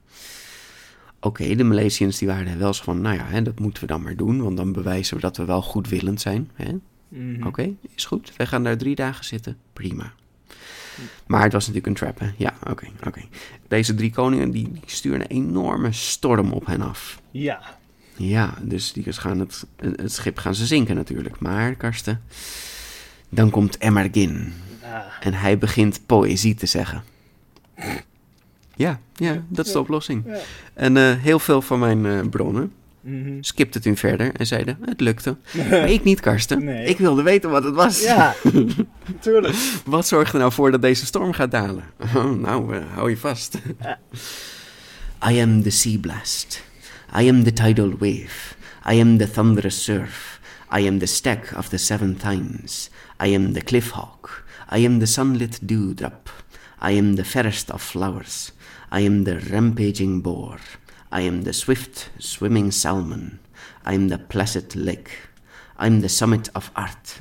Oké, 1.21 1.55
de 1.55 1.65
Milesians 1.65 2.19
die 2.19 2.29
waren 2.29 2.59
wel 2.59 2.75
zo 2.75 2.83
van, 2.83 3.01
nou 3.01 3.17
ja, 3.17 3.25
hè, 3.27 3.43
dat 3.43 3.59
moeten 3.59 3.83
we 3.83 3.89
dan 3.89 4.03
maar 4.03 4.17
doen, 4.17 4.43
want 4.43 4.57
dan 4.57 4.73
bewijzen 4.73 5.15
we 5.15 5.21
dat 5.21 5.37
we 5.37 5.45
wel 5.45 5.63
goedwillend 5.63 6.21
zijn. 6.21 6.51
Hè? 6.55 6.75
Mhm. 7.09 7.47
Oké, 7.47 7.75
is 7.95 8.05
goed. 8.05 8.33
Wij 8.37 8.47
gaan 8.47 8.65
daar 8.65 8.77
drie 8.77 8.95
dagen 8.95 9.25
zitten. 9.25 9.57
Prima. 9.73 10.13
Maar 11.27 11.43
het 11.43 11.53
was 11.53 11.67
natuurlijk 11.67 11.87
een 11.87 12.07
trap, 12.07 12.19
hè? 12.19 12.31
Ja, 12.37 12.55
oké, 12.71 12.89
oké. 13.07 13.21
Deze 13.69 13.95
drie 13.95 14.13
koningen, 14.13 14.51
die, 14.51 14.73
die 14.73 14.83
sturen 14.87 15.21
een 15.21 15.27
enorme 15.27 15.93
storm 15.93 16.53
op 16.53 16.67
hen 16.67 16.83
af. 16.83 17.21
Ja. 17.31 17.79
Ja, 18.17 18.55
dus 18.63 18.93
die 18.93 19.13
gaan 19.13 19.39
het, 19.39 19.67
het 19.77 20.13
schip 20.13 20.39
gaan 20.39 20.55
ze 20.55 20.67
zinken 20.67 20.97
natuurlijk. 20.97 21.41
Maar, 21.41 21.75
Karsten, 21.75 22.23
dan 23.29 23.51
komt 23.51 23.81
Emergin. 23.81 24.53
Ah. 24.83 25.03
En 25.21 25.35
hij 25.35 25.59
begint 25.59 26.01
poëzie 26.07 26.55
te 26.55 26.67
zeggen. 26.67 27.03
Ja, 28.77 29.01
ja, 29.15 29.43
dat 29.49 29.67
is 29.67 29.73
de 29.73 29.79
oplossing. 29.79 30.23
Ja. 30.27 30.39
En 30.75 30.97
eh, 30.97 31.13
heel 31.17 31.39
veel 31.39 31.63
van 31.63 31.79
mijn 31.79 32.07
eh, 32.07 32.29
bronnen 32.31 32.73
Mhm. 33.01 33.33
skipten 33.41 33.81
toen 33.83 33.97
verder 33.97 34.33
en 34.35 34.47
zeiden, 34.47 34.79
het 34.85 35.01
lukte. 35.01 35.37
Maar 35.71 35.91
ik 35.91 36.05
niet, 36.05 36.21
Karsten. 36.21 36.65
Nee. 36.65 36.87
Ik 36.87 36.99
wilde 36.99 37.23
weten 37.23 37.51
wat 37.51 37.65
het 37.65 37.75
was. 37.75 38.03
Ja, 38.03 38.35
tuurlijk. 39.21 39.55
Wat 39.85 40.07
zorgt 40.09 40.33
er 40.33 40.39
nou 40.39 40.53
voor 40.53 40.71
dat 40.71 40.83
deze 40.83 41.07
storm 41.07 41.33
gaat 41.33 41.51
dalen? 41.51 41.85
Oh, 42.17 42.31
nou, 42.41 42.77
eh, 42.77 42.83
hou 42.95 43.11
je 43.11 43.17
vast. 43.17 43.59
I 45.31 45.41
am 45.41 45.63
the 45.63 45.71
sea 45.71 45.99
blast. 45.99 46.65
I 47.21 47.29
am 47.29 47.43
the 47.45 47.53
tidal 47.53 47.91
wave. 47.99 48.55
I 48.93 49.01
am 49.01 49.17
the 49.19 49.31
thunderous 49.31 49.85
surf. 49.85 50.41
I 50.79 50.87
am 50.87 50.99
the 50.99 51.07
stack 51.07 51.53
of 51.57 51.69
the 51.69 51.77
seven 51.77 52.17
times. 52.17 52.91
I 53.25 53.35
am 53.35 53.53
the 53.53 53.61
cliff 53.61 53.91
hawk. 53.91 54.45
I 54.77 54.85
am 54.87 54.99
the 54.99 55.07
sunlit 55.07 55.59
dewdrop. 55.63 56.31
I 56.81 56.93
am 56.93 57.17
the 57.17 57.25
fairest 57.25 57.71
of 57.71 57.83
flowers. 57.83 58.53
I 58.91 59.01
am 59.01 59.25
the 59.25 59.39
rampaging 59.51 60.21
boar. 60.21 60.59
I 61.11 61.23
am 61.23 61.43
the 61.43 61.53
swift 61.53 62.11
swimming 62.19 62.71
salmon. 62.71 63.39
I 63.85 63.95
am 63.95 64.09
the 64.09 64.19
placid 64.19 64.75
lake. 64.75 65.11
I'm 65.79 66.01
the 66.01 66.09
summit 66.09 66.49
of 66.55 66.71
art. 66.75 67.17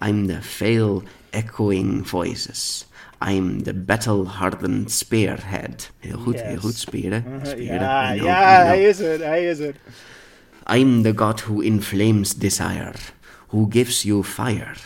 I'm 0.00 0.26
the 0.26 0.40
veil 0.40 1.02
echoing 1.32 2.04
voices. 2.04 2.86
I'm 3.20 3.60
the 3.60 3.72
battle-hardened 3.72 4.90
spearhead. 4.90 5.90
Heel 6.00 6.18
goed, 6.18 6.40
heel 6.40 6.58
goed. 6.58 6.74
Speren. 6.74 7.40
speren. 7.42 7.80
Ja, 7.80 8.12
I 8.12 8.18
know, 8.18 8.26
ja, 8.26 8.64
hij 8.64 8.82
is 8.82 9.00
er, 9.00 9.24
hij 9.24 9.50
is 9.50 9.58
er. 9.58 9.74
I'm 10.66 11.02
the 11.02 11.12
god 11.16 11.40
who 11.40 11.60
inflames 11.60 12.34
desire, 12.34 12.94
who 13.48 13.66
gives 13.70 14.02
you 14.02 14.24
fire, 14.24 14.76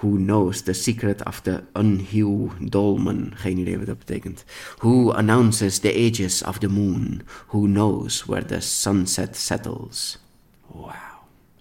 who 0.00 0.16
knows 0.16 0.60
the 0.62 0.72
secret 0.72 1.24
of 1.24 1.40
the 1.40 1.62
unhew 1.78 2.50
dolmen. 2.60 3.30
Geen 3.34 3.58
idee 3.58 3.76
wat 3.78 3.86
dat 3.86 3.98
betekent. 3.98 4.44
Who 4.78 5.12
announces 5.12 5.78
the 5.78 6.08
ages 6.10 6.42
of 6.44 6.58
the 6.58 6.68
moon, 6.68 7.22
who 7.46 7.60
knows 7.62 8.24
where 8.24 8.44
the 8.44 8.60
sunset 8.60 9.36
settles. 9.36 10.18
Wauw. 10.66 10.92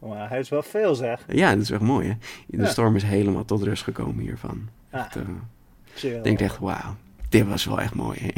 Maar 0.01 0.29
hij 0.29 0.39
is 0.39 0.49
wel 0.49 0.63
veel, 0.63 0.95
zeg. 0.95 1.25
Ja, 1.27 1.53
dat 1.53 1.61
is 1.63 1.71
echt 1.71 1.81
mooi, 1.81 2.07
hè? 2.07 2.13
De 2.47 2.57
Ja. 2.57 2.65
storm 2.67 2.95
is 2.95 3.03
helemaal 3.03 3.45
tot 3.45 3.63
rust 3.63 3.83
gekomen 3.83 4.23
hiervan. 4.23 4.67
Ah. 4.91 4.99
Echt, 4.99 5.15
eh, 5.15 6.13
ik 6.15 6.23
denk 6.23 6.39
echt, 6.39 6.57
wauw, 6.59 6.95
dit 7.29 7.47
was 7.47 7.65
wel 7.65 7.81
echt 7.81 7.95
mooi, 7.95 8.17
hè? 8.21 8.31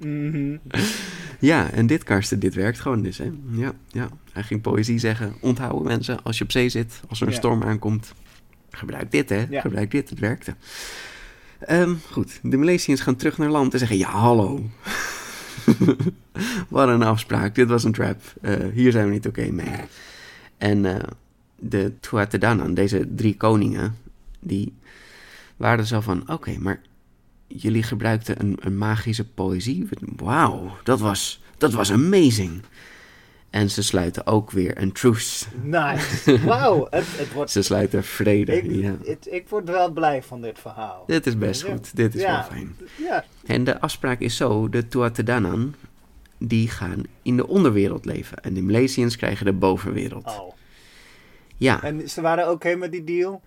Mhm. 0.00 0.56
Ja, 1.40 1.70
en 1.70 1.86
dit, 1.86 2.02
Karsten, 2.04 2.38
dit 2.38 2.54
werkt 2.54 2.80
gewoon 2.80 3.02
dus, 3.02 3.18
hè? 3.18 3.30
Ja, 3.50 3.72
ja. 3.88 4.08
Hij 4.32 4.42
ging 4.42 4.60
poëzie 4.60 4.98
zeggen. 4.98 5.34
Onthouden 5.40 5.82
mensen, 5.86 6.22
als 6.22 6.38
je 6.38 6.44
op 6.44 6.50
zee 6.50 6.68
zit, 6.68 7.00
als 7.08 7.20
er 7.20 7.26
een 7.26 7.32
Ja. 7.32 7.38
storm 7.38 7.62
aankomt, 7.62 8.14
gebruik 8.70 9.10
dit 9.10 9.28
hè, 9.28 9.46
Ja. 9.50 9.60
gebruik 9.60 9.90
dit, 9.90 10.10
het 10.10 10.18
werkte. 10.18 10.54
Ehm, 11.58 11.94
goed, 12.10 12.38
de 12.42 12.56
Malaysiërs 12.56 13.00
gaan 13.00 13.16
terug 13.16 13.38
naar 13.38 13.48
land 13.50 13.72
en 13.72 13.78
zeggen, 13.78 13.96
ja 13.98 14.10
hallo. 14.10 14.70
Wat 16.68 16.88
een 16.88 17.02
afspraak, 17.02 17.54
dit 17.54 17.68
was 17.68 17.84
een 17.84 17.92
trap. 17.92 18.20
Eh, 18.40 18.56
hier 18.72 18.92
zijn 18.92 19.06
we 19.06 19.12
niet 19.12 19.26
oké 19.26 19.50
mee. 19.50 19.74
En 20.58 20.84
eh, 20.84 21.02
de 21.58 21.92
Tuatadanan, 22.00 22.74
deze 22.74 23.08
drie 23.14 23.36
koningen, 23.36 23.96
die 24.40 24.74
waren 25.56 25.86
zo 25.86 26.00
van, 26.00 26.30
oké, 26.30 26.58
maar 26.58 26.80
jullie 27.46 27.82
gebruikten 27.82 28.40
een, 28.40 28.56
een 28.60 28.78
magische 28.78 29.24
poëzie. 29.24 29.88
Wauw, 30.16 30.76
dat 30.82 31.00
was, 31.00 31.42
dat 31.58 31.72
was 31.72 31.92
amazing. 31.92 32.62
En 33.50 33.70
ze 33.70 33.82
sluiten 33.82 34.26
ook 34.26 34.50
weer 34.50 34.78
een 34.82 34.92
truce. 34.92 35.44
Nice. 35.62 36.38
Wauw, 36.46 36.86
het, 36.90 37.04
het 37.16 37.32
wordt... 37.32 37.50
Ze 37.50 37.62
sluiten 37.62 38.04
vrede. 38.04 38.56
Ik, 38.56 38.70
ja. 38.70 38.96
het- 39.04 39.28
ik 39.30 39.48
word 39.48 39.68
wel 39.68 39.90
blij 39.92 40.22
van 40.22 40.40
dit 40.40 40.58
verhaal. 40.58 41.04
Dit 41.06 41.26
is 41.26 41.38
best 41.38 41.66
Ja. 41.66 41.72
goed. 41.72 41.96
Dit 41.96 42.14
is 42.14 42.20
Ja. 42.22 42.32
wel 42.32 42.42
fijn. 42.42 42.76
Ja. 42.96 43.24
En 43.46 43.64
de 43.64 43.80
afspraak 43.80 44.20
is 44.20 44.36
zo: 44.36 44.68
de 44.68 44.88
Tuatadanan 44.88 45.74
die 46.38 46.68
gaan 46.68 47.02
in 47.22 47.36
de 47.36 47.46
onderwereld 47.46 48.04
leven. 48.04 48.42
En 48.42 48.54
de 48.54 48.62
Malaysiërs 48.62 49.16
krijgen 49.16 49.46
de 49.46 49.52
bovenwereld. 49.52 50.26
Oh. 50.26 50.52
Ja. 51.56 51.82
En 51.82 52.08
ze 52.08 52.20
waren 52.20 52.50
oké 52.50 52.74
met 52.74 52.92
die 52.92 53.04
deal? 53.04 53.40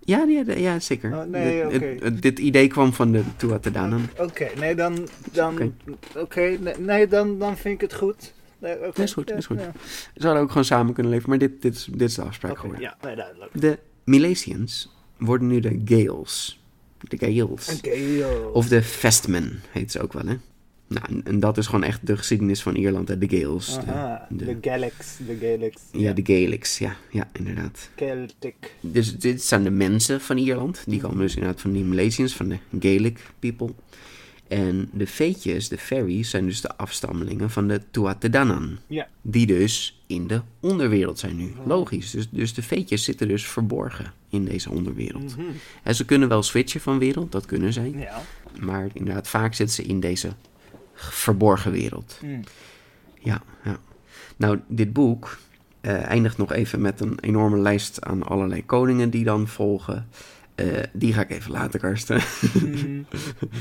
Ja, 0.00 0.24
ja, 0.28 0.42
ja, 0.56 0.80
zeker. 0.80 1.16
Oh, 1.16 1.24
nee, 1.24 1.62
Dit- 1.68 1.74
oké. 1.76 1.86
het- 1.86 2.02
het- 2.02 2.22
dit 2.22 2.38
idee 2.38 2.66
kwam 2.68 2.92
van 2.92 3.12
de 3.12 3.22
Tuatadanan. 3.36 4.08
Oké, 4.18 4.48
nee, 4.58 4.74
dan... 4.74 5.08
dan 5.32 5.52
Oké. 5.54 5.72
Oké, 6.16 6.56
nee, 6.60 6.74
nee, 6.78 7.06
dan, 7.06 7.38
dan 7.38 7.56
vind 7.56 7.74
ik 7.74 7.80
het 7.80 7.94
goed. 7.94 8.34
Nee, 8.60 8.86
oké. 8.86 9.02
Is 9.02 9.12
goed, 9.12 9.28
Ja, 9.28 9.36
is 9.36 9.46
goed. 9.46 9.58
ja. 9.60 9.72
Hadden 10.24 10.42
ook 10.42 10.48
gewoon 10.48 10.64
samen 10.64 10.94
kunnen 10.94 11.12
leven, 11.12 11.28
maar 11.28 11.38
dit, 11.38 11.62
dit, 11.62 11.74
is, 11.74 11.88
dit 11.92 12.08
is 12.08 12.14
de 12.14 12.22
afspraak 12.22 12.58
geworden. 12.58 12.80
ja, 12.82 12.96
nee, 13.02 13.16
duidelijk. 13.16 13.60
De 13.60 13.78
Malaysians 14.04 14.96
worden 15.18 15.48
nu 15.48 15.60
de 15.60 15.80
Gales. 15.84 16.62
De 17.08 18.14
joh. 18.16 18.54
Of 18.54 18.68
de 18.68 18.82
Vestmen 18.82 19.60
heet 19.70 19.92
ze 19.92 20.00
ook 20.02 20.12
wel, 20.12 20.26
hè? 20.26 20.36
Nou, 20.86 21.06
en, 21.08 21.20
en 21.24 21.40
dat 21.40 21.58
is 21.58 21.66
gewoon 21.66 21.82
echt 21.84 22.06
de 22.06 22.16
geschiedenis 22.16 22.62
van 22.62 22.74
Ierland, 22.74 23.08
hè? 23.08 23.18
de 23.18 23.28
Gales. 23.38 23.74
de- 23.74 23.80
Aha, 23.92 24.26
de, 24.30 24.44
de 24.44 24.58
Galax, 24.60 25.16
de 25.26 25.36
Galax. 25.40 25.76
ja, 25.92 26.12
de 26.12 26.22
Gaelics, 26.24 26.78
ja, 26.78 26.96
ja, 27.10 27.28
inderdaad. 27.32 27.90
Celtic. 27.96 28.74
Dus 28.80 29.18
dit 29.18 29.42
zijn 29.42 29.62
de 29.62 29.70
mensen 29.70 30.20
van 30.20 30.36
Ierland. 30.38 30.82
Die 30.86 31.00
komen 31.00 31.18
dus 31.18 31.34
inderdaad 31.34 31.60
van 31.60 31.72
die 31.72 31.84
Malaysians, 31.84 32.34
van 32.36 32.48
de 32.48 32.58
Gaelic 32.80 33.18
people. 33.38 33.70
En 34.48 34.88
de 34.92 35.06
feetjes, 35.06 35.68
de 35.68 35.78
fairies, 35.78 36.30
zijn 36.30 36.46
dus 36.46 36.60
de 36.60 36.76
afstammelingen 36.76 37.50
van 37.50 37.68
de 37.68 37.80
Tuatadanan. 37.90 38.78
Ja. 38.86 39.08
Die 39.22 39.46
dus 39.46 40.02
in 40.06 40.26
de 40.26 40.40
onderwereld 40.60 41.18
zijn 41.18 41.36
nu. 41.36 41.52
Logisch. 41.66 42.10
Dus, 42.10 42.28
dus 42.30 42.54
de 42.54 42.62
feetjes 42.62 43.04
zitten 43.04 43.28
dus 43.28 43.46
verborgen 43.46 44.12
in 44.28 44.44
deze 44.44 44.70
onderwereld. 44.70 45.36
Mhm. 45.36 45.46
En 45.82 45.94
ze 45.94 46.04
kunnen 46.04 46.28
wel 46.28 46.42
switchen 46.42 46.80
van 46.80 46.98
wereld, 46.98 47.32
dat 47.32 47.46
kunnen 47.46 47.72
zij. 47.72 47.90
Ja. 47.90 48.22
Maar 48.60 48.88
inderdaad, 48.92 49.28
vaak 49.28 49.54
zitten 49.54 49.76
ze 49.76 49.82
in 49.82 50.00
deze 50.00 50.32
verborgen 50.94 51.72
wereld. 51.72 52.18
Mm. 52.22 52.40
Ja, 53.18 53.42
ja. 53.64 53.78
Nou, 54.36 54.58
dit 54.68 54.92
boek 54.92 55.38
eh, 55.80 56.02
eindigt 56.02 56.36
nog 56.36 56.52
even 56.52 56.80
met 56.80 57.00
een 57.00 57.18
enorme 57.20 57.58
lijst 57.58 58.02
aan 58.02 58.22
allerlei 58.22 58.64
koningen 58.64 59.10
die 59.10 59.24
dan 59.24 59.48
volgen. 59.48 60.08
Eh, 60.58 60.82
die 60.92 61.12
ga 61.12 61.20
ik 61.20 61.30
even 61.30 61.50
laten, 61.50 61.80
Karsten. 61.80 62.20
Mm. 62.62 63.06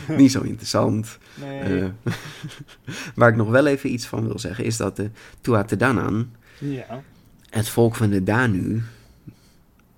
Niet 0.18 0.32
zo 0.32 0.41
interessant. 0.41 1.18
Nee. 1.36 1.60
Eh, 1.60 1.89
waar 3.16 3.30
ik 3.30 3.36
nog 3.36 3.50
wel 3.50 3.66
even 3.66 3.91
iets 3.91 4.06
van 4.06 4.28
wil 4.28 4.39
zeggen, 4.39 4.66
is 4.66 4.78
dat 4.78 4.95
de 4.95 5.10
Tuatadanan, 5.41 6.32
ja. 6.58 7.04
het 7.50 7.70
volk 7.70 7.95
van 7.95 8.10
de 8.10 8.24
Danu... 8.24 8.82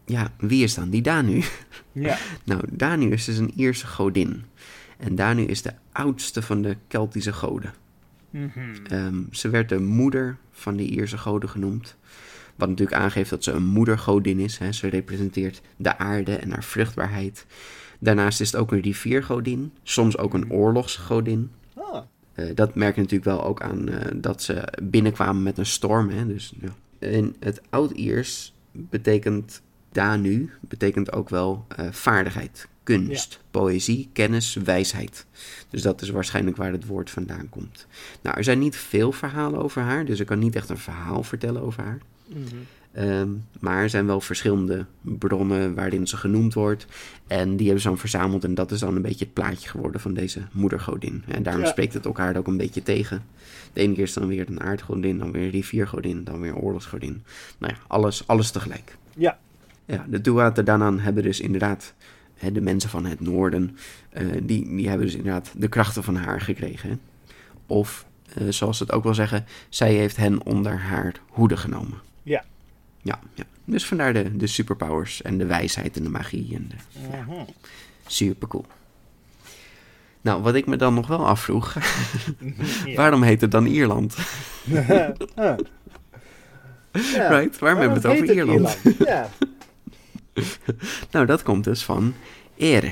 Ja, 0.05 0.31
wie 0.37 0.63
is 0.63 0.73
dan 0.73 0.89
die 0.89 1.01
Danu? 1.01 1.43
Ja. 1.91 2.17
Nou, 2.45 2.61
Danu 2.69 3.11
is 3.11 3.25
dus 3.25 3.37
een 3.37 3.53
Ierse 3.55 3.87
godin. 3.87 4.43
En 4.97 5.15
Danu 5.15 5.43
is 5.43 5.61
de 5.61 5.73
oudste 5.91 6.41
van 6.41 6.61
de 6.61 6.77
Keltische 6.87 7.33
goden. 7.33 7.73
Mhm. 8.29 8.59
Ehm, 8.87 9.21
ze 9.31 9.49
werd 9.49 9.69
de 9.69 9.79
moeder 9.79 10.37
van 10.51 10.75
de 10.75 10.83
Ierse 10.83 11.17
goden 11.17 11.49
genoemd. 11.49 11.95
Wat 12.59 12.69
natuurlijk 12.69 12.97
aangeeft 12.97 13.29
dat 13.29 13.43
ze 13.43 13.51
een 13.51 13.65
moedergodin 13.65 14.39
is. 14.39 14.57
Hè. 14.57 14.71
Ze 14.71 14.87
representeert 14.87 15.61
de 15.75 15.97
aarde 15.97 16.35
en 16.35 16.51
haar 16.51 16.63
vruchtbaarheid. 16.63 17.45
Daarnaast 17.99 18.41
is 18.41 18.51
het 18.51 18.61
ook 18.61 18.71
een 18.71 18.81
riviergodin. 18.81 19.71
Soms 19.83 20.17
ook 20.17 20.33
een 20.33 20.51
oorlogsgodin. 20.51 21.51
Ah. 21.73 22.01
Eh, 22.33 22.45
dat 22.55 22.75
merk 22.75 22.95
je 22.95 23.01
natuurlijk 23.01 23.29
wel 23.29 23.43
ook 23.43 23.61
aan 23.61 23.89
eh, 23.89 24.11
dat 24.15 24.41
ze 24.41 24.73
binnenkwamen 24.83 25.43
met 25.43 25.57
een 25.57 25.65
storm. 25.65 26.09
Hè. 26.09 26.27
Dus, 26.27 26.53
ja. 26.61 26.69
In 27.07 27.35
het 27.39 27.61
Oud-Iers 27.69 28.53
betekent 28.71 29.61
Danu 29.91 30.49
betekent 30.59 31.11
ook 31.11 31.29
wel 31.29 31.65
eh, 31.67 31.87
vaardigheid, 31.91 32.67
kunst, 32.83 33.39
poëzie, 33.51 34.09
kennis, 34.13 34.53
wijsheid. 34.53 35.25
Dus 35.69 35.81
dat 35.81 36.01
is 36.01 36.09
waarschijnlijk 36.09 36.57
waar 36.57 36.71
het 36.71 36.85
woord 36.85 37.09
vandaan 37.09 37.49
komt. 37.49 37.87
Nou, 38.21 38.37
er 38.37 38.43
zijn 38.43 38.59
niet 38.59 38.75
veel 38.75 39.11
verhalen 39.11 39.63
over 39.63 39.81
haar, 39.81 40.05
dus 40.05 40.19
ik 40.19 40.25
kan 40.25 40.39
niet 40.39 40.55
echt 40.55 40.69
een 40.69 40.77
verhaal 40.77 41.23
vertellen 41.23 41.61
over 41.61 41.83
haar. 41.83 41.99
Ehm, 42.91 43.29
maar 43.59 43.81
er 43.81 43.89
zijn 43.89 44.05
wel 44.05 44.21
verschillende 44.21 44.85
bronnen 45.01 45.75
waarin 45.75 46.07
ze 46.07 46.17
genoemd 46.17 46.53
wordt. 46.53 46.85
En 47.27 47.55
die 47.55 47.65
hebben 47.65 47.81
ze 47.83 47.87
dan 47.87 47.97
verzameld. 47.97 48.43
En 48.43 48.53
dat 48.53 48.71
is 48.71 48.79
dan 48.79 48.95
een 48.95 49.01
beetje 49.01 49.25
het 49.25 49.33
plaatje 49.33 49.69
geworden 49.69 50.01
van 50.01 50.13
deze 50.13 50.41
moedergodin. 50.51 51.23
En 51.27 51.43
daarom 51.43 51.63
Ja. 51.63 51.69
spreekt 51.69 51.93
het 51.93 52.05
elkaar 52.05 52.37
ook 52.37 52.47
een 52.47 52.57
beetje 52.57 52.83
tegen. 52.83 53.23
De 53.73 53.81
ene 53.81 53.93
keer 53.93 54.03
is 54.03 54.09
het 54.15 54.19
dan 54.23 54.27
weer 54.31 54.49
een 54.49 54.61
aardgodin, 54.61 55.17
dan 55.17 55.31
weer 55.31 55.43
een 55.43 55.49
riviergodin, 55.49 56.23
dan 56.23 56.39
weer 56.39 56.49
een 56.51 56.57
oorlogsgodin. 56.57 57.23
Nou 57.57 57.73
ja, 57.73 57.79
alles, 57.87 58.27
alles 58.27 58.51
tegelijk. 58.51 58.97
Ja. 59.15 59.39
Ja, 59.85 60.05
de 60.09 60.21
Tuatadanan 60.21 60.99
hebben 60.99 61.23
dus 61.23 61.39
inderdaad, 61.39 61.93
de 62.53 62.61
mensen 62.61 62.89
van 62.89 63.05
het 63.05 63.19
noorden, 63.19 63.77
eh, 64.09 64.25
die, 64.43 64.75
die 64.75 64.87
hebben 64.87 65.05
dus 65.05 65.15
inderdaad 65.15 65.53
de 65.57 65.67
krachten 65.67 66.03
van 66.03 66.15
haar 66.15 66.41
gekregen. 66.41 66.89
hè. 66.89 66.95
Of, 67.67 68.05
eh, 68.33 68.43
zoals 68.49 68.77
ze 68.77 68.83
het 68.83 68.91
ook 68.91 69.03
wel 69.03 69.13
zeggen, 69.13 69.45
zij 69.69 69.93
heeft 69.93 70.15
hen 70.17 70.45
onder 70.45 70.77
haar 70.79 71.13
hoede 71.27 71.57
genomen. 71.57 71.97
Ja. 72.29 72.43
Ja, 73.01 73.19
ja. 73.33 73.43
Dus 73.65 73.85
vandaar 73.85 74.13
de, 74.13 74.37
de 74.37 74.47
superpowers 74.47 75.21
en 75.21 75.37
de 75.37 75.45
wijsheid 75.45 75.97
en 75.97 76.03
de 76.03 76.09
magie. 76.09 76.55
En 76.55 76.67
de, 76.69 76.75
Mhm. 77.09 77.43
super 78.07 78.47
cool. 78.47 78.65
Nou, 80.21 80.41
wat 80.41 80.55
ik 80.55 80.65
me 80.65 80.75
dan 80.75 80.93
nog 80.93 81.07
wel 81.07 81.27
afvroeg, 81.27 81.73
Ja. 82.85 82.95
waarom 82.95 83.21
heet 83.23 83.41
het 83.41 83.51
dan 83.51 83.65
Ierland? 83.65 84.15
Ja. 86.95 87.29
Right? 87.29 87.59
Waarom 87.59 87.79
hebben 87.79 88.01
we 88.01 88.07
het 88.07 88.17
over 88.17 88.33
Ierland? 88.35 88.77
Ja. 88.99 89.29
Nou, 91.11 91.25
dat 91.25 91.43
komt 91.43 91.63
dus 91.63 91.83
van 91.83 92.13
Ere. 92.57 92.91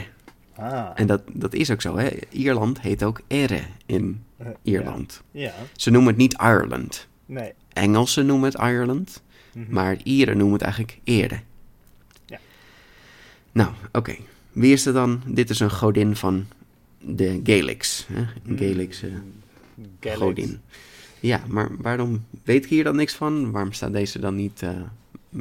Ah. 0.56 0.90
En 0.96 1.08
dat, 1.08 1.22
dat 1.34 1.54
is 1.54 1.72
ook 1.72 1.82
zo, 1.82 1.98
hè. 1.98 2.10
Ierland 2.30 2.82
heet 2.82 3.04
ook 3.04 3.22
Ere 3.28 3.60
in 3.86 4.24
Eh, 4.38 4.48
Ierland. 4.62 5.22
Ja. 5.32 5.52
Ze 5.76 5.90
noemen 5.90 6.10
het 6.10 6.18
niet 6.18 6.34
Ireland. 6.34 7.08
Nee. 7.26 7.54
Engelsen 7.74 8.26
noemen 8.26 8.50
het 8.52 8.60
Ireland, 8.62 9.22
Mhm. 9.58 9.74
maar 9.74 9.98
Ieren 10.04 10.38
noemen 10.38 10.54
het 10.54 10.62
eigenlijk 10.64 11.00
Ere. 11.04 11.40
Ja. 12.26 12.40
Nou, 13.52 13.70
oké. 13.92 14.16
Wie 14.52 14.74
is 14.74 14.86
er 14.86 14.94
dan? 14.94 15.22
Dit 15.26 15.50
is 15.50 15.60
een 15.60 15.72
godin 15.72 16.16
van 16.16 16.46
de 17.00 17.40
Gaelics. 17.44 18.06
Hè? 18.12 18.20
Een 18.46 18.58
Gaelicse 18.58 19.12
Galax. 20.00 20.22
godin. 20.22 20.60
Ja, 21.20 21.42
maar 21.48 21.70
waarom 21.78 22.26
weet 22.44 22.64
ik 22.64 22.70
hier 22.70 22.84
dan 22.84 22.96
niks 22.96 23.14
van? 23.14 23.52
Waarom 23.52 23.72
staat 23.72 23.94
deze 23.94 24.20
dan 24.20 24.36
niet... 24.36 24.62
eh, 24.62 24.70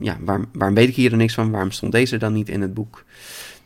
ja, 0.01 0.17
waarom, 0.21 0.47
waarom 0.53 0.75
weet 0.77 0.89
ik 0.89 0.95
hier 0.95 1.11
dan 1.11 1.19
niks 1.19 1.35
van? 1.35 1.51
Waarom 1.51 1.71
stond 1.71 1.93
deze 1.93 2.17
dan 2.17 2.33
niet 2.33 2.49
in 2.49 2.61
het 2.61 2.75
boek? 2.75 3.05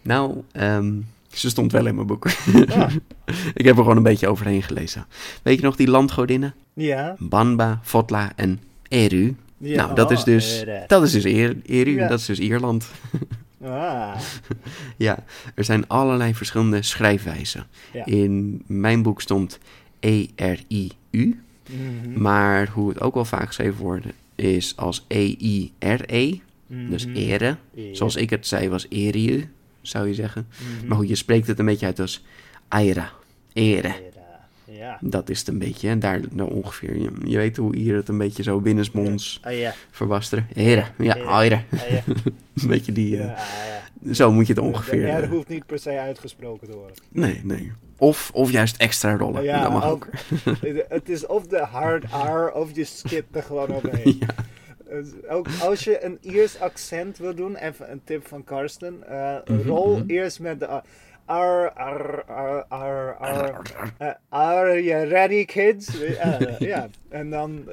Nou, 0.02 0.42
ehm, 0.52 0.92
ze 1.32 1.48
stond 1.48 1.72
wel 1.72 1.86
in 1.86 1.94
mijn 1.94 2.06
boek. 2.06 2.26
Ik 3.54 3.64
heb 3.64 3.76
er 3.76 3.82
gewoon 3.82 3.96
een 3.96 4.02
beetje 4.02 4.28
overheen 4.28 4.62
gelezen. 4.62 5.06
Weet 5.42 5.58
je 5.58 5.64
nog 5.64 5.76
die 5.76 5.88
landgodinnen? 5.90 6.54
Ja. 6.74 7.16
Banba, 7.18 7.80
Fotla 7.82 8.32
en 8.36 8.60
Eru. 8.88 9.34
Ja. 9.60 9.76
nou, 9.84 9.94
dat 9.94 10.10
is 10.10 10.18
Oh, 10.18 10.24
dus, 10.24 10.64
dat 10.86 11.02
is 11.02 11.12
dus 11.12 11.24
Er- 11.24 11.56
Eru, 11.66 11.90
Ja. 11.94 12.08
dat 12.08 12.18
is 12.20 12.26
dus 12.26 12.38
Ierland. 12.38 12.86
Ah. 13.64 14.14
Ja, 14.96 15.24
er 15.54 15.64
zijn 15.64 15.88
allerlei 15.88 16.34
verschillende 16.34 16.82
schrijfwijzen. 16.82 17.66
Ja. 17.92 18.04
In 18.06 18.62
mijn 18.66 19.02
boek 19.02 19.20
stond 19.20 19.58
E 20.00 20.26
E-R-I-U. 20.36 21.40
Mhm. 21.70 22.20
Maar 22.22 22.68
hoe 22.68 22.88
het 22.88 23.00
ook 23.00 23.14
wel 23.14 23.24
vaak 23.24 23.46
geschreven 23.46 23.80
wordt, 23.82 24.06
is 24.34 24.72
als 24.76 25.04
E-I-R-E. 25.08 26.38
Dus 26.66 27.06
Mhm. 27.06 27.16
ere. 27.16 27.56
Ere. 27.74 27.94
Zoals 27.94 28.16
ik 28.16 28.30
het 28.30 28.46
zei, 28.46 28.68
was 28.68 28.86
eriu, 28.88 29.48
zou 29.82 30.08
je 30.08 30.14
zeggen. 30.14 30.46
Mhm. 30.78 30.86
Maar 30.88 30.96
goed, 30.96 31.08
je 31.08 31.14
spreekt 31.14 31.46
het 31.46 31.58
een 31.58 31.64
beetje 31.64 31.86
uit 31.86 32.00
als 32.00 32.24
aira. 32.68 33.10
Ere. 33.52 33.94
Ja. 34.70 34.98
Dat 35.00 35.28
is 35.28 35.38
het 35.38 35.48
een 35.48 35.58
beetje, 35.58 35.88
hè, 35.88 35.98
daar 35.98 36.20
daar 36.32 36.46
ongeveer. 36.46 36.96
Je, 36.98 37.10
je 37.24 37.36
weet 37.36 37.56
hoe 37.56 37.76
hier 37.76 37.96
het 37.96 38.08
een 38.08 38.18
beetje 38.18 38.42
zo 38.42 38.60
binnensmonds 38.60 39.40
Ah 39.42 39.58
ja. 39.58 39.74
verbasteren. 39.90 40.46
Ere, 40.54 40.84
ja, 40.98 41.16
Ere. 41.16 41.24
aira. 41.26 41.62
Ah, 41.72 41.90
ja. 41.90 42.02
Een 42.62 42.68
beetje 42.68 42.92
die, 42.92 43.16
eh, 43.18 43.24
Ja, 43.24 43.32
ah, 43.32 43.38
ja. 44.02 44.12
zo 44.14 44.32
moet 44.32 44.46
je 44.46 44.52
het 44.52 44.62
ongeveer... 44.62 45.04
R 45.18 45.22
eh, 45.22 45.28
hoeft 45.28 45.48
niet 45.48 45.66
per 45.66 45.78
se 45.78 45.98
uitgesproken 45.98 46.68
te 46.68 46.76
worden. 46.76 46.96
nee, 47.08 47.40
nee. 47.44 47.72
Of, 47.98 48.30
of 48.34 48.50
juist 48.50 48.76
extra 48.76 49.16
rollen, 49.16 49.42
Ja, 49.42 49.62
dat 49.62 49.72
mag 49.72 49.84
ook. 49.84 50.08
Het 50.88 51.08
is 51.08 51.26
of 51.26 51.46
de 51.46 51.58
hard 51.58 52.04
R 52.12 52.50
of 52.52 52.76
je 52.76 52.84
skipt 52.84 53.36
er 53.36 53.42
gewoon 53.42 53.74
overheen. 53.74 54.18
Ja. 54.26 54.34
Dus 54.96 55.28
ook 55.28 55.46
als 55.62 55.84
je 55.84 56.04
een 56.04 56.18
Iers 56.20 56.60
accent 56.60 57.18
wil 57.18 57.34
doen, 57.34 57.56
even 57.56 57.90
een 57.90 58.00
tip 58.04 58.26
van 58.28 58.44
Karsten. 58.44 59.08
eh, 59.08 59.36
Mhm, 59.44 59.68
rol 59.68 59.96
mhm. 59.96 60.06
eerst 60.06 60.40
met 60.40 60.60
de 60.60 60.80
a- 61.30 61.72
ar, 61.76 62.24
ar, 62.24 62.64
ar, 62.68 63.14
ar, 63.14 63.14
ar, 63.18 63.92
eh, 63.98 64.14
are 64.28 64.82
you 64.82 65.08
ready 65.08 65.44
kids? 65.44 65.96
Ja, 66.58 66.88
en 67.08 67.30
dan 67.30 67.64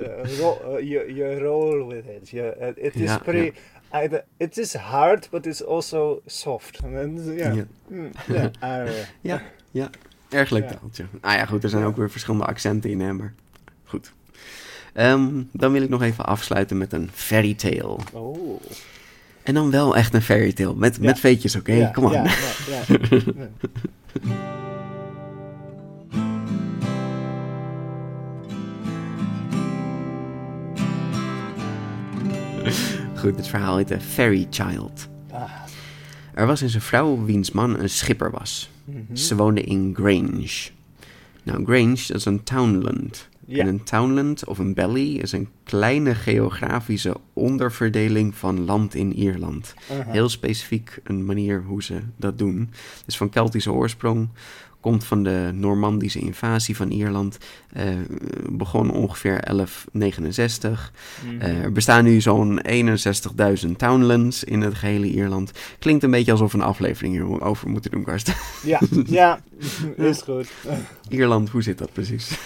je 0.84 1.14
je 1.16 1.40
roll 1.40 1.88
with 1.88 2.06
it. 2.22 2.30
Je, 2.30 2.50
eh, 2.50 2.86
it 2.86 2.96
is 2.96 3.18
pretty, 3.24 3.52
either- 3.92 4.24
it 4.38 4.58
is 4.58 4.74
hard, 4.74 5.28
but 5.30 5.46
it's 5.46 5.66
also 5.66 6.22
soft. 6.26 6.82
Dan, 6.82 7.24
ja, 7.38 7.52
Ja. 7.52 7.66
Ja, 8.28 8.52
ar. 8.60 8.90
Ja, 9.22 9.42
ja. 9.72 9.90
Erg 10.30 10.50
leuk 10.50 10.68
taaltje. 10.68 11.06
Ah 11.22 11.34
ja, 11.34 11.46
goed, 11.46 11.64
er 11.64 11.70
zijn 11.70 11.84
ook 11.84 11.96
weer 11.98 12.12
verschillende 12.12 12.46
accenten 12.46 12.90
in, 12.90 13.00
hè, 13.00 13.14
maar 13.14 13.34
goed. 13.86 14.14
Ehm, 14.94 15.30
dan 15.52 15.72
wil 15.72 15.82
ik 15.82 15.90
nog 15.90 16.02
even 16.02 16.26
afsluiten 16.26 16.78
met 16.78 16.94
een 16.94 17.10
fairy 17.14 17.54
tale. 17.54 17.98
Oh. 18.14 18.62
En 19.48 19.54
dan 19.54 19.72
wel 19.72 19.96
echt 19.96 20.14
een 20.14 20.22
fairy 20.22 20.54
tale, 20.54 20.76
met, 20.76 20.96
Ja. 20.96 21.02
met 21.06 21.20
veetjes, 21.20 21.56
oké? 21.56 21.92
Come 21.94 22.08
on. 22.08 22.14
ja, 22.14 22.24
ja, 22.24 22.32
ja. 22.88 22.98
Goed, 33.16 33.36
het 33.36 33.48
verhaal 33.48 33.78
heet 33.78 33.88
The 33.88 34.00
Fairy 34.00 34.48
Child. 34.50 35.08
Ah. 35.32 35.42
Er 36.34 36.48
was 36.48 36.62
eens 36.62 36.74
een 36.74 36.82
vrouw 36.82 37.24
wiens 37.26 37.52
man 37.52 37.80
een 37.80 37.90
schipper 37.90 38.32
was. 38.32 38.70
Mhm. 38.86 39.16
Ze 39.16 39.36
woonde 39.36 39.62
in 39.62 39.94
Grange. 39.96 40.70
Nou, 41.44 41.66
Grange, 41.66 41.96
dat 42.08 42.16
is 42.16 42.26
een 42.26 42.44
townland. 42.44 43.28
Ja. 43.50 43.62
En 43.62 43.68
een 43.68 43.84
townland 43.84 44.46
of 44.46 44.58
een 44.58 44.74
belly 44.74 45.16
is 45.16 45.32
een 45.32 45.50
kleine 45.64 46.16
geografische 46.16 47.16
onderverdeling 47.34 48.36
van 48.36 48.66
land 48.66 48.96
in 48.96 49.14
Ierland. 49.14 49.74
Heel 49.88 50.30
specifiek 50.30 51.00
een 51.04 51.26
manier 51.26 51.64
hoe 51.64 51.84
ze 51.84 52.00
dat 52.16 52.38
doen. 52.38 52.60
Het 52.72 53.08
is 53.08 53.18
van 53.18 53.30
Keltische 53.30 53.72
oorsprong, 53.72 54.30
komt 54.80 55.04
van 55.04 55.24
de 55.24 55.50
Normandische 55.54 56.20
invasie 56.20 56.76
van 56.76 56.92
Ierland. 56.92 57.38
eh, 57.74 57.86
begon 58.50 58.92
ongeveer 58.92 59.40
1169. 59.42 60.92
Mhm. 61.26 61.42
Eh, 61.42 61.64
er 61.64 61.72
bestaan 61.72 62.04
nu 62.04 62.22
zo'n 62.22 62.60
61.000 62.62 63.78
townlands 63.78 64.44
in 64.44 64.62
het 64.62 64.74
gehele 64.76 65.06
Ierland. 65.12 65.52
Klinkt 65.80 66.04
een 66.04 66.12
beetje 66.12 66.32
alsof 66.32 66.52
we 66.52 66.58
een 66.58 66.64
aflevering 66.64 67.14
hierover 67.14 67.70
moeten 67.70 67.92
doen, 67.92 68.04
Karsten. 68.04 68.34
Ja, 68.64 68.80
ja, 69.06 69.40
is 69.96 70.22
goed. 70.22 70.50
Ierland, 71.10 71.50
hoe 71.50 71.62
zit 71.62 71.78
dat 71.78 71.94
precies? 71.94 72.38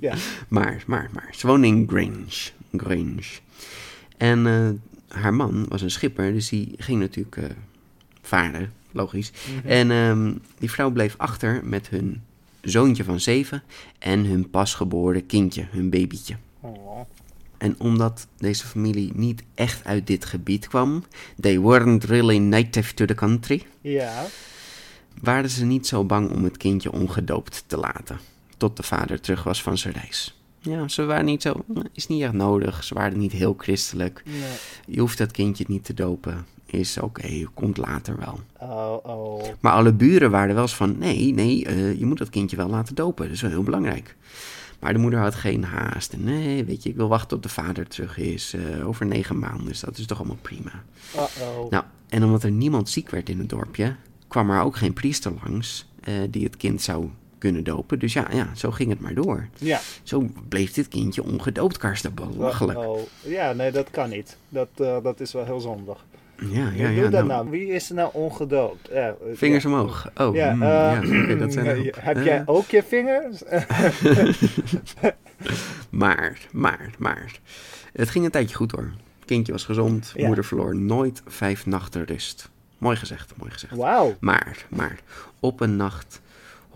Ja. 0.00 0.14
Maar, 0.48 0.82
maar, 0.86 1.10
maar. 1.12 1.28
Ze 1.30 1.46
woonde 1.46 1.66
in 1.66 1.86
Grange. 1.88 2.50
Grange. 2.76 3.22
En 4.16 4.46
eh, 4.46 4.68
haar 5.20 5.34
man 5.34 5.66
was 5.68 5.82
een 5.82 5.90
schipper, 5.90 6.32
dus 6.32 6.48
die 6.48 6.74
ging 6.76 7.00
natuurlijk 7.00 7.36
varen, 8.22 8.72
logisch. 8.96 9.30
Mhm. 9.30 9.68
En 9.68 9.90
ehm, 9.90 10.32
die 10.58 10.70
vrouw 10.70 10.90
bleef 10.90 11.14
achter 11.16 11.60
met 11.64 11.88
hun 11.88 12.22
zoontje 12.60 13.04
van 13.04 13.20
zeven 13.20 13.62
en 13.98 14.24
hun 14.24 14.50
pasgeboren 14.50 15.26
kindje, 15.26 15.66
hun 15.70 15.90
babytje. 15.90 16.36
Oh. 16.60 17.00
En 17.58 17.74
omdat 17.78 18.26
deze 18.38 18.66
familie 18.66 19.12
niet 19.14 19.42
echt 19.54 19.84
uit 19.84 20.06
dit 20.06 20.24
gebied 20.24 20.68
kwam, 20.68 21.04
they 21.40 21.60
weren't 21.60 22.04
really 22.04 22.38
native 22.38 22.94
to 22.94 23.04
the 23.04 23.14
country, 23.14 23.66
Ja, 23.80 24.24
waren 25.20 25.50
ze 25.50 25.64
niet 25.64 25.86
zo 25.86 26.04
bang 26.04 26.30
om 26.30 26.44
het 26.44 26.56
kindje 26.56 26.92
ongedoopt 26.92 27.64
te 27.66 27.76
laten. 27.76 28.18
Tot 28.56 28.76
de 28.76 28.82
vader 28.82 29.20
terug 29.20 29.42
was 29.42 29.62
van 29.62 29.78
zijn 29.78 29.94
reis. 29.94 30.40
Ja, 30.68 30.88
ze 30.88 31.04
waren 31.04 31.24
niet 31.24 31.42
zo, 31.42 31.64
is 31.92 32.06
niet 32.06 32.22
echt 32.22 32.32
nodig. 32.32 32.84
Ze 32.84 32.94
waren 32.94 33.18
niet 33.18 33.32
heel 33.32 33.54
christelijk. 33.58 34.22
nee. 34.24 34.42
Je 34.86 35.00
hoeft 35.00 35.18
dat 35.18 35.30
kindje 35.30 35.64
niet 35.68 35.84
te 35.84 35.94
dopen. 35.94 36.46
Is 36.66 36.98
oké, 36.98 37.44
komt 37.54 37.76
later 37.76 38.16
wel. 38.18 38.40
Oh, 38.60 38.96
oh. 39.02 39.44
Maar 39.60 39.72
alle 39.72 39.92
buren 39.92 40.30
waren 40.30 40.54
wel 40.54 40.62
eens 40.62 40.74
van: 40.76 40.98
nee, 40.98 41.32
nee, 41.32 41.64
eh, 41.64 41.98
je 41.98 42.06
moet 42.06 42.18
dat 42.18 42.30
kindje 42.30 42.56
wel 42.56 42.68
laten 42.68 42.94
dopen. 42.94 43.24
Dat 43.24 43.34
is 43.34 43.40
wel 43.40 43.50
heel 43.50 43.62
belangrijk. 43.62 44.16
Maar 44.80 44.92
de 44.92 44.98
moeder 44.98 45.20
had 45.20 45.34
geen 45.34 45.64
haast. 45.64 46.12
En 46.12 46.24
nee, 46.24 46.64
weet 46.64 46.82
je, 46.82 46.88
ik 46.88 46.96
wil 46.96 47.08
wachten 47.08 47.28
tot 47.28 47.42
de 47.42 47.48
vader 47.48 47.86
terug 47.88 48.18
is. 48.18 48.54
eh, 48.54 48.88
over 48.88 49.06
negen 49.06 49.38
maanden. 49.38 49.66
Dus 49.66 49.80
dat 49.80 49.98
is 49.98 50.06
toch 50.06 50.18
allemaal 50.18 50.38
prima. 50.42 50.82
Uh-oh. 51.14 51.70
Nou, 51.70 51.84
en 52.08 52.24
omdat 52.24 52.42
er 52.42 52.50
niemand 52.50 52.88
ziek 52.88 53.10
werd 53.10 53.28
in 53.28 53.38
het 53.38 53.48
dorpje, 53.48 53.96
kwam 54.28 54.50
er 54.50 54.60
ook 54.62 54.76
geen 54.76 54.92
priester 54.92 55.32
langs 55.44 55.86
eh, 56.00 56.14
die 56.30 56.44
het 56.44 56.56
kind 56.56 56.82
zou 56.82 57.08
kunnen 57.38 57.64
dopen. 57.64 57.98
Dus 57.98 58.12
ja, 58.12 58.26
ja, 58.32 58.50
zo 58.54 58.70
ging 58.70 58.90
het 58.90 59.00
maar 59.00 59.14
door. 59.14 59.48
Ja. 59.58 59.80
Zo 60.02 60.28
bleef 60.48 60.72
dit 60.72 60.88
kindje 60.88 61.22
ongedoopt, 61.22 61.76
Karsten. 61.76 62.14
Belachelijk. 62.14 62.78
Ja, 63.22 63.52
nee, 63.52 63.70
dat 63.70 63.90
kan 63.90 64.08
niet. 64.10 64.36
Dat, 64.48 64.68
eh, 64.76 64.96
dat 65.02 65.20
is 65.20 65.32
wel 65.32 65.44
heel 65.44 65.60
zondig. 65.60 66.04
Ja, 66.38 66.70
Wie 66.70 66.82
ja, 66.82 66.88
ja. 66.88 67.02
dat 67.02 67.10
nou, 67.10 67.26
nou? 67.26 67.50
Wie 67.50 67.66
is 67.66 67.88
er 67.88 67.94
nou 67.94 68.10
ongedoopt? 68.12 68.88
Ja, 68.92 69.14
Vingers 69.32 69.62
ja. 69.62 69.68
omhoog. 69.68 70.10
Oh, 70.16 70.34
Ja, 70.34 70.54
mm, 70.54 70.62
eh, 70.62 71.28
ja 71.28 71.34
dat 71.34 71.52
zijn 71.52 71.66
eh. 71.66 71.92
Heb 71.98 72.24
jij 72.24 72.42
ook 72.46 72.68
je 72.68 72.82
vingers? 72.82 73.42
Maar, 75.90 76.38
maar, 76.52 76.90
maar. 76.98 77.38
Het 77.92 78.10
ging 78.10 78.24
een 78.24 78.30
tijdje 78.30 78.56
goed 78.56 78.72
hoor. 78.72 78.92
Kindje 79.24 79.52
was 79.52 79.64
gezond. 79.64 80.12
Moeder 80.16 80.44
verloor 80.44 80.76
nooit 80.76 81.22
vijf 81.26 81.66
nachten 81.66 82.04
rust. 82.04 82.50
Mooi 82.78 82.96
gezegd, 82.96 83.32
mooi 83.36 83.50
gezegd. 83.50 83.76
Wauw. 83.76 84.16
Maar, 84.20 84.66
maar, 84.68 84.98
op 85.40 85.60
een 85.60 85.76
nacht 85.76 86.20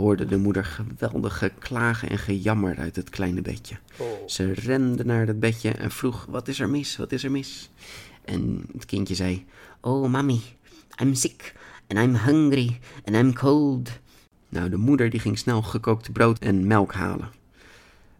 hoorde 0.00 0.26
de 0.26 0.36
moeder 0.36 0.64
geweldig 0.64 1.38
geklagen 1.38 2.08
en 2.08 2.18
gejammer 2.18 2.78
uit 2.78 2.96
het 2.96 3.10
kleine 3.10 3.42
bedje. 3.42 3.76
Oh. 3.96 4.06
Ze 4.26 4.52
rende 4.52 5.04
naar 5.04 5.26
het 5.26 5.40
bedje 5.40 5.70
en 5.70 5.90
vroeg: 5.90 6.26
Wat 6.28 6.48
is 6.48 6.60
er 6.60 6.70
mis? 6.70 6.96
Wat 6.96 7.12
is 7.12 7.24
er 7.24 7.30
mis? 7.30 7.70
En 8.24 8.64
het 8.72 8.84
kindje 8.84 9.14
zei: 9.14 9.46
Oh, 9.80 10.10
mommy, 10.10 10.40
I'm 11.02 11.14
sick 11.14 11.54
and 11.88 11.98
I'm 11.98 12.14
hungry 12.14 12.80
and 13.04 13.16
I'm 13.16 13.34
cold. 13.34 13.90
Nou, 14.48 14.68
de 14.68 14.76
moeder 14.76 15.10
die 15.10 15.20
ging 15.20 15.38
snel 15.38 15.62
gekookt 15.62 16.12
brood 16.12 16.38
en 16.38 16.66
melk 16.66 16.92
halen. 16.92 17.30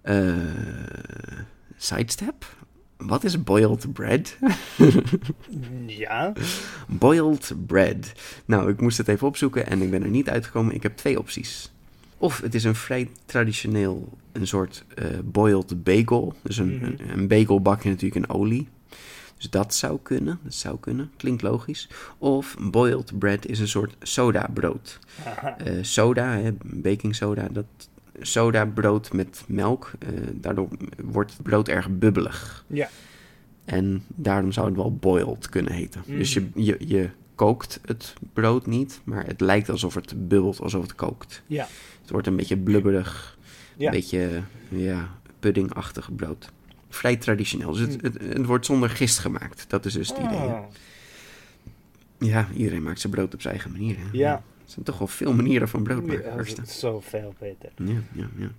Eh, 0.03 0.35
sidestep? 1.77 2.57
Wat 3.01 3.25
is 3.25 3.43
boiled 3.43 3.93
bread? 3.93 4.37
Ja. 5.87 6.33
Boiled 6.89 7.53
bread. 7.67 8.13
Nou, 8.45 8.71
ik 8.71 8.81
moest 8.81 8.99
het 8.99 9.09
even 9.09 9.27
opzoeken 9.27 9.67
en 9.67 9.83
ik 9.83 9.91
ben 9.91 10.03
er 10.03 10.09
niet 10.11 10.29
uitgekomen. 10.29 10.75
Ik 10.75 10.83
heb 10.83 10.97
twee 10.97 11.19
opties. 11.19 11.73
Of 12.19 12.41
het 12.41 12.55
is 12.55 12.65
een 12.65 12.75
vrij 12.75 13.11
traditioneel, 13.25 14.09
een 14.33 14.47
soort 14.47 14.85
eh, 14.95 15.07
boiled 15.25 15.85
bagel. 15.85 16.35
Dus 16.43 16.57
een, 16.59 16.75
Mhm. 16.77 16.85
een, 16.85 17.01
een 17.13 17.29
bagel 17.29 17.61
bak 17.61 17.83
je 17.83 17.89
natuurlijk 17.89 18.25
in 18.27 18.35
olie. 18.35 18.69
Dus 19.37 19.51
dat 19.51 19.75
zou 19.75 19.99
kunnen, 20.03 20.39
dat 20.43 20.55
zou 20.55 20.79
kunnen. 20.81 21.11
Klinkt 21.17 21.43
logisch. 21.43 21.89
Of 22.19 22.57
boiled 22.61 23.19
bread 23.19 23.47
is 23.47 23.59
een 23.59 23.69
soort 23.69 23.97
sodabrood. 24.03 24.99
Aha. 25.27 25.59
Eh 25.59 25.73
soda, 25.81 26.37
hè, 26.39 26.51
baking 26.65 27.15
soda, 27.15 27.49
dat 27.51 27.65
soda 28.21 28.65
brood 28.67 29.13
met 29.13 29.45
melk. 29.49 29.91
eh, 29.99 30.09
daardoor 30.35 30.69
wordt 31.05 31.33
het 31.33 31.43
brood 31.43 31.69
erg 31.69 31.89
bubbelig. 31.99 32.65
Ja. 32.67 32.89
En 33.65 34.05
daarom 34.09 34.53
zou 34.53 34.67
het 34.67 34.77
wel 34.77 34.95
boiled 34.97 35.49
kunnen 35.49 35.73
heten. 35.73 36.03
Dus 36.07 36.35
je, 36.35 36.49
je, 36.55 36.77
je 36.79 37.09
kookt 37.35 37.81
het 37.85 38.15
brood 38.33 38.67
niet, 38.67 39.01
maar 39.05 39.27
het 39.27 39.41
lijkt 39.41 39.69
alsof 39.69 39.95
het 39.95 40.29
bubbelt, 40.29 40.61
alsof 40.61 40.83
het 40.83 40.95
kookt. 40.95 41.43
Ja. 41.47 41.67
Het 42.01 42.11
wordt 42.11 42.27
een 42.27 42.37
beetje 42.37 42.57
blubberig, 42.57 43.39
Ja. 43.77 43.87
een 43.87 43.93
beetje 43.93 44.43
ja, 44.69 45.09
puddingachtig 45.39 46.15
brood. 46.17 46.51
Vrij 46.89 47.17
traditioneel. 47.17 47.73
Dus 47.73 47.81
Mm. 47.81 47.91
het, 47.91 48.03
het, 48.03 48.23
het 48.23 48.47
wordt 48.47 48.67
zonder 48.67 48.91
gist 48.91 49.19
gemaakt. 49.19 49.65
Dat 49.69 49.85
is 49.85 49.93
dus 49.93 50.09
het 50.09 50.19
idee. 50.19 50.39
Oh. 50.39 50.65
Ja, 52.19 52.49
iedereen 52.57 52.83
maakt 52.83 53.01
zijn 53.01 53.13
brood 53.13 53.35
op 53.35 53.41
zijn 53.41 53.55
eigen 53.55 53.73
manier. 53.73 53.97
Hè? 53.99 54.05
Ja. 54.13 54.43
Zijn 54.71 54.85
toch 54.85 54.99
wel 54.99 55.07
veel 55.07 55.33
manieren 55.33 55.69
van 55.69 55.83
brood 55.83 56.07
maken. 56.07 56.25
Ja, 56.25 56.37
dat 56.37 56.67
is 56.67 56.79
zoveel 56.79 57.35
beter. 57.39 57.71
Ja, 57.77 58.03
ja, 58.13 58.29
ja. 58.37 58.51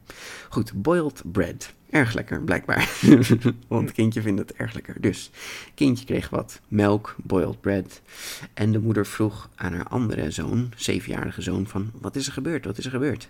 Goed, 0.49 0.73
boiled 0.81 1.21
bread. 1.25 1.73
Erg 1.89 2.13
lekker, 2.13 2.41
blijkbaar. 2.41 2.89
Want 3.67 3.85
het 3.85 3.91
kindje 3.91 4.21
vindt 4.21 4.39
het 4.39 4.53
erg 4.53 4.73
lekker. 4.73 5.01
Dus, 5.01 5.31
kindje 5.75 6.05
kreeg 6.05 6.29
wat 6.29 6.61
melk, 6.67 7.15
boiled 7.23 7.61
bread. 7.61 8.01
En 8.53 8.71
de 8.71 8.79
moeder 8.79 9.05
vroeg 9.05 9.49
aan 9.55 9.73
haar 9.73 9.87
andere 9.87 10.31
zoon, 10.31 10.71
zevenjarige 10.75 11.41
zoon, 11.41 11.67
van... 11.67 11.91
Wat 12.01 12.15
is 12.15 12.27
er 12.27 12.33
gebeurd? 12.33 12.65
Wat 12.65 12.77
is 12.77 12.85
er 12.85 12.91
gebeurd? 12.91 13.29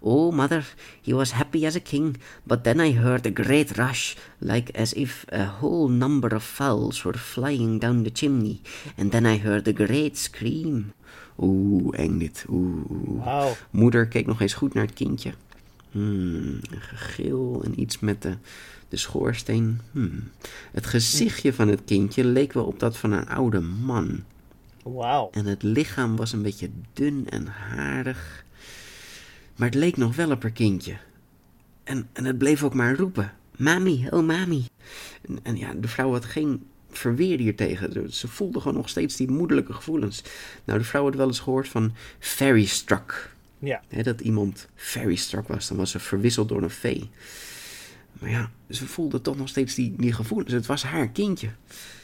Oh, 0.00 0.32
mother, 0.32 0.64
he 1.02 1.12
was 1.12 1.32
happy 1.32 1.66
as 1.66 1.76
a 1.76 1.80
king, 1.80 2.16
but 2.46 2.64
then 2.64 2.80
I 2.80 2.92
heard 2.92 3.26
a 3.26 3.42
great 3.42 3.76
rush, 3.76 4.16
like 4.40 4.70
as 4.78 4.92
if 4.92 5.24
a 5.30 5.44
whole 5.60 5.88
number 5.88 6.34
of 6.34 6.42
fowls 6.42 7.04
were 7.04 7.18
flying 7.18 7.78
down 7.78 8.02
the 8.02 8.10
chimney, 8.10 8.60
and 8.96 9.12
then 9.12 9.26
I 9.26 9.38
heard 9.38 9.68
a 9.68 9.72
great 9.72 10.16
scream. 10.16 10.94
Oeh, 11.38 11.98
eng 11.98 12.18
dit, 12.18 12.44
oeh. 12.48 13.46
Moeder 13.70 14.08
keek 14.08 14.26
nog 14.26 14.40
eens 14.40 14.54
goed 14.54 14.74
naar 14.74 14.84
het 14.84 14.94
kindje. 14.94 15.32
Hmm, 15.90 16.60
een 16.70 16.80
gegil 16.80 17.62
en 17.64 17.80
iets 17.80 17.98
met 17.98 18.22
de, 18.22 18.36
de 18.88 18.96
schoorsteen. 18.96 19.80
Hmm. 19.92 20.30
Het 20.72 20.86
gezichtje 20.86 21.52
van 21.52 21.68
het 21.68 21.84
kindje 21.84 22.24
leek 22.24 22.52
wel 22.52 22.64
op 22.64 22.78
dat 22.78 22.96
van 22.96 23.12
een 23.12 23.28
oude 23.28 23.60
man. 23.60 24.24
Wauw. 24.82 25.28
En 25.32 25.46
het 25.46 25.62
lichaam 25.62 26.16
was 26.16 26.32
een 26.32 26.42
beetje 26.42 26.70
dun 26.92 27.26
en 27.28 27.46
harig. 27.46 28.44
Maar 29.56 29.68
het 29.68 29.76
leek 29.76 29.96
nog 29.96 30.16
wel 30.16 30.30
op 30.30 30.42
haar 30.42 30.50
kindje. 30.50 30.96
En, 31.84 32.08
en 32.12 32.24
het 32.24 32.38
bleef 32.38 32.62
ook 32.62 32.74
maar 32.74 32.96
roepen. 32.96 33.32
Mami, 33.56 34.06
oh 34.10 34.26
mami. 34.26 34.66
En, 35.28 35.38
en 35.42 35.56
ja, 35.56 35.74
de 35.74 35.88
vrouw 35.88 36.12
had 36.12 36.24
geen 36.24 36.66
verweer 36.98 37.38
hiertegen. 37.38 38.12
Ze 38.12 38.28
voelde 38.28 38.60
gewoon 38.60 38.76
nog 38.76 38.88
steeds 38.88 39.16
die 39.16 39.30
moederlijke 39.30 39.72
gevoelens. 39.72 40.22
Nou, 40.64 40.78
de 40.78 40.84
vrouw 40.84 41.04
had 41.04 41.14
wel 41.14 41.26
eens 41.26 41.40
gehoord 41.40 41.68
van 41.68 41.94
fairy 42.18 42.64
struck. 42.64 43.30
Ja. 43.58 43.82
Dat 44.02 44.20
iemand 44.20 44.68
fairy 44.74 45.14
struck 45.16 45.48
was. 45.48 45.68
Dan 45.68 45.76
was 45.76 45.90
ze 45.90 45.98
verwisseld 45.98 46.48
door 46.48 46.62
een 46.62 46.70
vee. 46.70 47.10
Maar 48.20 48.30
ja, 48.30 48.50
ze 48.70 48.86
voelde 48.86 49.20
toch 49.20 49.36
nog 49.36 49.48
steeds 49.48 49.74
die, 49.74 49.94
die 49.96 50.12
gevoelens. 50.12 50.52
Het 50.52 50.66
was 50.66 50.82
haar 50.82 51.08
kindje. 51.08 51.46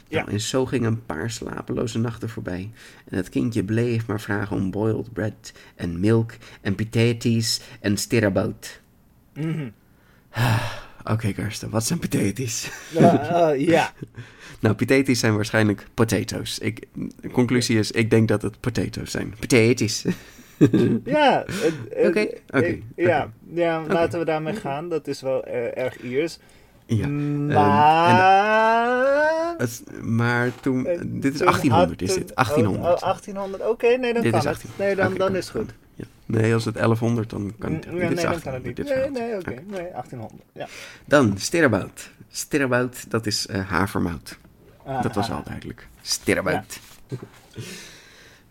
Nou, 0.08 0.26
Ja. 0.26 0.32
en 0.32 0.40
zo 0.40 0.66
gingen 0.66 0.92
een 0.92 1.06
paar 1.06 1.30
slapeloze 1.30 1.98
nachten 1.98 2.28
voorbij. 2.28 2.70
En 3.08 3.16
het 3.16 3.28
kindje 3.28 3.64
bleef 3.64 4.06
maar 4.06 4.20
vragen 4.20 4.56
om 4.56 4.70
boiled 4.70 5.12
bread 5.12 5.52
en 5.74 6.00
milk 6.00 6.32
en 6.60 6.74
potatoes 6.74 7.60
en 7.80 7.96
stirabout. 7.96 8.80
Mhm. 9.34 9.68
Oké, 11.04 11.32
Kirsten, 11.32 11.70
wat 11.70 11.84
zijn 11.84 11.98
potatoes? 11.98 12.70
Eh, 12.96 13.50
eh, 13.50 13.60
ja. 13.60 13.92
nou, 14.60 14.74
potatoes 14.74 15.18
zijn 15.18 15.34
waarschijnlijk 15.34 15.86
potatoes. 15.94 16.58
Ik, 16.58 16.86
de 17.20 17.30
conclusie 17.30 17.78
is, 17.78 17.90
ik 17.90 18.10
denk 18.10 18.28
dat 18.28 18.42
het 18.42 18.60
potatoes 18.60 19.10
zijn. 19.10 19.34
Potatoes. 19.40 20.04
Ja. 21.04 21.44
Oké, 22.04 22.26
Ja, 22.96 23.30
ja 23.54 23.82
laten 23.88 24.18
we 24.18 24.24
daarmee 24.24 24.54
gaan. 24.54 24.88
Dat 24.88 25.06
is 25.06 25.20
wel 25.20 25.44
eh, 25.44 25.78
erg 25.84 26.00
Iers. 26.00 26.38
ja. 26.86 27.06
Mm, 27.06 27.50
ehm, 27.50 27.60
Maar... 27.60 29.56
Maar 30.02 30.50
toen, 30.60 30.86
Eh, 30.86 30.98
dit 31.04 31.32
is 31.32 31.38
toen 31.38 31.46
1800 31.46 32.00
had- 32.00 32.08
is 32.08 32.14
dit, 32.14 32.34
1800. 32.34 32.84
Oh, 32.86 32.92
oh, 32.92 33.00
1800, 33.00 33.68
oké, 33.68 33.86
nee, 33.86 34.12
dan 34.12 34.22
Dit 34.22 34.30
kan 34.30 34.40
is 34.40 34.46
het. 34.46 34.54
18. 34.56 34.70
Nee, 34.78 34.94
dan, 34.94 35.14
dan 35.14 35.36
is 35.36 35.48
het 35.48 35.56
goed. 35.56 35.72
Ja. 36.26 36.40
Nee, 36.40 36.54
als 36.54 36.64
het 36.64 36.74
1100, 36.74 37.30
dan 37.30 37.54
kan 37.58 37.72
het. 37.72 37.86
Mm, 37.86 37.92
dit 37.92 38.00
ja, 38.00 38.08
is 38.08 38.14
nee, 38.14 38.24
dan 38.24 38.40
1800, 38.40 38.42
kan 38.42 38.52
het 38.54 38.64
niet. 38.64 38.76
dit 38.76 38.86
Nee, 38.86 38.94
1800. 38.94 39.46
nee, 39.46 39.56
oké. 39.56 39.82
Nee, 39.82 39.92
1800. 39.92 40.42
Ja. 40.52 40.68
Dan, 41.04 41.38
stirabout. 41.38 42.10
Stirabout, 42.28 43.10
dat 43.10 43.26
is 43.26 43.46
eh, 43.46 43.68
havermout. 43.68 44.38
Ah, 44.84 45.02
Dat 45.02 45.14
was 45.14 45.30
ah, 45.30 45.36
al 45.36 45.42
duidelijk. 45.44 45.88
Stirabout. 46.02 46.80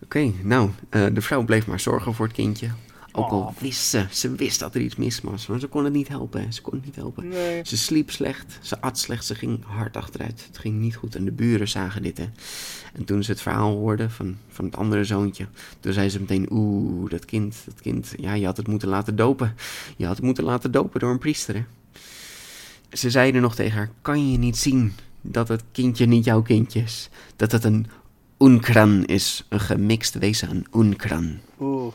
Oké, 0.04 0.32
nou, 0.42 0.70
eh, 0.90 1.06
de 1.14 1.22
vrouw 1.22 1.44
bleef 1.44 1.68
maar 1.68 1.80
zorgen 1.80 2.14
voor 2.14 2.26
het 2.26 2.36
kindje. 2.36 2.70
Ook 3.16 3.30
al 3.30 3.40
Oh. 3.40 3.58
wist 3.60 3.88
ze, 3.88 4.06
ze 4.12 4.36
wist 4.36 4.60
dat 4.60 4.76
er 4.76 4.82
iets 4.82 4.96
mis 4.96 5.22
was, 5.22 5.48
maar 5.48 5.60
ze 5.60 5.68
kon 5.68 5.84
het 5.84 5.94
niet 5.94 6.08
helpen. 6.08 6.54
Ze 6.54 6.62
kon 6.62 6.74
het 6.74 6.86
niet 6.86 6.96
helpen. 6.96 7.28
Nee. 7.28 7.66
Ze 7.66 7.78
sliep 7.78 8.12
slecht, 8.12 8.60
ze 8.62 8.82
at 8.82 9.00
slecht, 9.00 9.26
ze 9.26 9.36
ging 9.36 9.64
hard 9.66 9.98
achteruit. 9.98 10.44
Het 10.48 10.58
ging 10.58 10.80
niet 10.80 10.96
goed 10.96 11.16
en 11.16 11.26
de 11.26 11.32
buren 11.32 11.68
zagen 11.68 12.04
dit. 12.04 12.18
Hè. 12.18 12.30
En 12.94 13.06
toen 13.06 13.24
ze 13.24 13.32
het 13.32 13.42
verhaal 13.42 13.76
hoorden 13.76 14.12
van, 14.12 14.38
van 14.50 14.66
het 14.66 14.76
andere 14.76 15.04
zoontje, 15.04 15.48
toen 15.80 15.94
zei 15.94 16.10
ze 16.10 16.20
meteen: 16.20 16.48
Oeh, 16.52 17.10
dat 17.10 17.26
kind, 17.26 17.56
dat 17.66 17.82
kind, 17.82 18.14
ja, 18.18 18.34
je 18.34 18.46
had 18.46 18.58
het 18.58 18.68
moeten 18.68 18.88
laten 18.88 19.16
dopen. 19.16 19.56
Je 19.98 20.06
had 20.06 20.16
het 20.16 20.26
moeten 20.26 20.44
laten 20.44 20.72
dopen 20.72 21.00
door 21.00 21.12
een 21.12 21.18
priester. 21.20 21.56
Hè. 21.56 21.64
Ze 22.92 23.10
zeiden 23.10 23.42
nog 23.42 23.56
tegen 23.56 23.78
haar: 23.78 23.90
Kan 24.02 24.32
je 24.32 24.38
niet 24.38 24.58
zien 24.58 24.94
dat 25.22 25.48
het 25.48 25.64
kindje 25.72 26.06
niet 26.06 26.26
jouw 26.26 26.42
kindje 26.42 26.82
is? 26.82 27.10
Dat 27.36 27.52
het 27.52 27.64
een 27.64 27.88
unkran 28.40 29.06
is, 29.06 29.46
een 29.50 29.60
gemixt 29.60 30.14
wezen, 30.14 30.50
een 30.50 30.68
unkran. 30.86 31.40
Oeh. 31.60 31.94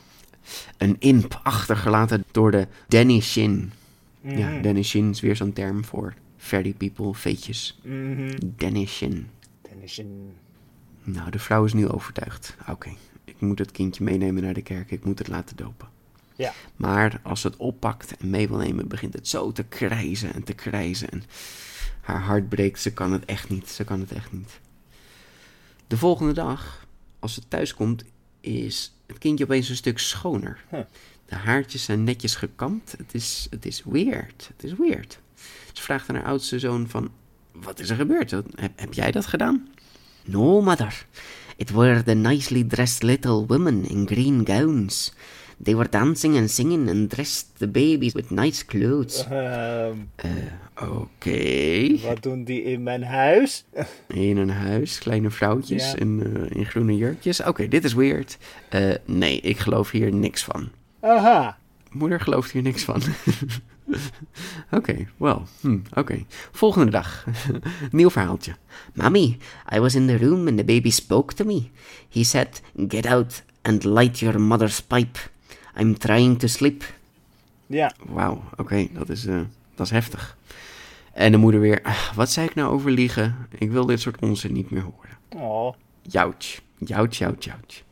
Een 0.77 0.97
imp 0.99 1.41
achtergelaten 1.43 2.25
door 2.31 2.51
de 2.51 2.67
Denishin. 2.89 3.73
Ja, 4.21 4.49
Mhm. 4.49 4.63
Denishin 4.63 5.11
is 5.11 5.21
weer 5.21 5.37
zo'n 5.37 5.53
term 5.53 5.85
voor 5.85 6.15
fairy 6.37 6.73
people, 6.73 7.15
feetjes. 7.15 7.79
Mhm. 7.83 8.39
Denishin. 8.57 9.29
Dan 9.63 9.81
is 9.83 9.99
een... 9.99 10.33
Nou, 11.03 11.31
de 11.31 11.39
vrouw 11.39 11.65
is 11.65 11.73
nu 11.73 11.89
overtuigd. 11.89 12.57
Oké, 12.69 12.91
ik 13.25 13.41
moet 13.41 13.59
het 13.59 13.71
kindje 13.71 14.05
meenemen 14.05 14.43
naar 14.43 14.55
de 14.55 14.63
kerk, 14.63 14.91
ik 14.91 15.05
moet 15.05 15.19
het 15.19 15.29
laten 15.29 15.57
dopen. 15.57 15.89
Ja. 16.37 16.53
Maar 16.77 17.21
als 17.23 17.41
ze 17.41 17.47
het 17.47 17.57
oppakt 17.57 18.17
en 18.17 18.31
mee 18.31 18.49
wil 18.49 18.57
nemen, 18.59 18.89
begint 18.89 19.13
het 19.13 19.29
zo 19.29 19.53
te 19.53 19.63
krijzen 19.65 20.35
en 20.35 20.43
te 20.45 20.53
krijzen. 20.53 21.09
En 21.11 21.23
haar 22.01 22.21
hart 22.21 22.49
breekt, 22.49 22.81
ze 22.81 22.93
kan 22.93 23.13
het 23.13 23.25
echt 23.25 23.49
niet, 23.49 23.69
ze 23.69 23.85
kan 23.85 24.01
het 24.01 24.13
echt 24.13 24.33
niet. 24.33 24.61
De 25.87 25.97
volgende 25.97 26.33
dag, 26.33 26.87
als 27.19 27.35
ze 27.35 27.41
thuis 27.49 27.75
komt, 27.75 28.05
is 28.41 28.93
het 29.09 29.19
kindje 29.19 29.45
opeens 29.45 29.69
een 29.69 29.77
stuk 29.77 29.99
schoner. 29.99 30.65
Huh. 30.71 30.81
De 31.27 31.35
haartjes 31.35 31.85
zijn 31.85 32.05
netjes 32.05 32.35
gekamd. 32.35 32.95
Het 32.99 33.15
is, 33.15 33.47
het 33.51 33.67
is 33.67 33.83
weird. 33.85 34.51
Het 34.57 34.65
is 34.65 34.73
weird. 34.79 35.19
Ze 35.73 35.83
vraagt 35.83 36.09
aan 36.09 36.15
haar 36.15 36.25
oudste 36.25 36.59
zoon 36.59 36.89
van... 36.89 37.11
Wat 37.53 37.81
is 37.81 37.91
er 37.91 37.97
gebeurd? 37.97 38.31
Heb, 38.31 38.73
heb 38.77 38.95
jij 38.95 39.11
dat 39.11 39.27
gedaan? 39.27 39.69
No, 40.25 40.63
mother. 40.63 41.07
It 41.57 41.71
were 41.71 42.03
the 42.03 42.15
nicely 42.15 42.65
dressed 42.65 43.03
little 43.03 43.47
women 43.47 43.89
in 43.89 44.07
green 44.07 44.47
gowns. 44.47 45.13
They 45.63 45.75
were 45.75 45.89
dancing 45.91 46.37
and 46.37 46.51
singing 46.51 46.89
and 46.89 47.09
dressed 47.11 47.47
the 47.59 47.69
babies 47.69 48.13
with 48.13 48.31
nice 48.31 48.65
clothes. 48.65 49.25
Eh, 49.27 49.87
Oké. 50.75 51.99
wat 52.03 52.23
doen 52.23 52.45
die 52.45 52.63
in 52.63 52.83
mijn 52.83 53.03
huis? 53.03 53.65
In 54.07 54.37
een 54.37 54.51
huis, 54.51 54.99
kleine 54.99 55.31
vrouwtjes 55.31 55.91
Ja. 55.91 55.97
in, 55.99 56.23
eh, 56.51 56.57
in 56.57 56.65
groene 56.67 56.97
jurkjes. 56.97 57.41
Oké, 57.45 57.69
dit 57.69 57.85
is 57.85 57.95
weird. 57.95 58.39
Eh, 58.69 58.95
nee, 59.05 59.41
ik 59.41 59.59
geloof 59.59 59.91
hier 59.91 60.13
niks 60.15 60.45
van. 60.45 60.69
Aha. 61.01 61.59
Moeder 61.91 62.21
gelooft 62.21 62.51
hier 62.51 62.63
niks 62.63 62.85
van. 62.85 63.03
Oké, 64.71 65.07
wel, 65.17 65.47
hm, 65.61 65.79
oké. 65.95 66.25
Volgende 66.53 66.91
dag. 66.91 67.25
Nieuw 67.91 68.11
verhaaltje. 68.11 68.53
Mommy, 68.95 69.39
I 69.75 69.79
was 69.81 69.95
in 69.95 70.07
the 70.07 70.17
room 70.17 70.47
and 70.47 70.57
the 70.57 70.65
baby 70.65 70.91
spoke 70.91 71.35
to 71.35 71.45
me. 71.45 71.71
He 72.09 72.25
said, 72.25 72.61
Get 72.89 73.07
out 73.07 73.43
and 73.63 73.85
light 73.85 74.19
your 74.19 74.41
mother's 74.41 74.81
pipe. 74.81 75.19
I'm 75.79 75.99
trying 75.99 76.39
to 76.39 76.47
sleep. 76.47 76.85
Ja. 77.67 77.93
Wauw, 78.07 78.43
oké, 78.57 78.87
dat, 78.93 79.09
is, 79.09 79.27
eh, 79.27 79.41
dat 79.75 79.87
is 79.87 79.93
heftig. 79.93 80.37
En 81.13 81.33
de 81.33 81.39
moeder 81.39 81.61
weer, 81.61 81.83
"Ah, 81.83 82.15
wat 82.15 82.31
zei 82.31 82.47
ik 82.47 82.55
nou 82.55 82.73
over 82.73 82.91
liegen? 82.91 83.37
Ik 83.59 83.71
wil 83.71 83.87
dit 83.87 84.01
soort 84.01 84.21
onzin 84.21 84.53
niet 84.53 84.71
meer 84.71 84.83
horen. 84.83 85.43
Oh. 85.45 85.75
Jouwtje, 86.03 86.61
jouwtje, 86.79 87.25
jouwtje, 87.25 87.51
jouwtje. 87.51 87.83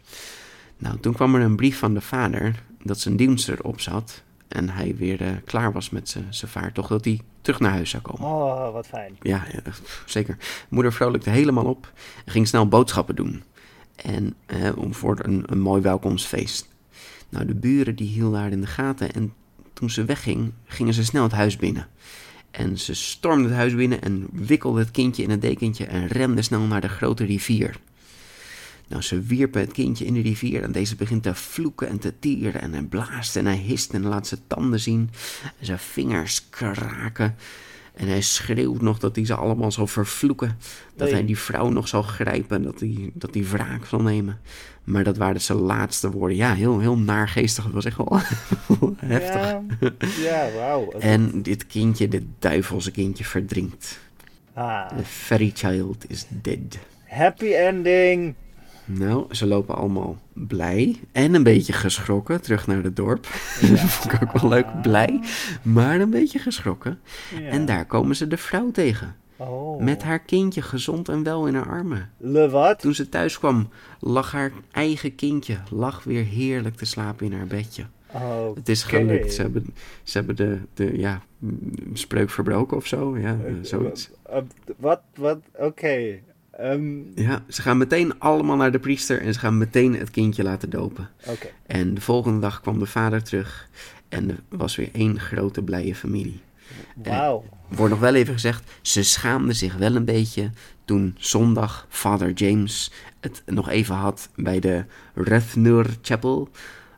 Nou, 0.78 0.98
toen 1.00 1.14
kwam 1.14 1.34
er 1.34 1.40
een 1.40 1.56
brief 1.56 1.78
van 1.78 1.94
de 1.94 2.00
vader 2.00 2.62
dat 2.82 3.00
zijn 3.00 3.16
dienst 3.16 3.48
erop 3.48 3.80
zat. 3.80 4.22
En 4.48 4.70
hij 4.70 4.96
weer 4.96 5.20
eh, 5.22 5.30
klaar 5.44 5.72
was 5.72 5.90
met 5.90 6.08
zijn 6.08 6.26
zijn 6.30 6.50
vaartocht, 6.50 6.88
dat 6.88 7.04
hij 7.04 7.20
terug 7.40 7.60
naar 7.60 7.70
huis 7.70 7.90
zou 7.90 8.02
komen. 8.02 8.22
Oh, 8.30 8.72
wat 8.72 8.86
fijn. 8.86 9.16
Ja, 9.20 9.44
ja, 9.52 9.60
pff, 9.70 10.02
zeker. 10.06 10.36
Moeder 10.68 10.92
vrolijkte 10.92 11.30
helemaal 11.30 11.64
op 11.64 11.92
en 12.24 12.32
ging 12.32 12.48
snel 12.48 12.68
boodschappen 12.68 13.16
doen. 13.16 13.42
En 13.96 14.34
eh, 14.46 14.76
om 14.78 14.94
voor 14.94 15.18
een, 15.22 15.42
een 15.46 15.60
mooi 15.60 15.82
welkomstfeest. 15.82 16.68
Nou, 17.28 17.46
de 17.46 17.54
buren 17.54 17.96
die 17.96 18.08
hielden 18.08 18.40
haar 18.40 18.52
in 18.52 18.60
de 18.60 18.66
gaten 18.66 19.12
en 19.12 19.32
toen 19.72 19.90
ze 19.90 20.04
wegging, 20.04 20.52
gingen 20.64 20.94
ze 20.94 21.04
snel 21.04 21.22
het 21.22 21.32
huis 21.32 21.56
binnen. 21.56 21.88
En 22.50 22.78
ze 22.78 22.94
stormde 22.94 23.48
het 23.48 23.56
huis 23.56 23.74
binnen 23.74 24.02
en 24.02 24.26
wikkelde 24.32 24.78
het 24.78 24.90
kindje 24.90 25.22
in 25.22 25.30
het 25.30 25.42
dekentje 25.42 25.84
en 25.86 26.06
rende 26.06 26.42
snel 26.42 26.60
naar 26.60 26.80
de 26.80 26.88
grote 26.88 27.24
rivier. 27.24 27.78
Nou, 28.88 29.02
ze 29.02 29.20
wierpen 29.20 29.60
het 29.60 29.72
kindje 29.72 30.04
in 30.04 30.14
de 30.14 30.20
rivier 30.20 30.62
en 30.62 30.72
deze 30.72 30.96
begint 30.96 31.22
te 31.22 31.34
vloeken 31.34 31.88
en 31.88 31.98
te 31.98 32.18
tieren 32.18 32.60
en 32.60 32.72
hij 32.72 32.82
blaast 32.82 33.36
en 33.36 33.46
hij 33.46 33.56
hist 33.56 33.92
en 33.92 34.02
laat 34.02 34.26
zijn 34.26 34.40
tanden 34.46 34.80
zien. 34.80 35.10
En 35.58 35.66
zijn 35.66 35.78
vingers 35.78 36.48
kraken 36.50 37.36
en 37.94 38.08
hij 38.08 38.20
schreeuwt 38.22 38.80
nog 38.80 38.98
dat 38.98 39.16
hij 39.16 39.24
ze 39.24 39.34
allemaal 39.34 39.72
zal 39.72 39.86
vervloeken. 39.86 40.58
Dat 40.94 41.06
Nee. 41.06 41.16
hij 41.16 41.26
die 41.26 41.38
vrouw 41.38 41.68
nog 41.68 41.88
zal 41.88 42.02
grijpen, 42.02 42.62
dat 42.62 42.80
hij, 42.80 43.10
dat 43.14 43.34
hij 43.34 43.44
wraak 43.44 43.86
zal 43.86 44.02
nemen. 44.02 44.40
Maar 44.86 45.04
dat 45.04 45.16
waren 45.16 45.40
zijn 45.40 45.58
laatste 45.58 46.10
woorden. 46.10 46.36
Ja, 46.36 46.54
heel, 46.54 46.78
heel 46.78 46.98
naargeestig. 46.98 47.64
Dat 47.64 47.72
was 47.72 47.84
echt 47.84 47.96
wel 47.96 48.20
heftig. 48.96 49.40
Ja, 49.80 49.90
ja 50.22 50.52
wauw. 50.56 50.90
En 50.98 51.42
dit 51.42 51.66
kindje, 51.66 52.08
dit 52.08 52.22
duivelse 52.38 52.90
kindje, 52.90 53.24
verdrinkt. 53.24 53.98
Ah, 54.54 54.88
The 54.88 55.04
fairy 55.04 55.50
child 55.54 56.04
is 56.08 56.26
dead. 56.42 56.78
happy 57.04 57.52
ending. 57.52 58.34
Nou, 58.84 59.34
ze 59.34 59.46
lopen 59.46 59.76
allemaal 59.76 60.18
blij 60.32 61.00
en 61.12 61.34
een 61.34 61.42
beetje 61.42 61.72
geschrokken 61.72 62.40
terug 62.42 62.66
naar 62.66 62.82
het 62.82 62.96
dorp. 62.96 63.22
dat 63.60 63.78
vond 63.80 64.12
ik 64.12 64.22
ook 64.22 64.40
wel 64.40 64.50
leuk. 64.50 64.82
Blij, 64.82 65.20
maar 65.62 66.00
een 66.00 66.10
beetje 66.10 66.38
geschrokken. 66.38 66.98
Ja. 67.40 67.48
En 67.48 67.64
daar 67.66 67.84
komen 67.86 68.16
ze 68.16 68.26
de 68.26 68.36
vrouw 68.36 68.70
tegen. 68.70 69.14
Oh. 69.36 69.80
Met 69.82 70.02
haar 70.02 70.18
kindje 70.20 70.62
gezond 70.62 71.08
en 71.08 71.22
wel 71.22 71.46
in 71.46 71.54
haar 71.54 71.68
armen. 71.68 72.10
Le 72.16 72.48
wat? 72.50 72.80
Toen 72.80 72.94
ze 72.94 73.08
thuis 73.08 73.38
kwam, 73.38 73.68
lag 74.00 74.32
haar 74.32 74.52
eigen 74.70 75.14
kindje 75.14 75.56
lag 75.70 76.04
weer 76.04 76.24
heerlijk 76.24 76.76
te 76.76 76.84
slapen 76.84 77.26
in 77.26 77.32
haar 77.32 77.46
bedje. 77.46 77.84
Oh, 78.12 78.54
Het 78.54 78.68
is 78.68 78.82
gelukt. 78.82 79.32
Ze 79.32 79.42
hebben, 79.42 79.66
ze 80.02 80.18
hebben 80.18 80.36
de, 80.36 80.58
de 80.74 80.98
ja, 80.98 81.22
spreuk 81.92 82.30
verbroken 82.30 82.76
of 82.76 82.86
zo. 82.86 83.18
Ja, 83.18 83.36
eh, 83.46 83.52
zoiets. 83.62 84.10
Uh, 84.30 84.36
wat? 84.76 85.00
Wat? 85.14 85.38
Oké. 85.58 86.18
Ehm, 86.50 86.98
Ja, 87.14 87.42
ze 87.48 87.62
gaan 87.62 87.78
meteen 87.78 88.18
allemaal 88.20 88.56
naar 88.56 88.72
de 88.72 88.78
priester 88.78 89.20
en 89.20 89.32
ze 89.32 89.38
gaan 89.38 89.58
meteen 89.58 89.94
het 89.96 90.10
kindje 90.10 90.42
laten 90.42 90.70
dopen. 90.70 91.08
Oké. 91.28 91.46
En 91.66 91.94
de 91.94 92.00
volgende 92.00 92.40
dag 92.40 92.60
kwam 92.60 92.78
de 92.78 92.86
vader 92.86 93.22
terug 93.22 93.68
en 94.08 94.30
er 94.30 94.38
was 94.48 94.76
weer 94.76 94.88
één 94.92 95.20
grote 95.20 95.62
blije 95.62 95.94
familie. 95.94 96.40
Wauw. 96.94 97.44
Wordt 97.68 97.90
nog 97.92 98.00
wel 98.02 98.14
even 98.14 98.32
gezegd, 98.32 98.70
ze 98.82 99.02
schaamde 99.02 99.52
zich 99.52 99.74
wel 99.76 99.94
een 99.96 100.04
beetje 100.04 100.50
toen 100.84 101.14
zondag 101.18 101.86
Father 101.88 102.32
James 102.32 102.92
het 103.20 103.42
nog 103.46 103.68
even 103.68 103.94
had 103.94 104.28
bij 104.34 104.60
de 104.60 104.84
Rethnur 105.14 105.96
Chapel 106.02 106.48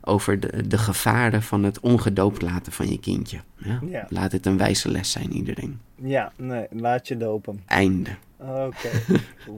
over 0.01 0.39
de, 0.39 0.67
de 0.67 0.77
gevaren 0.77 1.41
van 1.41 1.63
het 1.63 1.79
ongedoopt 1.79 2.41
laten 2.41 2.71
van 2.71 2.89
je 2.89 2.99
kindje. 2.99 3.39
Ja? 3.57 3.79
Ja. 3.85 4.05
Laat 4.09 4.31
het 4.31 4.45
een 4.45 4.57
wijze 4.57 4.89
les 4.91 5.11
zijn, 5.11 5.33
iedereen. 5.33 5.79
Ja, 5.95 6.31
nee, 6.35 6.67
laat 6.71 7.07
je 7.07 7.17
dopen. 7.17 7.63
Einde. 7.65 8.09
Oké, 8.37 8.89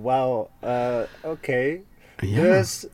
wauw. 0.02 0.50
Eh, 0.60 0.96
Oké, 1.24 1.78
Ja. 2.18 2.42
dus 2.42 2.86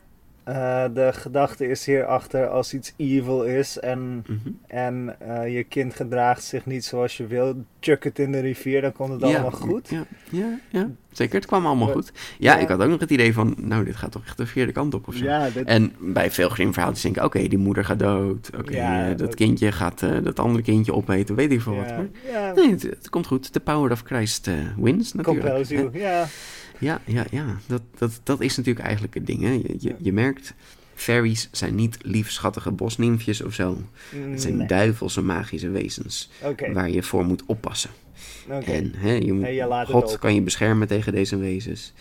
eh, 0.48 0.84
de 0.94 1.12
gedachte 1.12 1.66
is 1.68 1.86
hierachter 1.86 2.46
als 2.48 2.74
iets 2.74 2.92
evil 2.96 3.44
is 3.44 3.78
en, 3.78 4.24
Mhm. 4.26 4.48
en 4.66 5.16
eh, 5.20 5.54
je 5.56 5.64
kind 5.64 5.94
gedraagt 5.94 6.44
zich 6.44 6.66
niet 6.66 6.84
zoals 6.84 7.16
je 7.16 7.26
wil, 7.26 7.64
chuck 7.80 8.04
het 8.04 8.18
in 8.18 8.32
de 8.32 8.40
rivier, 8.40 8.80
dan 8.80 8.92
komt 8.92 9.10
het 9.12 9.22
allemaal 9.22 9.50
goed. 9.50 9.88
Ja, 9.88 10.04
ja, 10.30 10.58
ja, 10.70 10.90
zeker. 11.12 11.34
Het 11.34 11.46
kwam 11.46 11.66
allemaal 11.66 11.88
goed. 11.88 12.12
Ja, 12.38 12.54
Ja. 12.54 12.58
ik 12.60 12.68
had 12.68 12.82
ook 12.82 12.88
nog 12.88 13.00
het 13.00 13.10
idee 13.10 13.32
van, 13.32 13.54
nou, 13.58 13.84
dit 13.84 13.96
gaat 13.96 14.12
toch 14.12 14.24
echt 14.24 14.36
de 14.36 14.44
verkeerde 14.44 14.72
kant 14.72 14.94
op 14.94 15.08
of 15.08 15.14
zo. 15.14 15.24
Dit- 15.54 15.66
En 15.66 15.92
bij 15.98 16.30
veel 16.30 16.50
verhaaltjes 16.50 17.02
denk 17.02 17.16
ik, 17.16 17.24
oké, 17.24 17.48
die 17.48 17.58
moeder 17.58 17.84
gaat 17.84 17.98
dood. 17.98 18.50
Oké, 18.58 18.74
eh, 18.74 19.16
dat 19.16 19.34
kindje 19.34 19.72
gaat 19.72 20.00
dat 20.22 20.38
andere 20.38 20.62
kindje 20.64 20.94
opeten, 20.94 21.34
weet 21.34 21.52
ik 21.52 21.60
veel 21.60 21.74
wat. 21.76 21.86
Maar 21.86 22.06
nee, 22.54 22.70
het, 22.70 22.82
het 22.82 23.10
komt 23.10 23.26
goed. 23.26 23.52
The 23.52 23.60
power 23.60 23.90
of 23.90 24.02
Christ 24.04 24.50
wins 24.76 25.12
natuurlijk. 25.12 25.46
compels 25.46 25.68
you, 25.68 25.98
ja. 25.98 26.26
Ja, 26.78 27.00
ja, 27.04 27.24
ja. 27.30 27.58
Dat, 27.66 27.82
dat, 27.98 28.20
dat 28.22 28.40
is 28.40 28.56
natuurlijk 28.56 28.84
eigenlijk 28.84 29.14
het 29.14 29.26
ding. 29.26 29.42
Hè. 29.42 29.50
Je, 29.50 29.76
je, 29.78 29.94
je 29.98 30.12
merkt, 30.12 30.54
fairies 30.94 31.48
zijn 31.52 31.74
niet 31.74 31.98
liefschattige 32.02 32.70
bosnimfjes 32.70 33.42
of 33.42 33.54
zo. 33.54 33.82
Het 34.30 34.42
zijn 34.42 34.66
duivelse 34.66 35.22
magische 35.22 35.70
wezens 35.70 36.30
waar 36.72 36.90
je 36.90 37.02
voor 37.02 37.24
moet 37.24 37.42
oppassen. 37.46 37.90
En 38.48 38.92
hè, 38.96 39.12
je 39.12 39.32
moet, 39.32 39.46
God 39.86 40.18
kan 40.18 40.34
je 40.34 40.42
beschermen 40.42 40.88
tegen 40.88 41.12
deze 41.12 41.36
wezens. 41.36 41.92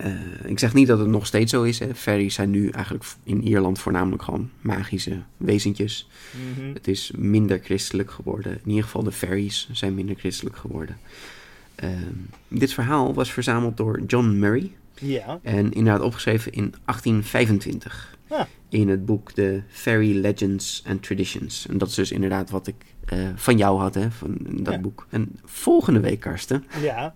Eh, 0.00 0.12
ik 0.44 0.58
zeg 0.58 0.74
niet 0.74 0.86
dat 0.86 0.98
het 0.98 1.08
nog 1.08 1.26
steeds 1.26 1.50
zo 1.50 1.62
is. 1.62 1.78
Hè. 1.78 1.94
Fairies 1.94 2.34
zijn 2.34 2.50
nu 2.50 2.68
eigenlijk 2.68 3.04
in 3.24 3.42
Ierland 3.42 3.78
voornamelijk 3.78 4.22
gewoon 4.22 4.50
magische 4.60 5.22
wezentjes. 5.36 6.08
Mhm. 6.56 6.72
Het 6.74 6.88
is 6.88 7.12
minder 7.16 7.60
christelijk 7.62 8.10
geworden. 8.10 8.52
In 8.52 8.68
ieder 8.68 8.84
geval 8.84 9.02
de 9.02 9.12
fairies 9.12 9.68
zijn 9.72 9.94
minder 9.94 10.16
christelijk 10.16 10.56
geworden. 10.56 10.98
Ehm, 11.80 11.92
dit 12.48 12.72
verhaal 12.72 13.14
was 13.14 13.32
verzameld 13.32 13.76
door 13.76 14.00
John 14.06 14.38
Murray. 14.38 14.72
Ja, 15.00 15.38
En 15.42 15.72
inderdaad 15.72 16.02
opgeschreven 16.02 16.52
in 16.52 16.74
1825. 16.84 18.18
Ah. 18.28 18.40
In 18.68 18.88
het 18.88 19.04
boek 19.06 19.32
The 19.32 19.62
Fairy 19.68 20.20
Legends 20.20 20.82
and 20.88 21.02
Traditions. 21.02 21.66
En 21.68 21.78
dat 21.78 21.88
is 21.88 21.94
dus 21.94 22.12
inderdaad 22.12 22.50
wat 22.50 22.66
ik 22.66 22.74
eh, 23.06 23.18
van 23.34 23.56
jou 23.56 23.80
had, 23.80 23.94
hè, 23.94 24.10
van 24.10 24.36
dat 24.40 24.74
Ja. 24.74 24.80
boek. 24.80 25.06
En 25.10 25.28
volgende 25.44 26.00
week, 26.00 26.20
Karsten, 26.20 26.64
ja, 26.82 27.14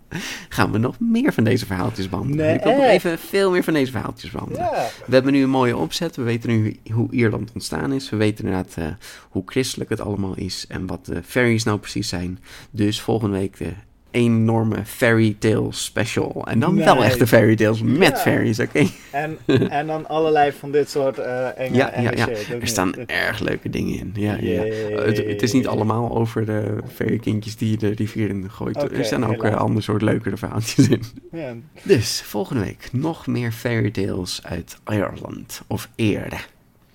gaan 0.48 0.72
we 0.72 0.78
nog 0.78 1.00
meer 1.00 1.32
van 1.32 1.44
deze 1.44 1.66
verhaaltjes 1.66 2.08
behandelen. 2.08 2.46
Nee, 2.46 2.54
ik 2.54 2.62
wil 2.62 2.76
nog 2.76 2.84
even 2.84 3.18
veel 3.18 3.50
meer 3.50 3.64
van 3.64 3.72
deze 3.74 3.90
verhaaltjes 3.92 4.30
behandelen. 4.30 4.62
ja. 4.62 4.88
We 5.06 5.14
hebben 5.14 5.32
nu 5.32 5.42
een 5.42 5.50
mooie 5.50 5.76
opzet. 5.76 6.16
We 6.16 6.22
weten 6.22 6.48
nu 6.50 6.76
hoe 6.92 7.10
Ierland 7.12 7.52
ontstaan 7.54 7.92
is. 7.92 8.10
We 8.10 8.16
weten 8.16 8.44
inderdaad 8.44 8.74
eh, 8.76 8.86
hoe 9.28 9.42
christelijk 9.46 9.90
het 9.90 10.00
allemaal 10.00 10.36
is. 10.36 10.64
En 10.68 10.86
wat 10.86 11.06
de 11.06 11.22
fairies 11.22 11.64
nou 11.64 11.78
precies 11.78 12.08
zijn. 12.08 12.38
Dus 12.70 13.00
volgende 13.00 13.38
week 13.38 13.56
de 13.58 13.72
enorme 14.14 14.76
fairy 14.84 15.36
tale 15.38 15.66
special. 15.70 16.46
En 16.46 16.58
dan 16.60 16.76
wel 16.76 16.94
Nice. 16.94 17.06
echte 17.06 17.26
fairy 17.26 17.56
tales 17.56 17.82
met 17.82 18.08
Ja. 18.08 18.16
fairies, 18.16 18.58
oké? 18.60 18.86
En, 19.10 19.38
en 19.70 19.86
dan 19.86 20.08
allerlei 20.08 20.52
van 20.52 20.70
dit 20.72 20.90
soort 20.90 21.18
eh 21.18 21.58
enge, 21.58 21.76
Ja, 21.76 21.90
enge 21.90 22.16
ja, 22.16 22.26
ja. 22.26 22.36
shit. 22.36 22.62
Er 22.62 22.66
staan 22.68 22.94
erg 23.06 23.38
leuke 23.40 23.70
dingen 23.70 23.98
in. 23.98 24.10
Ja, 24.14 24.36
ja. 24.40 24.62
Het, 25.04 25.16
het 25.16 25.42
is 25.42 25.52
niet 25.52 25.66
allemaal 25.66 26.16
over 26.16 26.46
de 26.46 26.78
fairykindjes 26.94 27.56
die 27.56 27.70
je 27.70 27.76
de 27.76 27.88
rivier 27.90 28.28
in 28.28 28.50
gooit. 28.50 28.92
Er 28.92 29.04
staan 29.04 29.26
ook 29.26 29.42
helaas. 29.42 29.52
eh, 29.54 29.60
ander 29.60 29.82
soort 29.82 30.02
leukere 30.02 30.36
verhaaltjes 30.36 30.88
in. 30.88 31.02
Ja. 31.32 31.54
Dus 31.82 32.22
volgende 32.24 32.62
week 32.62 32.88
nog 32.92 33.26
meer 33.26 33.52
fairy 33.52 33.90
tales 33.90 34.40
uit 34.42 34.78
Ireland 34.90 35.62
of 35.66 35.88
Eerde. 35.96 36.36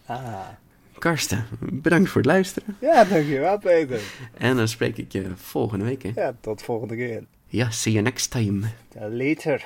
Ah. 0.06 0.18
Karsten, 1.00 1.46
bedankt 1.60 2.10
voor 2.10 2.22
het 2.22 2.30
luisteren. 2.30 2.76
ja, 2.82 3.04
dankjewel 3.04 3.58
Peter. 3.60 4.00
En 4.38 4.56
dan 4.56 4.68
spreek 4.68 4.98
ik 4.98 5.12
je 5.12 5.26
volgende 5.36 5.86
week. 5.86 6.04
Hè? 6.04 6.12
Ja, 6.16 6.36
tot 6.42 6.62
volgende 6.62 6.96
keer. 6.96 7.24
Ja, 7.48 7.70
see 7.70 7.94
you 7.94 8.04
next 8.06 8.32
time. 8.32 8.68
Later. 9.10 9.66